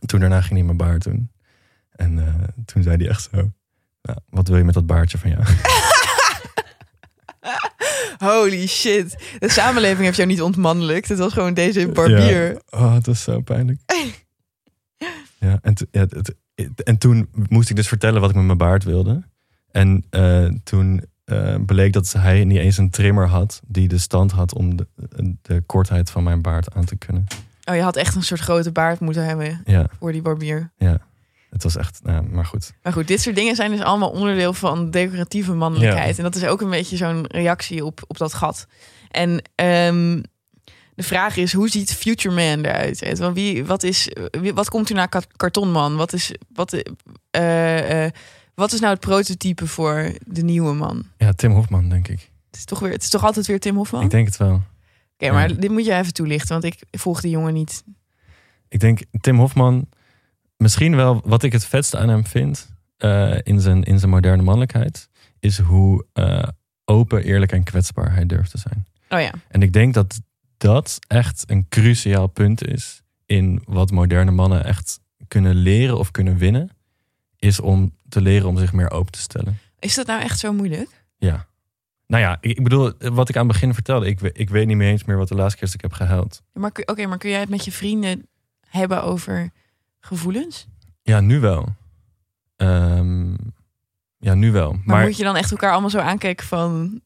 En 0.00 0.06
toen 0.06 0.20
daarna 0.20 0.40
ging 0.40 0.52
hij 0.54 0.62
mijn 0.62 0.76
baard 0.76 1.02
doen. 1.02 1.30
En 1.90 2.18
eh, 2.18 2.34
toen 2.64 2.82
zei 2.82 2.96
hij 2.96 3.08
echt 3.08 3.28
zo, 3.32 3.50
nou, 4.02 4.18
wat 4.28 4.48
wil 4.48 4.56
je 4.56 4.64
met 4.64 4.74
dat 4.74 4.86
baardje 4.86 5.18
van 5.18 5.30
jou? 5.30 5.42
Holy 8.30 8.66
shit. 8.66 9.16
De 9.38 9.48
samenleving 9.50 10.04
heeft 10.04 10.16
jou 10.16 10.28
niet 10.28 10.42
ontmannelijkt. 10.42 11.08
Het 11.08 11.18
was 11.18 11.32
gewoon 11.32 11.54
deze 11.54 11.88
barbier. 11.88 12.52
Ja. 12.52 12.60
Oh, 12.70 12.94
het 12.94 13.06
was 13.06 13.22
zo 13.22 13.40
pijnlijk. 13.40 13.80
ja, 15.38 15.58
en, 15.62 15.74
ja, 15.90 16.00
het- 16.08 16.34
en 16.84 16.98
toen 16.98 17.28
moest 17.48 17.70
ik 17.70 17.76
dus 17.76 17.88
vertellen 17.88 18.20
wat 18.20 18.30
ik 18.30 18.36
met 18.36 18.44
mijn 18.44 18.58
baard 18.58 18.84
wilde. 18.84 19.22
En 19.70 20.04
eh, 20.10 20.46
toen 20.64 21.04
eh, 21.24 21.54
bleek 21.66 21.92
dat 21.92 22.12
hij 22.12 22.44
niet 22.44 22.58
eens 22.58 22.76
een 22.76 22.90
trimmer 22.90 23.26
had 23.28 23.60
die 23.66 23.88
de 23.88 23.98
stand 23.98 24.30
had 24.32 24.54
om 24.54 24.76
de, 24.76 24.86
de 25.42 25.62
kortheid 25.66 26.10
van 26.10 26.22
mijn 26.22 26.42
baard 26.42 26.74
aan 26.74 26.84
te 26.84 26.96
kunnen. 26.96 27.26
Oh, 27.64 27.74
je 27.74 27.82
had 27.82 27.96
echt 27.96 28.14
een 28.14 28.22
soort 28.22 28.40
grote 28.40 28.72
baard 28.72 29.00
moeten 29.00 29.24
hebben 29.24 29.60
Ja, 29.64 29.86
voor 29.98 30.12
die 30.12 30.22
barbier. 30.22 30.70
ja. 30.76 31.08
Het 31.50 31.62
was 31.62 31.76
echt, 31.76 32.00
nou, 32.02 32.22
maar 32.22 32.44
goed. 32.44 32.72
Maar 32.82 32.92
goed, 32.92 33.08
dit 33.08 33.20
soort 33.20 33.36
dingen 33.36 33.54
zijn 33.56 33.70
dus 33.70 33.80
allemaal 33.80 34.10
onderdeel 34.10 34.52
van 34.52 34.90
decoratieve 34.90 35.52
mannelijkheid. 35.52 36.16
En 36.18 36.22
dat 36.24 36.34
is 36.34 36.44
ook 36.44 36.60
een 36.60 36.70
beetje 36.70 36.96
zo'n 36.96 37.26
reactie 37.26 37.84
op, 37.84 38.00
op 38.06 38.18
dat 38.18 38.34
gat. 38.34 38.66
En 39.10 39.42
ehm, 39.54 40.20
de 41.00 41.06
vraag 41.06 41.36
is, 41.36 41.52
hoe 41.52 41.68
ziet 41.68 41.92
Future 41.94 42.34
Man 42.34 42.64
eruit? 42.64 42.98
weet 43.00 43.18
wel? 43.18 43.32
Wie, 43.32 43.64
wat, 43.64 43.82
is, 43.82 44.08
wie- 44.30 44.52
wat 44.54 44.68
komt 44.68 44.88
er 44.88 44.94
naar 44.94 45.08
ka- 45.08 45.22
kartonman? 45.36 45.96
Wat 45.96 46.12
is, 46.12 46.32
wat, 46.52 46.82
eh, 47.30 48.06
wat 48.54 48.72
is 48.72 48.80
nou 48.80 48.92
het 48.92 49.00
prototype 49.00 49.66
voor 49.66 50.12
de 50.26 50.42
nieuwe 50.42 50.74
man? 50.74 51.04
Ja, 51.16 51.32
Tim 51.32 51.52
Hofman, 51.52 51.88
denk 51.88 52.08
ik. 52.08 52.30
Het 52.50 52.56
is 52.58 52.64
toch, 52.64 52.78
weer, 52.78 52.90
het 52.92 53.02
is 53.02 53.08
toch 53.08 53.24
altijd 53.24 53.46
weer 53.46 53.60
Tim 53.60 53.76
Hofman? 53.76 54.00
Ik 54.00 54.06
Oké, 54.06 54.14
denk 54.16 54.26
het 54.28 54.36
wel. 54.36 54.62
maar 55.18 55.48
ja. 55.48 55.54
dit 55.54 55.70
moet 55.70 55.84
je 55.84 55.94
even 55.94 56.12
toelichten, 56.12 56.60
want 56.60 56.64
ik 56.64 56.82
volg 56.90 57.20
die 57.20 57.30
jongen 57.30 57.54
niet. 57.54 57.82
Ik 58.68 58.80
denk 58.80 59.00
Tim 59.20 59.38
Hofman, 59.38 59.88
misschien 60.56 60.96
wel 60.96 61.20
wat 61.24 61.42
ik 61.42 61.52
het 61.52 61.64
vetste 61.64 61.98
aan 61.98 62.08
hem 62.08 62.26
vind 62.26 62.68
eh, 62.96 63.38
in, 63.42 63.60
zijn, 63.60 63.82
in 63.82 63.98
zijn 63.98 64.10
moderne 64.10 64.42
mannelijkheid, 64.42 65.08
is 65.38 65.58
hoe 65.58 66.06
open, 66.84 67.22
eerlijk 67.24 67.52
en 67.52 67.62
kwetsbaar 67.64 68.14
hij 68.14 68.26
durft 68.26 68.50
te 68.50 68.58
zijn. 68.58 68.86
Oh 69.08 69.20
ja, 69.20 69.32
En 69.48 69.62
ik 69.62 69.72
denk 69.72 69.94
dat 69.94 70.20
dat 70.60 70.98
echt 71.06 71.50
een 71.50 71.66
cruciaal 71.68 72.26
punt 72.26 72.66
is 72.66 73.02
in 73.26 73.62
wat 73.64 73.90
moderne 73.90 74.30
mannen 74.30 74.64
echt 74.64 75.00
kunnen 75.28 75.54
leren 75.54 75.98
of 75.98 76.10
kunnen 76.10 76.36
winnen, 76.36 76.70
is 77.36 77.60
om 77.60 77.94
te 78.08 78.20
leren 78.20 78.48
om 78.48 78.58
zich 78.58 78.72
meer 78.72 78.90
open 78.90 79.12
te 79.12 79.18
stellen. 79.18 79.58
is 79.78 79.94
dat 79.94 80.06
nou 80.06 80.22
echt 80.22 80.38
zo 80.38 80.52
moeilijk? 80.52 81.04
Ja. 81.18 81.46
Nou 82.06 82.22
ja, 82.22 82.38
ik, 82.40 82.62
bedoel, 82.62 82.92
wat 82.98 83.28
ik 83.28 83.36
aan 83.36 83.46
het 83.46 83.52
begin 83.52 83.74
vertelde, 83.74 84.06
ik, 84.06 84.20
ik 84.20 84.50
weet 84.50 84.66
niet 84.66 84.76
meer 84.76 84.88
eens 84.88 85.04
meer 85.04 85.16
wat 85.16 85.28
de 85.28 85.34
laatste 85.34 85.56
keer 85.58 85.66
is 85.66 85.72
dat 85.72 85.84
ik 85.84 85.90
heb 85.90 85.98
gehuild. 86.00 86.42
Maar, 86.52 86.70
Oké, 86.84 87.06
maar 87.06 87.18
kun 87.18 87.30
jij 87.30 87.40
het 87.40 87.48
met 87.48 87.64
je 87.64 87.72
vrienden 87.72 88.26
hebben 88.68 89.02
over 89.02 89.50
gevoelens? 90.00 90.66
Ja, 91.02 91.20
nu 91.20 91.40
wel. 91.40 91.74
Ehm, 92.56 93.34
ja, 94.18 94.34
nu 94.34 94.52
wel. 94.52 94.72
Maar, 94.72 94.82
Maar, 94.84 95.06
moet 95.06 95.16
je 95.16 95.24
dan 95.24 95.36
echt 95.36 95.50
elkaar 95.50 95.72
allemaal 95.72 95.90
zo 95.90 95.98
aankijken 95.98 96.46
van... 96.46 97.00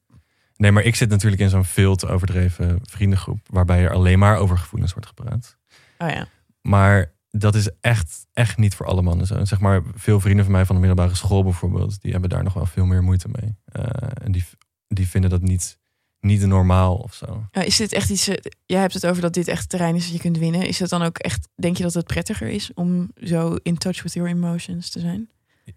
nee, 0.56 0.72
maar 0.72 0.82
ik 0.82 0.94
zit 0.94 1.08
natuurlijk 1.10 1.42
in 1.42 1.48
zo'n 1.48 1.64
veel 1.64 1.96
te 1.96 2.06
overdreven 2.08 2.78
vriendengroep, 2.82 3.40
waarbij 3.50 3.82
er 3.82 3.92
alleen 3.92 4.18
maar 4.18 4.36
over 4.36 4.58
gevoelens 4.58 4.92
wordt 4.92 5.06
gepraat. 5.08 5.56
Oh 5.98 6.08
ja, 6.10 6.26
Maar 6.60 7.12
dat 7.30 7.54
is 7.54 7.70
echt, 7.80 8.26
echt 8.32 8.56
niet 8.58 8.74
voor 8.74 8.86
alle 8.86 9.02
mannen 9.02 9.26
zo. 9.26 9.44
Zeg 9.44 9.60
maar, 9.60 9.82
veel 9.94 10.20
vrienden 10.20 10.44
van 10.44 10.52
mij 10.54 10.64
van 10.64 10.74
de 10.74 10.80
middelbare 10.86 11.14
school 11.14 11.42
bijvoorbeeld, 11.42 12.00
die 12.02 12.12
hebben 12.12 12.30
daar 12.30 12.42
nog 12.42 12.54
wel 12.54 12.66
veel 12.66 12.84
meer 12.86 13.02
moeite 13.02 13.28
mee. 13.28 13.56
Eh, 13.64 14.08
en 14.24 14.32
die, 14.32 14.44
die 14.88 15.08
vinden 15.08 15.30
dat 15.30 15.42
niet, 15.42 15.78
niet 16.20 16.46
normaal 16.46 16.96
of 16.96 17.14
zo. 17.14 17.46
Is 17.50 17.76
dit 17.76 17.92
echt 17.92 18.10
iets... 18.10 18.28
eh, 18.28 18.34
Jij 18.66 18.80
hebt 18.80 18.94
het 18.94 19.06
over 19.06 19.22
dat 19.22 19.32
dit 19.34 19.48
echt 19.48 19.68
terrein 19.68 19.94
is 19.94 20.04
dat 20.04 20.12
je 20.12 20.18
kunt 20.20 20.38
winnen. 20.38 20.66
Is 20.66 20.78
het 20.78 20.90
dan 20.90 21.02
ook 21.02 21.18
echt... 21.18 21.48
Denk 21.54 21.76
je 21.76 21.82
dat 21.82 21.94
het 21.94 22.06
prettiger 22.06 22.48
is 22.48 22.70
om 22.74 23.10
zo 23.16 23.56
in 23.62 23.78
touch 23.78 24.02
with 24.02 24.12
your 24.12 24.30
emotions 24.30 24.90
te 24.90 25.00
zijn? 25.00 25.30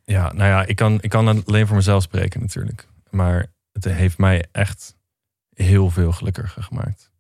Ja, 0.04 0.34
nou 0.34 0.50
ja, 0.50 0.66
ik 0.66 0.76
kan, 0.76 0.98
ik 1.02 1.10
kan 1.10 1.44
alleen 1.46 1.68
voor 1.68 1.76
mezelf 1.76 2.04
spreken 2.04 2.42
natuurlijk. 2.42 2.88
Maar 3.10 3.46
het 3.84 3.96
heeft 3.96 4.18
mij 4.18 4.46
echt 4.52 4.96
heel 5.54 5.90
veel 5.90 6.12
gelukkiger 6.12 6.64
gemaakt. 6.64 7.12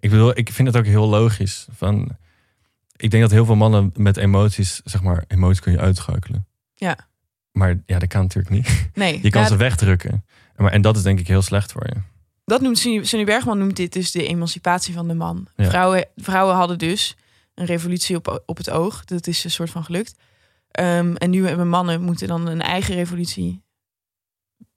Ik 0.00 0.10
bedoel, 0.10 0.38
ik 0.38 0.52
vind 0.52 0.68
het 0.68 0.76
ook 0.76 0.84
heel 0.84 1.08
logisch. 1.08 1.66
Van, 1.70 2.16
ik 2.96 3.10
denk 3.10 3.22
dat 3.22 3.32
heel 3.32 3.44
veel 3.44 3.56
mannen 3.56 3.92
met 3.94 4.16
emoties, 4.16 4.80
zeg 4.84 5.02
maar, 5.02 5.24
emoties 5.28 5.60
kun 5.60 5.72
je 5.72 5.78
uitschakelen. 5.78 6.46
Ja. 6.74 7.08
Maar 7.52 7.82
ja, 7.86 7.98
dat 7.98 8.08
kan 8.08 8.22
natuurlijk 8.22 8.54
niet. 8.54 8.90
Nee. 8.94 9.18
Je 9.22 9.30
kan 9.30 9.42
ja, 9.42 9.48
ze 9.48 9.56
wegdrukken. 9.56 10.24
Maar, 10.56 10.72
en 10.72 10.82
dat 10.82 10.96
is 10.96 11.02
denk 11.02 11.18
ik 11.18 11.28
heel 11.28 11.42
slecht 11.42 11.72
voor 11.72 11.86
je. 11.86 12.00
dat 12.44 12.60
noemt 12.60 12.78
Sunny 12.78 13.24
Bergman 13.24 13.58
noemt 13.58 13.76
dit 13.76 13.92
dus 13.92 14.10
de 14.10 14.26
emancipatie 14.26 14.94
van 14.94 15.08
de 15.08 15.14
man. 15.14 15.46
Ja. 15.56 15.68
Vrouwen, 15.68 16.06
vrouwen 16.16 16.54
hadden 16.54 16.78
dus 16.78 17.16
een 17.54 17.66
revolutie 17.66 18.16
op, 18.16 18.42
op 18.46 18.56
het 18.56 18.70
oog. 18.70 19.04
Dat 19.04 19.26
is 19.26 19.44
een 19.44 19.50
soort 19.50 19.70
van 19.70 19.84
gelukt. 19.84 20.14
Ehm, 20.70 21.14
en 21.14 21.30
nu 21.30 21.46
hebben 21.46 21.68
mannen 21.68 22.02
moeten 22.02 22.28
dan 22.28 22.46
een 22.46 22.60
eigen 22.60 22.94
revolutie 22.94 23.63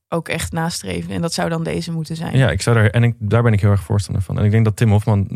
ook 0.09 0.27
echt 0.29 0.51
nastreven. 0.51 1.11
En 1.11 1.21
dat 1.21 1.33
zou 1.33 1.49
dan 1.49 1.63
deze 1.63 1.91
moeten 1.91 2.15
zijn. 2.15 2.37
Ja, 2.37 2.49
ik 2.51 2.61
zou 2.61 2.75
daar, 2.75 2.89
en 2.89 3.03
ik, 3.03 3.15
daar 3.19 3.43
ben 3.43 3.53
ik 3.53 3.61
heel 3.61 3.71
erg 3.71 3.83
voorstander 3.83 4.23
van. 4.23 4.37
En 4.39 4.45
ik 4.45 4.51
denk 4.51 4.65
dat 4.65 4.75
Tim 4.75 4.89
Hofman 4.91 5.27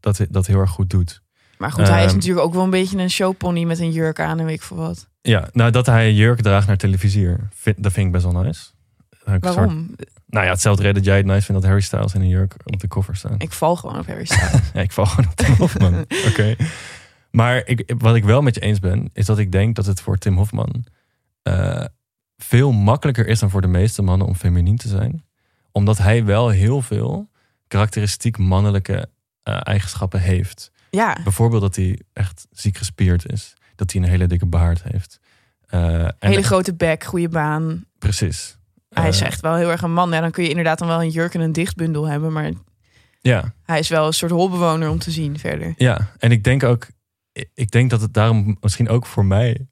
dat, 0.00 0.26
dat 0.30 0.46
heel 0.46 0.58
erg 0.60 0.70
goed 0.70 0.90
doet. 0.90 1.22
Maar 1.58 1.72
goed, 1.72 1.88
hij 1.88 2.00
is 2.00 2.06
Ehm, 2.06 2.14
natuurlijk 2.14 2.46
ook 2.46 2.54
wel 2.54 2.62
een 2.64 2.70
beetje 2.70 2.98
een 2.98 3.10
showpony 3.10 3.64
met 3.64 3.78
een 3.78 3.92
jurk 3.92 4.20
aan 4.20 4.38
en 4.38 4.44
weet 4.44 4.54
ik 4.54 4.62
veel 4.62 4.76
wat. 4.76 5.08
Ja, 5.20 5.48
nou 5.52 5.70
dat 5.70 5.86
hij 5.86 6.08
een 6.08 6.14
jurk 6.14 6.40
draagt 6.40 6.66
naar 6.66 6.76
televisie, 6.76 7.28
vind, 7.54 7.82
dat 7.82 7.92
vind 7.92 8.06
ik 8.06 8.12
best 8.12 8.24
wel 8.32 8.42
nice. 8.42 8.64
Soort- 9.26 9.44
Waarom? 9.44 9.94
nou 10.26 10.44
ja, 10.44 10.50
hetzelfde 10.50 10.82
reden 10.82 10.96
dat 10.96 11.04
jij 11.06 11.16
het 11.16 11.26
nice 11.26 11.42
vindt 11.42 11.60
dat 11.60 11.70
Harry 11.70 11.82
Styles 11.84 12.14
in 12.14 12.20
een 12.20 12.28
jurk 12.28 12.54
op 12.64 12.80
de 12.80 12.88
cover 12.88 13.16
staat. 13.16 13.42
Ik 13.42 13.52
val 13.52 13.76
gewoon 13.76 13.98
op 13.98 14.06
Harry 14.06 14.24
Styles. 14.30 14.70
Ja, 14.74 14.80
ik 14.80 14.92
val 14.92 15.06
gewoon 15.06 15.30
op 15.30 15.36
Tim 15.36 15.54
Hofman. 15.54 15.94
Oké. 16.28 16.54
Maar 17.30 17.62
ik, 17.66 17.94
wat 17.98 18.14
ik 18.16 18.24
wel 18.24 18.42
met 18.42 18.54
je 18.54 18.60
eens 18.60 18.78
ben, 18.80 19.10
is 19.12 19.26
dat 19.26 19.38
ik 19.38 19.52
denk 19.52 19.76
dat 19.76 19.86
het 19.86 20.00
voor 20.00 20.18
Tim 20.18 20.36
Hofman 20.36 20.84
eh, 21.42 21.84
veel 22.36 22.72
makkelijker 22.72 23.26
is 23.26 23.38
dan 23.38 23.50
voor 23.50 23.60
de 23.60 23.66
meeste 23.68 24.02
mannen 24.02 24.26
om 24.26 24.34
feminien 24.34 24.76
te 24.76 24.88
zijn. 24.88 25.24
Omdat 25.72 25.98
hij 25.98 26.24
wel 26.24 26.48
heel 26.48 26.82
veel 26.82 27.28
karakteristiek 27.68 28.38
mannelijke 28.38 29.08
eh, 29.42 29.60
eigenschappen 29.62 30.20
heeft. 30.20 30.70
ja, 30.90 31.16
Bijvoorbeeld 31.22 31.60
dat 31.62 31.76
hij 31.76 32.00
echt 32.12 32.46
ziek 32.50 32.76
gespierd 32.76 33.32
is. 33.32 33.54
Dat 33.74 33.92
hij 33.92 34.02
een 34.02 34.08
hele 34.08 34.26
dikke 34.26 34.46
baard 34.46 34.82
heeft. 34.82 35.20
En 35.66 36.14
hele 36.18 36.42
grote 36.42 36.74
bek, 36.74 37.04
goede 37.04 37.28
baan. 37.28 37.84
Precies. 37.98 38.56
Hij 38.88 39.08
is 39.08 39.20
Eh, 39.20 39.26
echt 39.26 39.40
wel 39.40 39.54
heel 39.54 39.70
erg 39.70 39.82
een 39.82 39.92
man. 39.92 40.10
Ja, 40.10 40.20
dan 40.20 40.30
kun 40.30 40.42
je 40.42 40.48
inderdaad 40.48 40.78
dan 40.78 40.88
wel 40.88 41.02
een 41.02 41.08
jurk 41.10 41.34
en 41.34 41.40
een 41.40 41.52
dichtbundel 41.52 42.08
hebben. 42.08 42.32
Maar 42.32 42.50
Ja, 43.20 43.54
hij 43.62 43.78
is 43.78 43.88
wel 43.88 44.06
een 44.06 44.12
soort 44.12 44.30
holbewoner 44.32 44.88
om 44.90 44.98
te 44.98 45.10
zien 45.10 45.38
verder. 45.38 45.74
Ja, 45.76 46.10
en 46.18 46.30
ik 46.30 46.44
denk 46.44 46.62
ook, 46.62 46.86
ik 47.54 47.70
denk 47.70 47.90
dat 47.90 48.00
het 48.00 48.14
daarom 48.14 48.56
misschien 48.60 48.88
ook 48.88 49.06
voor 49.06 49.24
mij 49.24 49.66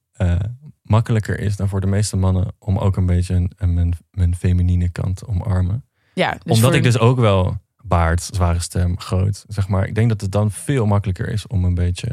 makkelijker 0.92 1.38
is 1.40 1.56
dan 1.56 1.68
voor 1.68 1.80
de 1.80 1.86
meeste 1.86 2.16
mannen 2.16 2.54
om 2.58 2.78
ook 2.78 2.96
een 2.96 3.06
beetje 3.06 3.34
een, 3.34 3.52
een- 3.56 3.74
mijn, 3.74 3.92
mijn 4.10 4.36
feminine 4.36 4.88
kant 4.88 5.16
te 5.16 5.26
omarmen. 5.26 5.84
Ja, 6.14 6.38
dus 6.44 6.56
Omdat 6.56 6.74
ik 6.74 6.82
dus 6.82 6.98
ook 6.98 7.18
wel 7.18 7.56
baard, 7.84 8.22
zware 8.22 8.58
stem, 8.60 9.00
groot, 9.00 9.44
zeg 9.48 9.68
maar. 9.68 9.86
Ik 9.86 9.94
denk 9.94 10.08
dat 10.08 10.20
het 10.20 10.32
dan 10.32 10.50
veel 10.50 10.86
makkelijker 10.86 11.28
is 11.28 11.46
om 11.46 11.64
een 11.64 11.74
beetje 11.74 12.10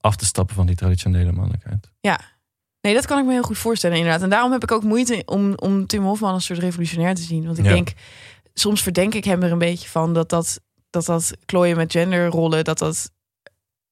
af 0.00 0.16
te 0.16 0.24
stappen 0.26 0.54
van 0.54 0.66
die 0.66 0.76
traditionele 0.76 1.32
mannelijkheid. 1.32 1.90
Nee, 2.80 2.94
dat 2.94 3.06
kan 3.06 3.18
ik 3.18 3.24
me 3.24 3.32
heel 3.32 3.42
goed 3.42 3.58
voorstellen 3.58 3.96
inderdaad. 3.96 4.22
En 4.22 4.28
daarom 4.30 4.52
heb 4.52 4.62
ik 4.62 4.72
ook 4.72 4.82
moeite 4.82 5.22
om, 5.26 5.52
om 5.56 5.86
Tim 5.86 6.02
Hofman 6.02 6.34
een 6.34 6.40
soort 6.40 6.58
revolutionair 6.58 7.14
te 7.14 7.22
zien. 7.22 7.44
Want 7.46 7.58
ik 7.58 7.64
Ja. 7.64 7.72
denk, 7.72 7.92
soms 8.54 8.82
verdenk 8.82 9.14
ik 9.14 9.24
hem 9.24 9.42
er 9.42 9.52
een 9.52 9.58
beetje 9.58 9.88
van 9.88 10.14
dat 10.14 10.28
dat, 10.28 10.60
dat, 10.90 11.04
dat 11.04 11.36
klooien 11.44 11.76
met 11.76 11.92
genderrollen, 11.92 12.64
dat 12.64 12.78
dat 12.78 13.10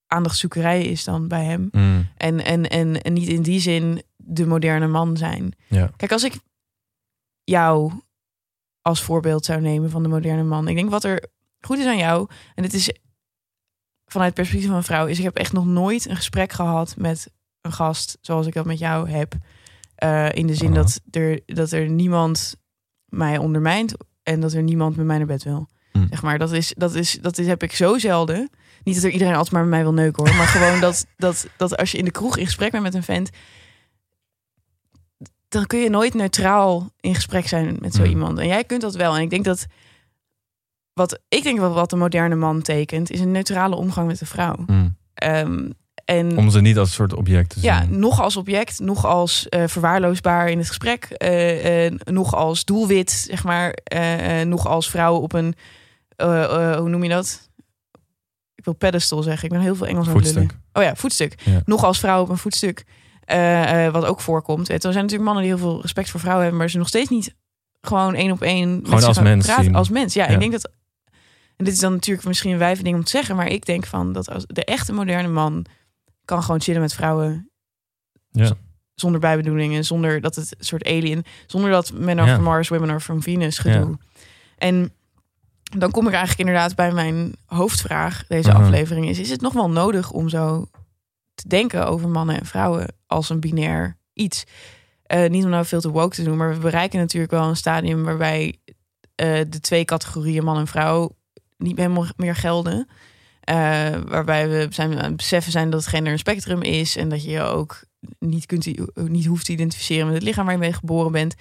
aandachtzoekerij 0.07 0.81
is 0.83 1.03
dan 1.03 1.27
bij 1.27 1.43
hem. 1.43 1.67
Mm, 1.71 2.07
En, 2.17 2.45
en, 2.45 2.69
en, 2.69 3.01
en 3.01 3.13
niet 3.13 3.27
in 3.27 3.41
die 3.41 3.59
zin 3.59 4.01
de 4.27 4.45
moderne 4.45 4.87
man 4.87 5.17
zijn. 5.17 5.53
Ja. 5.67 5.91
Kijk, 5.95 6.11
als 6.11 6.23
ik 6.23 6.39
jou 7.43 7.91
als 8.81 9.01
voorbeeld 9.01 9.45
zou 9.45 9.61
nemen 9.61 9.89
van 9.89 10.03
de 10.03 10.09
moderne 10.09 10.43
man. 10.43 10.67
Ik 10.67 10.75
denk 10.75 10.89
wat 10.89 11.03
er 11.03 11.23
goed 11.59 11.77
is 11.77 11.85
aan 11.85 11.97
jou, 11.97 12.29
en 12.55 12.63
dit 12.63 12.73
is 12.73 12.91
vanuit 14.05 14.29
het 14.29 14.39
perspectief 14.39 14.67
van 14.67 14.77
een 14.77 14.83
vrouw, 14.83 15.05
is 15.05 15.17
ik 15.17 15.23
heb 15.23 15.37
echt 15.37 15.53
nog 15.53 15.65
nooit 15.65 16.09
een 16.09 16.15
gesprek 16.15 16.51
gehad 16.51 16.95
met 16.97 17.31
een 17.61 17.71
gast 17.71 18.17
zoals 18.21 18.47
ik 18.47 18.53
dat 18.53 18.65
met 18.65 18.79
jou 18.79 19.09
heb. 19.09 19.33
Eh, 19.95 20.31
in 20.31 20.47
de 20.47 20.55
zin 20.55 20.73
dat, 20.73 21.01
er, 21.11 21.41
dat 21.45 21.71
er 21.71 21.89
niemand 21.89 22.55
mij 23.05 23.37
ondermijnt 23.37 23.93
en 24.23 24.39
dat 24.39 24.53
er 24.53 24.63
niemand 24.63 24.95
met 24.95 25.05
mij 25.05 25.17
naar 25.17 25.27
bed 25.27 25.43
wil. 25.43 25.67
Hm. 25.91 26.07
Zeg 26.09 26.21
maar, 26.21 26.37
dat, 26.37 26.51
is, 26.51 26.73
dat, 26.77 26.93
is, 26.95 27.17
dat 27.21 27.37
is, 27.37 27.47
heb 27.47 27.63
ik 27.63 27.71
zo 27.71 27.97
zelden. 27.97 28.49
Niet 28.83 28.95
dat 28.95 29.03
er 29.03 29.11
iedereen 29.11 29.35
altijd 29.35 29.53
maar 29.53 29.61
met 29.61 29.71
mij 29.71 29.81
wil 29.81 29.93
neuken 29.93 30.25
hoor. 30.25 30.35
Maar 30.35 30.47
gewoon 30.47 30.79
dat, 30.79 31.05
dat, 31.17 31.47
dat 31.57 31.77
als 31.77 31.91
je 31.91 31.97
in 31.97 32.05
de 32.05 32.11
kroeg 32.11 32.37
in 32.37 32.45
gesprek 32.45 32.71
bent 32.71 32.83
met 32.83 32.93
een 32.93 33.03
vent. 33.03 33.29
Dan 35.49 35.65
kun 35.65 35.79
je 35.79 35.89
nooit 35.89 36.13
neutraal 36.13 36.89
in 36.99 37.15
gesprek 37.15 37.47
zijn 37.47 37.77
met 37.79 37.93
zo 37.93 38.01
Mm. 38.03 38.09
iemand. 38.09 38.39
En 38.39 38.47
jij 38.47 38.63
kunt 38.63 38.81
dat 38.81 38.95
wel. 38.95 39.15
En 39.15 39.21
ik 39.21 39.29
denk 39.29 39.45
dat. 39.45 39.65
Wat 40.93 41.19
ik 41.27 41.43
denk 41.43 41.59
wat, 41.59 41.73
wat 41.73 41.89
de 41.89 41.95
moderne 41.95 42.35
man 42.35 42.61
tekent, 42.61 43.11
is 43.11 43.19
een 43.19 43.31
neutrale 43.31 43.75
omgang 43.75 44.07
met 44.07 44.19
de 44.19 44.25
vrouw. 44.25 44.55
mm. 44.67 44.95
Ehm, 45.13 45.69
en 46.05 46.37
Om 46.37 46.49
ze 46.49 46.61
niet 46.61 46.77
als 46.77 46.93
soort 46.93 47.13
object 47.13 47.49
te 47.49 47.59
zien. 47.59 47.69
ja, 47.69 47.85
nog 47.89 48.21
als 48.21 48.35
object, 48.37 48.79
nog 48.79 49.05
als 49.05 49.49
eh, 49.49 49.63
verwaarloosbaar 49.67 50.49
in 50.49 50.57
het 50.57 50.67
gesprek, 50.67 51.03
eh, 51.03 51.85
eh, 51.85 51.93
nog 52.03 52.35
als 52.35 52.65
doelwit, 52.65 53.11
zeg 53.11 53.43
maar, 53.43 53.77
nog 54.45 54.67
als 54.67 54.89
vrouw 54.89 55.15
op 55.15 55.33
een, 55.33 55.55
hoe 56.77 56.89
noem 56.89 57.03
je 57.03 57.09
dat? 57.09 57.49
Ik 58.55 58.65
wil 58.65 58.73
pedestal 58.73 59.23
zeggen. 59.23 59.43
Ik 59.45 59.51
ben 59.53 59.61
heel 59.61 59.75
veel 59.75 59.87
Engels 59.87 60.07
aan 60.07 60.15
het 60.15 60.25
lullen. 60.33 60.49
Oh 60.73 60.83
ja, 60.83 60.95
voetstuk. 60.95 61.35
Ja. 61.43 61.61
Nog 61.65 61.83
als 61.83 61.99
vrouw 61.99 62.21
op 62.21 62.29
een 62.29 62.37
voetstuk, 62.37 62.85
eh, 63.27 63.85
eh, 63.85 63.93
wat 63.93 64.05
ook 64.05 64.21
voorkomt. 64.21 64.69
Er 64.69 64.79
zijn 64.81 64.93
natuurlijk 64.93 65.23
mannen 65.23 65.43
die 65.43 65.51
heel 65.53 65.61
veel 65.61 65.81
respect 65.81 66.09
voor 66.09 66.19
vrouwen 66.19 66.43
hebben, 66.43 66.61
maar 66.61 66.69
ze 66.71 66.77
nog 66.77 66.87
steeds 66.87 67.09
niet 67.09 67.35
gewoon 67.81 68.13
één 68.15 68.31
op 68.31 68.41
één 68.41 68.79
Gewoon 68.83 69.03
als 69.03 69.19
mens 69.19 69.45
praten. 69.45 69.75
Als 69.75 69.89
mens, 69.89 70.13
ja, 70.13 70.25
Ja. 70.27 70.33
Ik 70.33 70.39
denk 70.39 70.51
dat. 70.51 70.69
En 71.55 71.65
dit 71.65 71.73
is 71.73 71.79
dan 71.79 71.91
natuurlijk 71.91 72.27
misschien 72.27 72.51
een 72.51 72.57
wijve 72.57 72.83
ding 72.83 72.95
om 72.95 73.03
te 73.03 73.09
zeggen, 73.09 73.35
maar 73.35 73.47
ik 73.47 73.65
denk 73.65 73.85
van 73.85 74.13
dat 74.13 74.29
als 74.29 74.43
de 74.47 74.65
echte 74.65 74.93
moderne 74.93 75.27
man 75.27 75.65
kan 76.25 76.43
gewoon 76.43 76.61
chillen 76.61 76.81
met 76.81 76.93
vrouwen 76.93 77.49
Ja. 78.29 78.51
zonder 78.95 79.19
bijbedoelingen, 79.19 79.85
zonder 79.85 80.21
dat 80.21 80.35
het 80.35 80.55
een 80.57 80.65
soort 80.65 80.85
alien, 80.85 81.25
zonder 81.47 81.69
dat 81.71 81.91
men 81.93 82.17
are 82.19 82.27
Ja. 82.27 82.33
from 82.33 82.43
Mars, 82.43 82.67
women 82.69 82.89
are 82.89 82.99
from 82.99 83.21
Venus 83.21 83.57
gedoe. 83.59 83.97
En 84.57 84.91
dan 85.63 85.91
kom 85.91 86.07
ik 86.07 86.13
eigenlijk 86.13 86.39
inderdaad 86.39 86.75
bij 86.75 86.91
mijn 86.91 87.35
hoofdvraag 87.45 88.27
deze 88.27 88.49
Mhm. 88.51 88.61
aflevering 88.61 89.07
is: 89.09 89.19
is 89.19 89.29
het 89.29 89.41
nog 89.41 89.53
wel 89.53 89.69
nodig 89.69 90.11
om 90.11 90.29
zo 90.29 90.69
te 91.35 91.47
denken 91.47 91.87
over 91.87 92.09
mannen 92.09 92.39
en 92.39 92.45
vrouwen 92.45 92.87
als 93.07 93.29
een 93.29 93.39
binair 93.39 93.97
iets? 94.13 94.43
Eh, 95.07 95.29
niet 95.29 95.43
om 95.43 95.49
nou 95.49 95.65
veel 95.65 95.81
te 95.81 95.89
woke 95.89 96.15
te 96.15 96.23
doen, 96.23 96.37
maar 96.37 96.53
we 96.53 96.59
bereiken 96.59 96.99
natuurlijk 96.99 97.31
wel 97.31 97.47
een 97.47 97.55
stadium 97.55 98.03
waarbij 98.03 98.59
eh, 99.15 99.41
de 99.49 99.59
twee 99.59 99.85
categorieën 99.85 100.43
man 100.43 100.57
en 100.57 100.67
vrouw 100.67 101.15
niet 101.57 101.77
helemaal 101.77 102.05
meer 102.15 102.35
gelden. 102.35 102.87
Eh, 103.39 103.55
waarbij 104.07 104.49
we 104.49 104.67
zijn 104.69 104.97
aan 104.97 105.03
het 105.03 105.15
beseffen 105.15 105.51
zijn 105.51 105.69
dat 105.69 105.79
het 105.79 105.89
gender 105.89 106.11
een 106.11 106.19
spectrum 106.19 106.61
is 106.61 106.95
en 106.95 107.09
dat 107.09 107.23
je 107.23 107.29
je 107.29 107.41
ook 107.41 107.83
niet, 108.19 108.45
kunt, 108.45 108.95
niet 109.09 109.25
hoeft 109.25 109.45
te 109.45 109.51
identificeren 109.51 110.05
met 110.05 110.15
het 110.15 110.23
lichaam 110.23 110.45
waar 110.45 110.53
je 110.53 110.59
mee 110.59 110.73
geboren 110.73 111.11
bent. 111.11 111.35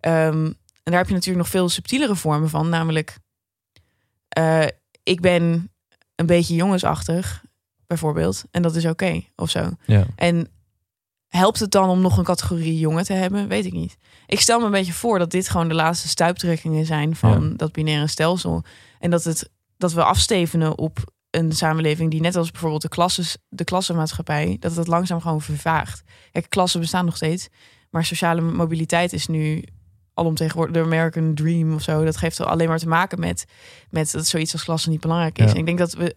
Ehm, 0.00 0.44
en 0.44 0.56
daar 0.82 0.98
heb 0.98 1.08
je 1.08 1.14
natuurlijk 1.14 1.44
nog 1.44 1.52
veel 1.52 1.68
subtielere 1.68 2.16
vormen 2.16 2.48
van, 2.48 2.68
namelijk 2.68 3.16
ik 5.02 5.20
ben 5.20 5.70
een 6.16 6.26
beetje 6.26 6.54
jongensachtig, 6.54 7.44
bijvoorbeeld, 7.86 8.44
en 8.50 8.62
dat 8.62 8.76
is 8.76 8.86
oké 8.86 9.22
of 9.36 9.50
zo. 9.50 9.70
Ja. 9.86 10.06
En 10.16 10.48
helpt 11.30 11.60
het 11.60 11.70
dan 11.70 11.88
om 11.88 12.00
nog 12.00 12.16
een 12.18 12.24
categorie 12.24 12.78
jongen 12.78 13.04
te 13.04 13.12
hebben? 13.12 13.48
Weet 13.48 13.64
ik 13.64 13.72
niet. 13.72 13.96
Ik 14.26 14.40
stel 14.40 14.58
me 14.58 14.64
een 14.64 14.70
beetje 14.70 14.92
voor 14.92 15.18
dat 15.18 15.30
dit 15.30 15.48
gewoon 15.48 15.68
de 15.68 15.74
laatste 15.74 16.08
stuiptrekkingen 16.08 16.86
zijn 16.86 17.16
van 17.16 17.48
Ja. 17.48 17.56
dat 17.56 17.72
binaire 17.72 18.06
stelsel. 18.06 18.64
En 18.98 19.10
dat, 19.10 19.24
het, 19.24 19.50
dat 19.76 19.92
we 19.92 20.04
afstevenen 20.04 20.78
op 20.78 21.12
een 21.30 21.52
samenleving 21.52 22.10
die 22.10 22.20
net 22.20 22.36
als 22.36 22.50
bijvoorbeeld 22.50 22.82
de, 22.82 22.88
klasses, 22.88 23.36
de 23.48 23.64
klassenmaatschappij, 23.64 24.56
dat 24.60 24.76
het 24.76 24.86
langzaam 24.86 25.20
gewoon 25.20 25.40
vervaagt. 25.40 26.02
Kijk, 26.32 26.48
klassen 26.48 26.80
bestaan 26.80 27.04
nog 27.04 27.16
steeds, 27.16 27.48
maar 27.90 28.04
sociale 28.04 28.40
mobiliteit 28.40 29.12
is 29.12 29.26
nu 29.26 29.64
alomtegenwoordig 30.14 30.74
de 30.74 30.82
American 30.82 31.34
Dream 31.34 31.74
of 31.74 31.82
zo. 31.82 32.04
Dat 32.04 32.16
geeft 32.16 32.40
alleen 32.40 32.68
maar 32.68 32.78
te 32.78 32.88
maken 32.88 33.20
met, 33.20 33.44
met 33.90 34.10
dat 34.12 34.26
zoiets 34.26 34.52
als 34.52 34.64
klasse 34.64 34.88
niet 34.88 35.00
belangrijk 35.00 35.38
is. 35.38 35.44
Ja. 35.44 35.50
En 35.50 35.56
ik 35.58 35.66
denk 35.66 35.78
dat 35.78 35.92
we 35.92 36.16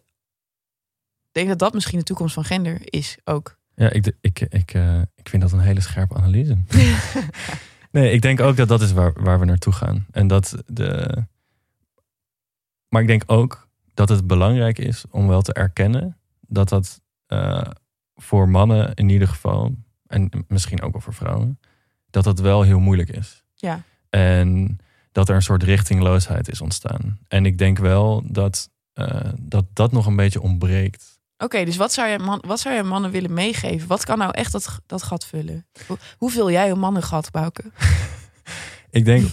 ik 1.34 1.40
denk 1.40 1.48
dat 1.48 1.60
dat 1.60 1.74
misschien 1.74 2.00
de 2.00 2.06
toekomst 2.06 2.34
van 2.34 2.44
gender 2.44 2.80
is 2.84 3.18
ook. 3.24 3.58
Ja, 3.76 3.90
ik, 3.90 4.16
ik, 4.22 4.40
ik, 4.40 4.74
eh, 4.74 5.02
ik 5.16 5.30
vind 5.30 5.42
dat 5.42 5.52
een 5.52 5.60
hele 5.60 5.82
scherpe 5.82 6.16
analyse. 6.16 6.58
nee, 7.92 8.12
ik 8.12 8.22
denk 8.22 8.40
ook 8.40 8.56
dat 8.56 8.68
dat 8.68 8.82
is 8.82 8.92
waar, 8.92 9.14
waar 9.14 9.40
we 9.40 9.46
naartoe 9.46 9.74
gaan. 9.74 10.06
En 10.12 10.28
dat 10.28 10.64
de. 10.66 11.16
Maar 12.90 13.02
ik 13.02 13.08
denk 13.08 13.24
ook 13.26 13.68
dat 13.94 14.10
het 14.10 14.28
belangrijk 14.28 14.80
is 14.80 15.06
om 15.10 15.28
wel 15.28 15.42
te 15.42 15.54
erkennen 15.54 16.18
dat 16.48 16.70
dat 16.70 17.02
eh, 17.26 17.62
voor 18.16 18.50
mannen 18.50 18.94
in 18.94 19.10
ieder 19.10 19.28
geval, 19.28 19.76
en 20.08 20.30
misschien 20.48 20.82
ook 20.82 20.92
wel 20.92 21.02
voor 21.02 21.14
vrouwen, 21.14 21.60
dat 22.10 22.24
dat 22.24 22.40
wel 22.40 22.62
heel 22.62 22.80
moeilijk 22.80 23.10
is. 23.10 23.44
Ja. 23.56 23.84
En 24.10 24.78
dat 25.12 25.30
er 25.30 25.36
een 25.36 25.42
soort 25.42 25.64
richtingloosheid 25.64 26.50
is 26.50 26.62
ontstaan. 26.62 27.20
En 27.28 27.46
ik 27.46 27.58
denk 27.58 27.78
wel 27.78 28.24
dat 28.26 28.70
eh, 28.94 29.30
dat, 29.40 29.66
dat 29.74 29.92
nog 29.92 30.06
een 30.06 30.16
beetje 30.16 30.42
ontbreekt. 30.42 31.13
Oké, 31.44 31.66
dus 31.66 31.78
wat 31.78 31.94
zou, 31.94 32.10
je 32.10 32.20
man, 32.20 32.44
wat 32.48 32.60
zou 32.60 32.76
je 32.76 32.84
mannen 32.84 33.12
willen 33.12 33.34
meegeven? 33.34 33.88
Wat 33.88 34.06
kan 34.06 34.18
nou 34.18 34.32
echt 34.32 34.52
dat, 34.52 34.80
dat 34.86 35.04
gat 35.04 35.26
vullen? 35.26 35.66
Hoe, 36.18 36.32
vul 36.32 36.52
jij 36.52 36.70
een 36.72 36.80
mannengat, 36.80 37.32
Bouke? 37.32 37.64
Ik 38.90 39.06
denk, 39.06 39.28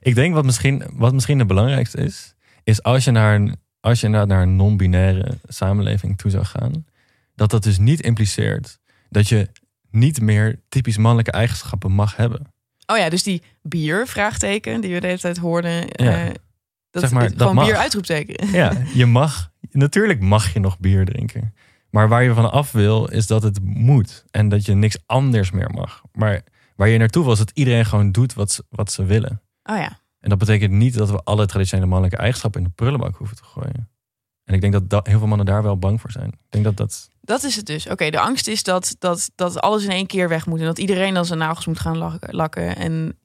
ik 0.00 0.14
denk 0.14 0.34
wat, 0.34 0.44
misschien, 0.44 0.84
wat 0.92 1.12
misschien 1.12 1.38
het 1.38 1.48
belangrijkste 1.48 1.98
is, 1.98 2.34
is 2.64 2.82
als 2.82 3.04
je 3.04 3.10
naar 3.10 3.34
een, 3.34 3.56
als 3.80 4.00
je 4.00 4.08
naar 4.08 4.42
een 4.42 4.56
non-binaire 4.56 5.38
samenleving 5.46 6.18
toe 6.18 6.30
zou 6.30 6.44
gaan, 6.44 6.86
dat 7.34 7.50
dat 7.50 7.62
dus 7.62 7.78
niet 7.78 8.00
impliceert 8.00 8.78
dat 9.08 9.28
je 9.28 9.48
niet 9.90 10.20
meer 10.20 10.60
typisch 10.68 10.96
mannelijke 10.96 11.30
eigenschappen 11.30 11.92
mag 11.92 12.16
hebben. 12.16 12.52
Oh 12.86 12.96
ja, 12.96 13.08
dus 13.08 13.22
die 13.22 13.42
bier, 13.62 14.06
vraagteken, 14.06 14.80
die 14.80 14.94
we 14.94 15.00
de 15.00 15.06
hele 15.06 15.18
tijd 15.18 15.38
hoorden. 15.38 15.84
Ja. 15.86 16.26
eh, 16.26 16.34
Dat, 16.90 17.02
Zeg 17.02 17.12
maar, 17.12 17.34
dat 17.36 17.48
gewoon 17.48 17.64
bier 17.64 17.76
uitroepteken. 17.76 18.48
Ja, 18.60 18.72
je 18.94 19.06
mag, 19.06 19.50
natuurlijk 19.70 20.20
mag 20.20 20.52
je 20.52 20.60
nog 20.60 20.78
bier 20.78 21.04
drinken. 21.04 21.54
Maar 21.90 22.08
waar 22.08 22.22
je 22.22 22.34
van 22.34 22.50
af 22.50 22.72
wil, 22.72 23.06
is 23.06 23.26
dat 23.26 23.42
het 23.42 23.58
moet. 23.62 24.24
En 24.30 24.48
dat 24.48 24.64
je 24.64 24.74
niks 24.74 24.98
anders 25.06 25.50
meer 25.50 25.70
mag. 25.70 26.02
Maar 26.12 26.42
waar 26.76 26.88
je 26.88 26.98
naartoe 26.98 27.22
wil, 27.22 27.32
is 27.32 27.38
dat 27.38 27.50
iedereen 27.54 27.84
gewoon 27.84 28.12
doet 28.12 28.34
wat 28.34 28.52
ze, 28.52 28.64
wat 28.70 28.92
ze 28.92 29.04
willen. 29.04 29.42
Oh 29.62 29.76
ja. 29.76 29.98
En 30.20 30.28
dat 30.28 30.38
betekent 30.38 30.72
niet 30.72 30.94
dat 30.94 31.10
we 31.10 31.20
alle 31.24 31.46
traditionele 31.46 31.86
mannelijke 31.88 32.20
eigenschappen 32.20 32.60
in 32.60 32.66
de 32.66 32.72
prullenbak 32.74 33.16
hoeven 33.16 33.36
te 33.36 33.44
gooien. 33.44 33.88
En 34.44 34.54
ik 34.54 34.60
denk 34.60 34.72
dat, 34.72 34.90
dat 34.90 35.06
heel 35.06 35.18
veel 35.18 35.26
mannen 35.26 35.46
daar 35.46 35.62
wel 35.62 35.78
bang 35.78 36.00
voor 36.00 36.10
zijn. 36.10 36.28
Ik 36.28 36.38
denk 36.48 36.64
dat 36.64 36.76
dat. 36.76 37.10
Dat 37.20 37.42
is 37.42 37.56
het 37.56 37.66
dus. 37.66 37.86
Oké, 37.88 38.10
de 38.10 38.20
angst 38.20 38.46
is 38.48 38.62
dat, 38.62 38.96
dat, 38.98 39.30
dat 39.34 39.60
alles 39.60 39.84
in 39.84 39.90
één 39.90 40.06
keer 40.06 40.28
weg 40.28 40.46
moet. 40.46 40.58
En 40.60 40.64
dat 40.64 40.78
iedereen 40.78 41.14
dan 41.14 41.24
zijn 41.24 41.38
nagels 41.38 41.66
moet 41.66 41.78
gaan 41.80 41.96
lak- 41.98 42.32
lakken. 42.32 42.76
En, 42.76 43.18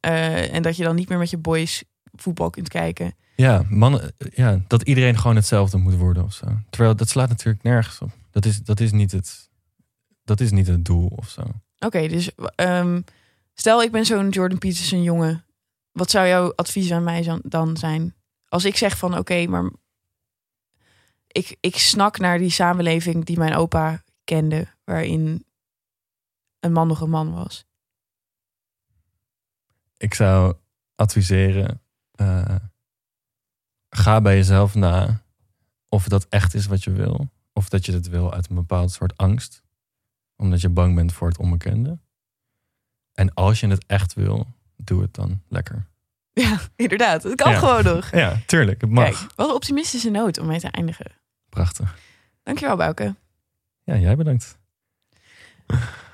eh, 0.00 0.54
en 0.54 0.62
dat 0.62 0.76
je 0.76 0.84
dan 0.84 0.94
niet 0.96 1.08
meer 1.08 1.18
met 1.18 1.30
je 1.30 1.38
boys 1.38 1.84
voetbal 2.22 2.50
kunt 2.50 2.68
kijken. 2.68 3.14
Ja, 3.36 3.64
mannen, 3.68 4.14
ja, 4.34 4.60
dat 4.66 4.82
iedereen 4.82 5.18
gewoon 5.18 5.36
hetzelfde 5.36 5.76
moet 5.76 5.96
worden 5.96 6.24
of 6.24 6.32
zo. 6.32 6.46
Terwijl 6.70 6.96
dat 6.96 7.08
slaat 7.08 7.28
natuurlijk 7.28 7.62
nergens 7.62 8.00
op. 8.00 8.10
Dat 8.30 8.44
is, 8.44 8.62
dat 8.62 8.80
is, 8.80 8.92
niet, 8.92 9.12
het, 9.12 9.50
dat 10.24 10.40
is 10.40 10.50
niet 10.50 10.66
het 10.66 10.84
doel 10.84 11.12
of 11.16 11.28
zo. 11.28 11.42
Oké, 11.78 12.08
dus 12.08 12.30
ehm, 12.54 13.00
stel 13.54 13.82
ik 13.82 13.92
ben 13.92 14.06
zo'n 14.06 14.28
Jordan 14.28 14.58
Peterson 14.58 15.02
jongen. 15.02 15.44
Wat 15.92 16.10
zou 16.10 16.26
jouw 16.26 16.52
advies 16.54 16.92
aan 16.92 17.04
mij 17.04 17.40
dan 17.42 17.76
zijn? 17.76 18.14
Als 18.48 18.64
ik 18.64 18.76
zeg 18.76 18.98
van 18.98 19.18
oké, 19.18 19.46
maar 19.46 19.70
ik, 21.26 21.56
ik 21.60 21.76
snak 21.76 22.18
naar 22.18 22.38
die 22.38 22.50
samenleving 22.50 23.24
die 23.24 23.38
mijn 23.38 23.54
opa 23.54 24.02
kende. 24.24 24.66
Waarin 24.84 25.44
een 26.60 26.72
man 26.72 26.88
nog 26.88 27.00
een 27.00 27.10
man 27.10 27.34
was. 27.34 27.64
Ik 29.96 30.14
zou 30.14 30.56
adviseren: 30.94 31.82
eh, 32.20 32.56
ga 33.88 34.20
bij 34.20 34.36
jezelf 34.36 34.74
na 34.74 35.22
of 35.88 36.08
dat 36.08 36.26
echt 36.28 36.54
is 36.54 36.66
wat 36.66 36.84
je 36.84 36.90
wil. 36.92 37.28
Of 37.52 37.68
dat 37.68 37.86
je 37.86 37.92
het 37.92 38.08
wil 38.08 38.32
uit 38.32 38.48
een 38.48 38.54
bepaald 38.54 38.92
soort 38.92 39.16
angst, 39.16 39.62
omdat 40.36 40.60
je 40.60 40.68
bang 40.68 40.94
bent 40.94 41.12
voor 41.12 41.28
het 41.28 41.38
onbekende. 41.38 41.98
En 43.14 43.34
als 43.34 43.60
je 43.60 43.66
het 43.68 43.86
echt 43.86 44.14
wil, 44.14 44.46
doe 44.76 45.02
het 45.02 45.14
dan 45.14 45.42
lekker. 45.48 45.86
Ja, 46.32 46.58
inderdaad. 46.76 47.22
Het 47.22 47.34
kan 47.34 47.50
Ja. 47.52 47.58
gewoon 47.58 47.84
nog. 47.84 48.10
Ja, 48.22 48.36
tuurlijk, 48.46 48.80
het 48.80 48.90
mag. 48.90 49.04
Kijk, 49.04 49.32
wat 49.36 49.48
een 49.48 49.54
optimistische 49.54 50.10
noot 50.10 50.38
om 50.38 50.46
mee 50.46 50.60
te 50.60 50.68
eindigen. 50.70 51.12
Prachtig. 51.48 51.98
Dankjewel, 52.42 52.76
Bouke. 52.76 53.14
Ja, 53.84 53.96
jij 53.96 54.16
bedankt. 54.16 54.58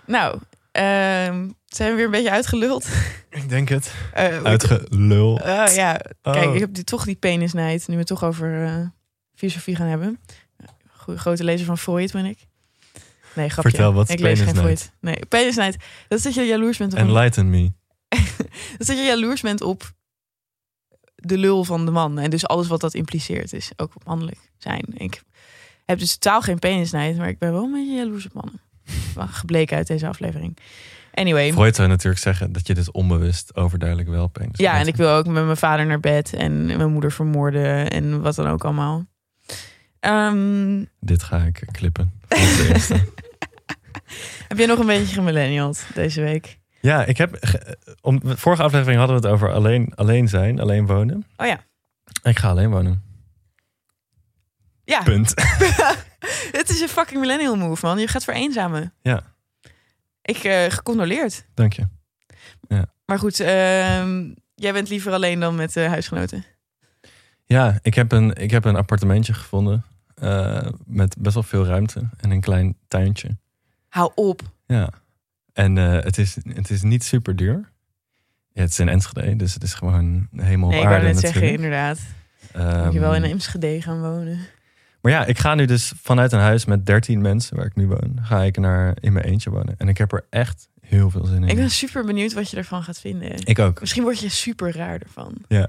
Nou, 0.07 0.41
zijn 1.67 1.91
we 1.91 1.95
weer 1.95 2.05
een 2.05 2.11
beetje 2.11 2.31
uitgeluld? 2.31 2.87
Ik 3.31 3.49
denk 3.49 3.69
het. 3.69 3.95
Eh, 4.13 4.43
Uitgelul. 4.43 5.33
Oh 5.33 5.67
ja, 5.75 6.01
kijk, 6.23 6.47
Oh. 6.47 6.55
ik 6.55 6.61
heb 6.61 6.75
die, 6.75 6.85
toch 6.85 7.05
die 7.05 7.15
penisnijd. 7.15 7.87
Nu 7.89 7.93
we 7.95 7.99
het 7.99 8.09
toch 8.09 8.25
over 8.25 8.65
eh, 8.65 8.87
filosofie 9.35 9.77
gaan 9.77 9.87
hebben. 9.87 10.21
Goeie, 10.97 11.19
grote 11.19 11.45
lezer 11.45 11.67
van 11.67 11.79
Freud 11.79 12.13
ben 12.13 12.25
ik. 12.25 12.39
Nee, 13.35 13.49
grapje. 13.49 13.71
Vertel, 13.71 13.93
wat 13.93 14.09
ik 14.09 14.21
lees 14.21 14.41
geen? 14.41 14.55
Freud. 14.57 14.93
Nee, 15.01 15.27
penisnijd. 15.29 15.77
Dat 16.09 16.19
is 16.19 16.25
dat 16.25 16.35
je 16.35 16.43
jaloers 16.43 16.79
bent 16.79 16.93
op, 16.93 16.99
Enlighten 16.99 17.51
me. 17.51 17.71
dat 18.39 18.79
is 18.79 18.87
dat 18.87 18.97
je 18.97 19.03
jaloers 19.03 19.41
bent 19.41 19.61
op 19.61 19.93
de 21.15 21.39
lul 21.39 21.65
van 21.65 21.85
de 21.85 21.91
man. 21.91 22.19
En 22.19 22.31
dus 22.31 22.47
alles 22.47 22.67
wat 22.67 22.81
dat 22.81 22.95
impliceert 22.95 23.53
is 23.53 23.71
ook 23.77 23.93
mannelijk 24.05 24.51
zijn. 24.59 24.85
Ik 24.95 25.23
heb 25.85 25.99
dus 25.99 26.17
totaal 26.17 26.41
geen 26.41 26.59
penisnijd, 26.59 27.17
maar 27.17 27.29
ik 27.29 27.39
ben 27.39 27.53
wel 27.53 27.63
een 27.65 27.73
beetje 27.73 27.95
jaloers 27.97 28.27
op 28.27 28.33
mannen. 28.33 28.61
Gebleken 29.41 29.77
uit 29.77 29.87
deze 29.87 30.09
aflevering. 30.09 30.59
Anyway. 31.13 31.53
Freud 31.53 31.77
zou 31.77 31.89
natuurlijk 31.89 32.23
zeggen 32.23 32.53
dat 32.53 32.67
je 32.67 32.75
dit 32.75 32.91
onbewust 32.93 33.57
overduidelijk 33.57 34.09
wel 34.09 34.27
penis 34.27 34.59
Ja, 34.59 34.79
en 34.79 34.87
ik 34.87 34.97
wil 34.97 35.09
ook 35.09 35.27
met 35.27 35.45
mijn 35.45 35.57
vader 35.57 35.87
naar 35.87 36.01
bed 36.01 36.33
en 36.33 36.67
mijn 36.67 36.93
moeder 36.93 37.13
vermoorden 37.13 37.91
en 37.91 38.21
wat 38.21 38.35
dan 38.35 38.47
ook 38.47 38.65
allemaal. 38.65 39.07
Ehm, 40.01 40.85
Dit 41.01 41.23
ga 41.23 41.39
ik 41.39 41.63
klippen. 41.71 42.13
Heb 44.49 44.59
je 44.59 44.67
nog 44.67 44.79
een 44.79 44.87
beetje 44.87 45.15
gemillenniald 45.15 45.85
deze 45.95 46.21
week? 46.21 46.59
ja, 46.81 47.05
ik 47.05 47.17
heb... 47.17 47.39
Om, 48.01 48.21
vorige 48.25 48.63
aflevering 48.63 48.99
hadden 48.99 49.21
we 49.21 49.23
het 49.23 49.33
over 49.33 49.53
alleen, 49.53 49.93
alleen 49.95 50.29
zijn, 50.29 50.61
alleen 50.61 50.87
wonen. 50.87 51.27
Oh 51.37 51.47
ja. 51.47 51.61
Ik 52.23 52.39
ga 52.39 52.49
alleen 52.49 52.71
wonen. 52.71 53.03
Ja, 54.85 55.03
Punt. 55.03 55.35
het 56.61 56.69
is 56.71 56.81
een 56.81 56.89
fucking 56.89 57.21
millennial 57.21 57.57
move, 57.57 57.87
man. 57.87 57.99
Je 57.99 58.09
gaat 58.09 58.25
vereenzamen. 58.25 58.93
Ja. 59.03 59.23
Ik, 60.23 60.37
eh 60.45 60.71
gecondoleerd. 60.71 61.45
Dank 61.55 61.73
je. 61.73 61.87
Maar 63.07 63.19
goed, 63.19 63.41
ehm, 63.41 64.33
jij 64.55 64.73
bent 64.73 64.89
liever 64.89 65.13
alleen 65.13 65.41
dan 65.41 65.55
met 65.55 65.77
eh, 65.77 65.87
huisgenoten. 65.89 66.45
Ja, 67.45 67.79
ik 67.83 67.95
heb 67.95 68.13
een, 68.13 68.33
ik 68.35 68.51
heb 68.51 68.65
een 68.65 68.77
appartementje 68.77 69.35
gevonden. 69.35 69.85
eh, 70.15 70.67
met 70.87 71.17
best 71.19 71.35
wel 71.35 71.43
veel 71.43 71.67
ruimte 71.67 72.09
en 72.17 72.31
een 72.31 72.41
klein 72.41 72.77
tuintje. 72.89 73.37
Hou 73.89 74.13
op. 74.15 74.43
Ja. 74.67 74.91
En 75.53 75.77
het, 75.77 76.19
is, 76.19 76.37
het 76.49 76.71
is 76.71 76.83
niet 76.83 77.05
super 77.05 77.37
duur. 77.37 77.73
Ja, 78.53 78.61
het 78.63 78.71
is 78.71 78.79
in 78.79 78.89
Enschede, 78.89 79.37
dus 79.37 79.55
het 79.55 79.63
is 79.63 79.75
gewoon 79.75 80.29
helemaal 80.37 80.69
Nee, 80.69 80.79
op 80.79 80.85
ik 80.85 80.89
wou 80.91 81.01
aarde 81.01 81.13
net 81.13 81.19
zeggen, 81.21 81.53
inderdaad. 81.53 81.99
Moet 82.53 82.63
je 82.63 82.69
Ehm, 82.69 82.99
wel 82.99 83.15
in 83.15 83.25
Enschede 83.25 83.83
gaan 83.83 84.01
wonen. 84.01 84.39
Maar 85.07 85.15
ja, 85.15 85.25
ik 85.25 85.39
ga 85.39 85.55
nu 85.55 85.65
dus 85.65 85.93
vanuit 86.03 86.33
een 86.33 86.41
huis 86.41 86.65
met 86.65 86.87
13 86.87 87.21
mensen 87.21 87.57
waar 87.57 87.67
ik 87.67 87.75
nu 87.75 87.87
woon, 87.87 88.19
ga 88.23 88.43
ik 88.43 88.59
naar 88.59 88.97
in 89.01 89.13
mijn 89.13 89.25
eentje 89.25 89.51
wonen. 89.51 89.75
En 89.79 89.89
ik 89.89 89.99
heb 89.99 90.13
er 90.13 90.25
echt 90.31 90.69
heel 90.81 91.11
veel 91.11 91.25
zin 91.25 91.43
in. 91.43 91.49
Ik 91.49 91.57
ben 91.57 91.71
super 91.71 92.05
benieuwd 92.05 92.33
wat 92.33 92.51
je 92.51 92.57
ervan 92.57 92.83
gaat 92.83 93.01
vinden. 93.01 93.33
Ik 93.45 93.59
ook. 93.59 93.81
Misschien 93.81 94.03
word 94.03 94.19
je 94.19 94.29
super 94.29 94.77
raar 94.77 95.01
ervan. 95.01 95.35
Ja. 95.49 95.69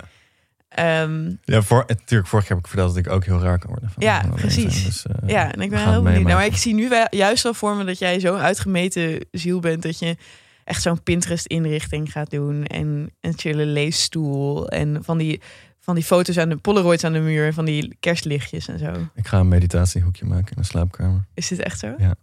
Ehm, 0.70 1.32
Ja, 1.44 1.62
voor, 1.62 1.84
natuurlijk, 1.88 2.30
vorig 2.30 2.48
jaar 2.48 2.58
heb 2.58 2.66
ik 2.66 2.72
verteld 2.72 2.96
dat 2.96 3.06
ik 3.06 3.12
ook 3.12 3.26
heel 3.26 3.40
raar 3.40 3.60
kan 3.60 3.70
worden. 3.70 3.90
Van 3.90 4.04
Ja, 4.04 4.22
van 4.22 4.36
precies. 4.36 4.86
Dus, 4.86 5.06
eh, 5.06 5.30
ja, 5.30 5.54
en 5.54 5.62
ik 5.62 5.70
ben 5.70 5.90
heel 5.92 6.02
benieuwd. 6.02 6.24
Nou, 6.24 6.36
maar 6.36 6.46
ik 6.46 6.58
zie 6.58 6.74
nu 6.74 6.90
wel 6.90 7.08
juist 7.10 7.44
wel 7.44 7.54
voor 7.54 7.76
me 7.76 7.84
dat 7.84 8.00
jij 8.00 8.20
zo'n 8.20 8.38
uitgemeten 8.38 9.26
ziel 9.32 9.60
bent 9.60 9.82
dat 9.82 10.00
je 10.00 10.18
echt 10.64 10.82
zo'n 10.82 11.04
Pinterest-inrichting 11.04 12.12
gaat 12.12 12.30
doen 12.30 12.66
en 12.66 13.12
een 13.22 13.34
chille 13.36 13.66
leesstoel 13.66 14.70
en 14.70 15.04
van 15.04 15.18
die, 15.18 15.42
van 15.88 15.96
die 15.96 16.04
foto's 16.04 16.38
aan 16.38 16.50
de 16.50 16.58
Polaroids 16.58 17.04
aan 17.04 17.14
de 17.14 17.20
muur 17.20 17.46
en 17.46 17.54
van 17.54 17.66
die 17.66 17.96
kerstlichtjes 18.00 18.68
en 18.68 18.80
zo. 18.80 18.94
Ik 19.16 19.28
ga 19.28 19.40
een 19.40 19.48
meditatiehoekje 19.48 20.26
maken 20.26 20.56
in 20.56 20.62
de 20.62 20.68
slaapkamer. 20.68 21.26
Is 21.34 21.48
dit 21.48 21.60
echt 21.60 21.80
zo? 21.80 21.94
Ja. 21.98 22.16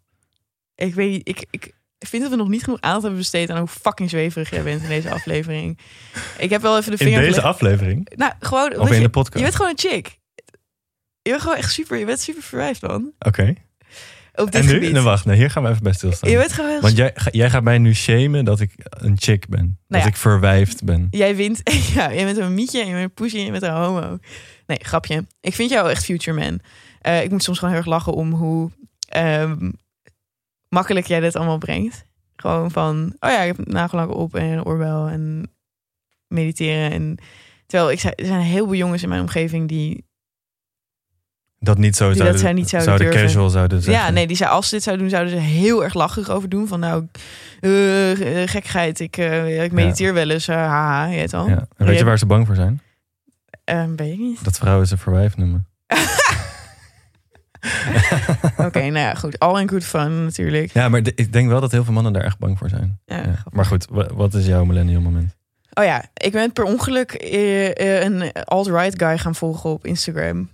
Ik 0.75 0.95
weet 0.95 1.11
niet, 1.11 1.29
ik, 1.29 1.47
ik 1.51 1.75
vind 1.99 2.23
dat 2.23 2.31
we 2.31 2.37
nog 2.37 2.49
niet 2.49 2.65
genoeg 2.65 2.81
aandacht 2.81 3.03
hebben 3.03 3.21
besteed 3.21 3.51
aan 3.51 3.59
hoe 3.59 3.69
fucking 3.69 4.11
zweverig 4.11 4.51
jij 4.51 4.62
bent 4.62 4.83
in 4.83 4.89
deze 4.89 5.11
aflevering. 5.11 5.79
Ik 6.39 6.51
heb 6.51 6.62
wel 6.62 6.79
even 6.79 6.91
de 6.91 6.99
In 6.99 7.05
vinger 7.05 7.21
deze 7.21 7.33
gelegd- 7.33 7.49
aflevering? 7.55 8.12
Nou, 8.17 8.33
gewoon. 8.41 8.77
Of 8.79 8.89
in 8.89 8.95
je, 8.95 9.01
de 9.01 9.09
podcast? 9.09 9.37
Je 9.37 9.43
bent 9.43 9.55
gewoon 9.55 9.71
een 9.71 9.79
chick. 9.91 10.19
Je 11.23 11.31
bent 11.31 11.43
gewoon 11.43 11.57
echt 11.57 11.73
super. 11.73 11.97
Je 11.99 12.05
bent 12.05 12.21
super 12.21 12.43
verwijfd, 12.43 12.83
man. 12.83 13.12
Oké. 13.19 13.55
Op 14.37 14.51
dit 14.51 14.55
En 14.61 14.66
nu? 14.66 14.72
gebied. 14.72 14.93
Nou, 14.93 15.05
wacht. 15.05 15.24
Nee, 15.24 15.37
hier 15.37 15.51
gaan 15.51 15.62
we 15.62 15.68
even 15.68 15.82
bij 15.82 15.93
stilstaan. 15.93 16.30
Je 16.30 16.37
bent 16.37 16.53
gewoon 16.53 16.80
Want 16.80 16.97
jij, 16.97 17.11
ga- 17.14 17.30
jij 17.32 17.51
gaat 17.51 17.62
mij 17.62 17.78
nu 17.78 17.95
shamen 17.95 18.45
dat 18.45 18.61
ik 18.61 18.72
een 18.76 19.16
chick 19.18 19.49
ben. 19.49 19.61
dat 19.66 19.76
Nou 19.89 20.03
ja. 20.03 20.09
ik 20.09 20.16
verwijfd 20.16 20.85
ben. 20.85 21.07
Jij 21.11 21.37
wint. 21.37 21.61
Ja, 21.95 22.14
jij 22.14 22.24
bent 22.24 22.37
een 22.39 22.55
mietje, 22.55 22.80
en 22.80 22.87
je 22.87 22.93
bent 22.93 23.05
een 23.05 23.14
poesje 23.14 23.39
en 23.39 23.45
je 23.45 23.51
bent 23.51 23.62
een 23.62 23.72
homo. 23.72 24.18
Nee, 24.66 24.78
grapje. 24.82 25.26
Ik 25.41 25.55
vind 25.55 25.70
jou 25.70 25.91
echt 25.91 26.05
future 26.05 26.39
man. 26.41 26.61
Eh, 27.01 27.22
ik 27.22 27.30
moet 27.30 27.43
soms 27.43 27.59
gewoon 27.59 27.74
heel 27.74 27.82
erg 27.82 27.91
lachen 27.93 28.12
om 28.12 28.32
hoe 28.32 28.70
ehm, 29.09 29.70
makkelijk 30.68 31.07
jij 31.07 31.20
dit 31.20 31.37
allemaal 31.37 31.59
brengt. 31.59 32.05
Gewoon 32.37 32.70
van, 32.70 33.16
oh 33.20 33.30
ja, 33.30 33.41
ik 33.41 33.57
heb 33.57 33.66
nagellakken 33.66 34.16
op 34.16 34.35
en 34.35 34.45
een 34.45 34.64
oorbel 34.64 35.07
en 35.09 35.51
mediteren. 36.28 36.91
En, 36.91 37.16
terwijl 37.66 37.91
ik, 37.91 38.01
zei- 38.01 38.12
er 38.16 38.26
zijn 38.26 38.41
heel 38.41 38.64
veel 38.64 38.74
jongens 38.74 39.03
in 39.03 39.09
mijn 39.09 39.20
omgeving 39.20 39.68
die 39.68 40.05
Dat 41.65 41.79
niet 41.79 41.97
zo 41.97 42.05
Die 42.05 42.12
dat 42.12 42.19
zouden, 42.23 42.41
zij 42.41 42.53
niet 42.53 42.69
zouden 42.69 42.89
zouden 42.91 43.11
durven. 43.11 43.27
casual 43.27 43.51
zouden 43.51 43.83
zeggen. 43.83 44.05
Ja, 44.05 44.11
nee, 44.11 44.27
die 44.27 44.37
zei 44.37 44.51
als 44.51 44.69
ze 44.69 44.75
dit 44.75 44.85
zouden 44.85 45.05
doen, 45.09 45.15
zouden 45.15 45.35
ze 45.35 45.41
heel 45.47 45.85
erg 45.85 45.95
lachig 45.95 46.31
over 46.31 46.49
doen. 46.49 46.67
Van 46.69 46.81
nou, 46.81 47.07
eh, 47.61 47.71
gekkigheid, 48.49 49.01
ik, 49.01 49.17
eh, 49.17 49.65
ik 49.65 49.73
mediteer 49.73 50.15
wel 50.15 50.31
eens, 50.31 50.49
eh, 50.49 50.57
haha, 50.57 51.05
je 51.07 51.17
weet 51.17 51.35
al. 51.35 51.49
Ja. 51.49 51.67
Weet 51.77 51.99
je 51.99 52.05
waar 52.05 52.19
ze 52.19 52.27
bang 52.27 52.47
voor 52.47 52.55
zijn? 52.55 52.81
Eh, 53.65 53.85
weet 53.97 54.12
ik 54.12 54.19
niet. 54.19 54.45
Dat 54.45 54.57
vrouwen 54.59 54.87
ze 54.87 54.97
verwijf 54.97 55.37
noemen. 55.37 55.67
Oké, 58.67 58.79
nou 58.81 58.99
ja, 58.99 59.15
goed. 59.15 59.39
All 59.39 59.61
in 59.61 59.69
good 59.69 59.85
fun 59.85 60.25
natuurlijk. 60.25 60.73
Ja, 60.73 60.89
maar 60.89 61.03
de- 61.03 61.12
ik 61.15 61.33
denk 61.33 61.49
wel 61.49 61.61
dat 61.61 61.73
heel 61.73 61.85
veel 61.85 61.93
mannen 61.93 62.12
daar 62.12 62.23
echt 62.25 62.39
bang 62.39 62.59
voor 62.59 62.69
zijn. 62.69 63.01
Ja. 63.07 63.23
Maar 63.51 63.65
goed, 63.65 63.87
wa- 63.91 64.15
wat 64.15 64.35
is 64.35 64.47
jouw 64.47 64.65
millennial 64.65 65.01
moment? 65.01 65.37
Oh 65.75 65.85
ja, 65.85 66.05
ik 66.15 66.33
ben 66.33 66.53
per 66.53 66.65
ongeluk 66.65 67.15
een 67.75 68.33
alt-right 68.45 69.03
guy 69.03 69.19
gaan 69.19 69.35
volgen 69.35 69.71
op 69.71 69.87
Instagram. 69.87 70.51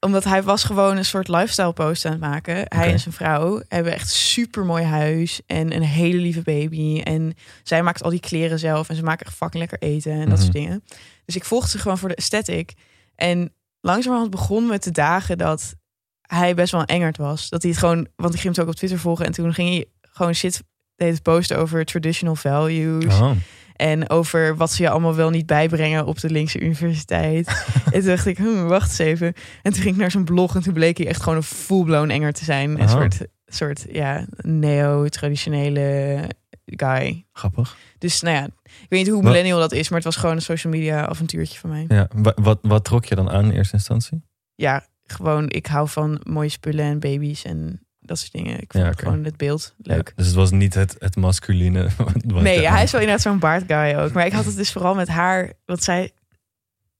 Omdat 0.00 0.24
hij 0.24 0.42
was 0.42 0.64
gewoon 0.64 0.96
een 0.96 1.04
soort 1.04 1.28
lifestyle 1.28 1.72
post 1.72 2.04
aan 2.04 2.10
het 2.12 2.20
maken. 2.20 2.54
Hij 2.54 2.92
en 2.92 3.00
zijn 3.00 3.14
vrouw 3.14 3.62
hebben 3.68 3.92
echt 3.92 4.10
super 4.10 4.64
mooi 4.64 4.84
huis 4.84 5.40
en 5.46 5.74
een 5.74 5.82
hele 5.82 6.18
lieve 6.18 6.42
baby. 6.42 7.00
En 7.00 7.34
zij 7.62 7.82
maakt 7.82 8.02
al 8.02 8.10
die 8.10 8.20
kleren 8.20 8.58
zelf 8.58 8.88
en 8.88 8.96
ze 8.96 9.02
maken 9.02 9.26
echt 9.26 9.34
fucking 9.36 9.58
lekker 9.70 9.88
eten 9.88 10.12
en 10.12 10.18
dat 10.18 10.28
Mhm. 10.28 10.40
soort 10.40 10.52
dingen. 10.52 10.84
Dus 11.24 11.36
ik 11.36 11.44
volgde 11.44 11.68
ze 11.70 11.78
gewoon 11.78 11.98
voor 11.98 12.08
de 12.08 12.16
aesthetic. 12.16 12.72
En 13.14 13.52
langzamerhand 13.80 14.30
begon 14.30 14.66
me 14.66 14.78
te 14.78 14.90
dagen 14.90 15.38
dat 15.38 15.74
hij 16.20 16.54
best 16.54 16.72
wel 16.72 16.80
een 16.80 16.86
engert 16.86 17.16
was. 17.16 17.48
Dat 17.48 17.62
hij 17.62 17.70
het 17.70 17.80
gewoon, 17.80 18.08
want 18.16 18.34
ik 18.34 18.40
ging 18.40 18.54
hem 18.54 18.64
ook 18.64 18.70
op 18.70 18.76
Twitter 18.76 18.98
volgen 18.98 19.26
en 19.26 19.32
toen 19.32 19.54
ging 19.54 19.68
hij 19.68 19.84
gewoon 20.00 20.34
shit 20.34 20.62
deed 20.96 21.12
het 21.12 21.22
posten 21.22 21.58
over 21.58 21.84
traditional 21.84 22.36
values. 22.36 23.04
Oh. 23.20 23.30
En 23.76 24.10
over 24.10 24.56
wat 24.56 24.72
ze 24.72 24.82
je 24.82 24.88
allemaal 24.90 25.14
wel 25.14 25.30
niet 25.30 25.46
bijbrengen 25.46 26.06
op 26.06 26.18
de 26.20 26.30
linkse 26.30 26.60
universiteit. 26.60 27.46
en 27.84 27.92
toen 28.00 28.02
dacht 28.02 28.26
ik, 28.26 28.36
hm, 28.38 28.62
wacht 28.64 28.88
eens 28.88 28.98
even. 28.98 29.26
En 29.62 29.72
toen 29.72 29.82
ging 29.82 29.94
ik 29.94 30.00
naar 30.00 30.10
zijn 30.10 30.24
blog 30.24 30.54
en 30.54 30.62
toen 30.62 30.72
bleek 30.74 30.96
hij 30.98 31.06
echt 31.06 31.22
gewoon 31.22 31.36
een 31.38 31.42
full-blown 31.44 32.08
enger 32.10 32.32
te 32.32 32.44
zijn. 32.44 32.70
Een 32.70 32.80
Oh. 32.80 32.90
soort, 32.90 33.18
soort 33.46 33.86
ja, 33.90 34.26
neo-traditionele 34.36 36.22
guy. 36.66 37.26
Grappig. 37.32 37.76
Dus 37.98 38.20
nou 38.20 38.36
ja, 38.36 38.44
ik 38.64 38.86
weet 38.88 38.98
niet 39.00 39.08
hoe 39.08 39.22
Wat- 39.22 39.24
millennial 39.32 39.58
dat 39.58 39.72
is, 39.72 39.88
maar 39.88 39.98
het 39.98 40.06
was 40.06 40.16
gewoon 40.16 40.34
een 40.36 40.42
social 40.42 40.72
media 40.72 41.06
avontuurtje 41.06 41.58
van 41.58 41.70
mij. 41.70 41.84
Ja, 41.88 42.08
wa- 42.14 42.36
wat, 42.42 42.58
wat 42.62 42.84
trok 42.84 43.04
je 43.04 43.14
dan 43.14 43.30
aan 43.30 43.44
in 43.44 43.50
eerste 43.50 43.74
instantie? 43.74 44.22
Ja, 44.54 44.86
gewoon, 45.04 45.48
ik 45.50 45.66
hou 45.66 45.88
van 45.88 46.20
mooie 46.22 46.48
spullen 46.48 46.84
en 46.84 46.98
baby's 47.00 47.42
en 47.44 47.85
dat 48.06 48.18
soort 48.18 48.32
dingen. 48.32 48.60
Ik 48.60 48.72
vond 48.72 48.84
Ja, 48.84 48.92
gewoon 48.92 49.24
het 49.24 49.36
beeld 49.36 49.74
leuk. 49.78 50.08
Ja, 50.08 50.12
dus 50.16 50.26
het 50.26 50.34
was 50.34 50.50
niet 50.50 50.74
het, 50.74 50.96
het 50.98 51.16
masculine. 51.16 51.88
nee, 52.24 52.60
ja, 52.60 52.72
hij 52.72 52.82
is 52.82 52.90
wel 52.90 53.00
inderdaad 53.00 53.24
zo'n 53.24 53.38
baardguy 53.38 53.94
ook. 53.94 54.12
Maar 54.12 54.26
ik 54.26 54.32
had 54.32 54.44
het 54.44 54.56
dus 54.56 54.72
vooral 54.72 54.94
met 54.94 55.08
haar, 55.08 55.52
want 55.64 55.82
zij 55.82 56.12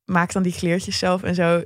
maakt 0.04 0.32
dan 0.32 0.42
die 0.42 0.54
kleertjes 0.54 0.98
zelf 0.98 1.22
en 1.22 1.34
zo. 1.34 1.59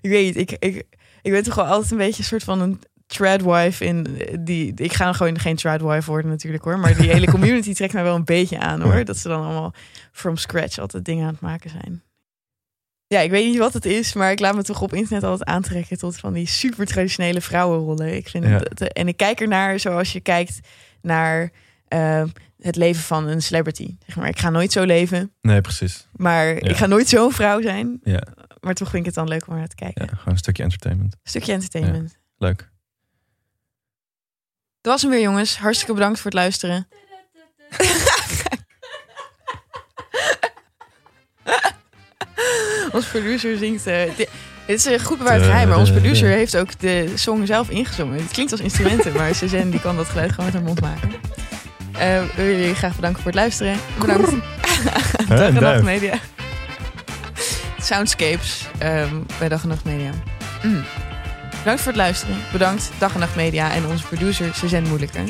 Ik 0.00 0.10
weet 0.10 0.24
niet, 0.24 0.36
ik, 0.36 0.56
ik, 0.58 0.86
ik 1.22 1.32
ben 1.32 1.42
toch 1.42 1.54
wel 1.54 1.64
altijd 1.64 1.90
een 1.90 1.96
beetje 1.96 2.18
een 2.18 2.28
soort 2.28 2.44
van 2.44 2.60
een 2.60 2.80
tradwife 3.06 3.84
in 3.84 4.06
die. 4.40 4.72
Ik 4.76 4.92
ga 4.92 5.12
gewoon 5.12 5.38
geen 5.38 5.56
tradwife 5.56 6.10
worden 6.10 6.30
natuurlijk 6.30 6.64
hoor, 6.64 6.78
maar 6.78 6.96
die 6.96 7.10
hele 7.10 7.30
community 7.36 7.74
trekt 7.74 7.92
mij 7.92 8.02
wel 8.02 8.14
een 8.14 8.24
beetje 8.24 8.58
aan 8.58 8.80
hoor. 8.80 9.04
Dat 9.04 9.16
ze 9.16 9.28
dan 9.28 9.44
allemaal 9.44 9.74
from 10.12 10.36
scratch 10.36 10.78
altijd 10.78 11.04
dingen 11.04 11.26
aan 11.26 11.32
het 11.32 11.40
maken 11.40 11.70
zijn. 11.70 12.02
Ja, 13.14 13.20
ik 13.20 13.30
weet 13.30 13.44
niet 13.46 13.58
wat 13.58 13.72
het 13.72 13.84
is, 13.84 14.12
maar 14.12 14.30
ik 14.30 14.40
laat 14.40 14.54
me 14.54 14.62
toch 14.62 14.80
op 14.82 14.92
internet 14.94 15.24
altijd 15.24 15.48
aantrekken 15.48 15.98
tot 15.98 16.16
van 16.16 16.32
die 16.32 16.46
super 16.46 16.86
traditionele 16.86 17.40
vrouwenrollen. 17.40 18.14
Ik 18.16 18.28
vind 18.28 18.44
Ja. 18.44 18.50
het, 18.50 18.92
en 18.92 19.08
ik 19.08 19.16
kijk 19.16 19.40
ernaar 19.40 19.80
zoals 19.80 20.12
je 20.12 20.20
kijkt 20.20 20.60
naar 21.02 21.50
eh, 21.88 22.24
het 22.58 22.76
leven 22.76 23.02
van 23.02 23.26
een 23.28 23.42
celebrity. 23.42 23.96
Zeg 24.06 24.16
maar, 24.16 24.28
ik 24.28 24.38
ga 24.38 24.50
nooit 24.50 24.72
zo 24.72 24.84
leven, 24.84 25.32
Nee, 25.40 25.60
precies. 25.60 26.06
maar 26.12 26.46
Ja. 26.46 26.60
ik 26.70 26.76
ga 26.76 26.86
nooit 26.86 27.08
zo'n 27.08 27.32
vrouw 27.32 27.60
zijn. 27.62 28.00
Ja, 28.02 28.22
Maar 28.60 28.74
toch 28.74 28.88
vind 28.90 29.00
ik 29.00 29.06
het 29.06 29.14
dan 29.14 29.28
leuk 29.28 29.46
om 29.46 29.54
naar 29.54 29.66
te 29.68 29.74
kijken. 29.74 30.04
ja, 30.04 30.10
gewoon 30.16 30.32
een 30.32 30.38
stukje 30.38 30.62
entertainment. 30.62 31.16
Stukje 31.22 31.52
entertainment. 31.52 32.18
Leuk. 32.38 32.68
Dat 34.80 34.92
was 34.92 35.02
hem 35.02 35.10
weer, 35.10 35.20
jongens. 35.20 35.58
Hartstikke 35.58 35.94
bedankt 35.94 36.20
voor 36.20 36.30
het 36.30 36.40
luisteren. 36.40 36.88
Ons 42.94 43.06
producer 43.06 43.58
zingt. 43.58 43.86
eh, 43.86 43.94
di- 44.16 44.26
dit 44.66 44.76
is 44.78 44.84
een 44.84 45.00
goed 45.00 45.18
bewaard 45.18 45.42
geheim, 45.42 45.68
maar 45.68 45.78
onze 45.78 45.92
producer 45.92 46.28
heeft 46.28 46.56
ook 46.56 46.78
de 46.80 47.12
song 47.14 47.46
zelf 47.46 47.68
ingezongen. 47.70 48.16
Het 48.18 48.30
klinkt 48.32 48.52
als 48.52 48.60
instrumenten, 48.60 49.12
maar 49.12 49.34
Suzanne 49.34 49.70
die 49.70 49.80
kan 49.80 49.96
dat 49.96 50.06
geluid 50.08 50.30
gewoon 50.30 50.44
met 50.44 50.54
haar 50.54 50.62
mond 50.62 50.80
maken. 50.80 51.10
Eh, 51.92 51.98
we 52.20 52.42
willen 52.42 52.58
jullie 52.60 52.74
graag 52.74 52.94
bedanken 52.94 53.22
voor 53.22 53.30
het 53.30 53.40
luisteren. 53.40 53.76
Bedankt. 53.98 54.30
Dag 55.28 55.38
en 55.40 55.54
Nacht. 55.54 55.82
Media. 55.82 56.14
Soundscapes 57.80 58.66
ehm, 58.78 59.14
bij 59.38 59.48
Dag 59.48 59.62
en 59.62 59.68
Nacht 59.68 59.84
Media. 59.84 60.10
Mm. 60.62 60.84
Bedankt 61.58 61.80
voor 61.82 61.92
het 61.92 62.00
luisteren. 62.00 62.36
Bedankt 62.52 62.90
Dag 62.98 63.14
en 63.14 63.20
Nacht 63.20 63.36
Media 63.36 63.72
en 63.72 63.86
onze 63.86 64.04
producer 64.06 64.54
Suzanne 64.54 64.88
Moeilijker. 64.88 65.22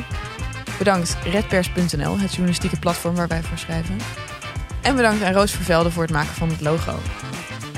Bedankt 0.79 1.17
redpers.nl, 1.31 2.19
het 2.19 2.31
journalistieke 2.31 2.79
platform 2.79 3.15
waar 3.15 3.29
wij 3.29 3.43
voor 3.43 3.59
schrijven. 3.59 3.97
En 4.83 4.97
bedankt 4.97 5.23
aan 5.25 5.33
Roos 5.33 5.53
Vervelde 5.53 5.91
voor 5.91 6.03
het 6.03 6.13
maken 6.13 6.35
van 6.35 6.49
het 6.49 6.61
logo. 6.61 6.99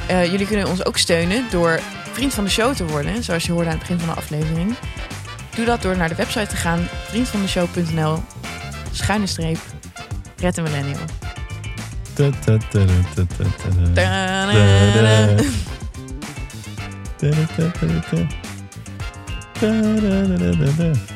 Eh, 0.06 0.30
jullie 0.30 0.46
kunnen 0.46 0.66
ons 0.68 0.84
ook 0.84 0.98
steunen 0.98 1.44
door 1.50 1.80
vriend 2.12 2.34
van 2.34 2.44
de 2.44 2.50
show 2.50 2.74
te 2.74 2.84
worden, 2.86 3.22
zoals 3.24 3.44
je 3.46 3.52
hoorde 3.52 3.66
aan 3.70 3.78
het 3.78 3.80
begin 3.88 3.98
van 3.98 4.08
de 4.08 4.14
aflevering. 4.20 4.74
Doe 5.54 5.64
dat 5.64 5.82
door 5.82 5.96
naar 5.96 6.08
de 6.08 6.14
website 6.14 6.46
te 6.46 6.56
gaan, 6.56 6.88
vriendvandeshow.nl, 7.08 8.22
schuine 8.92 9.26
streep, 9.26 9.58
Red 10.36 10.56
een 10.56 10.62
Millennial. 10.62 10.98
Da- 12.14 12.30
da- 12.44 12.58
da. 20.76 21.15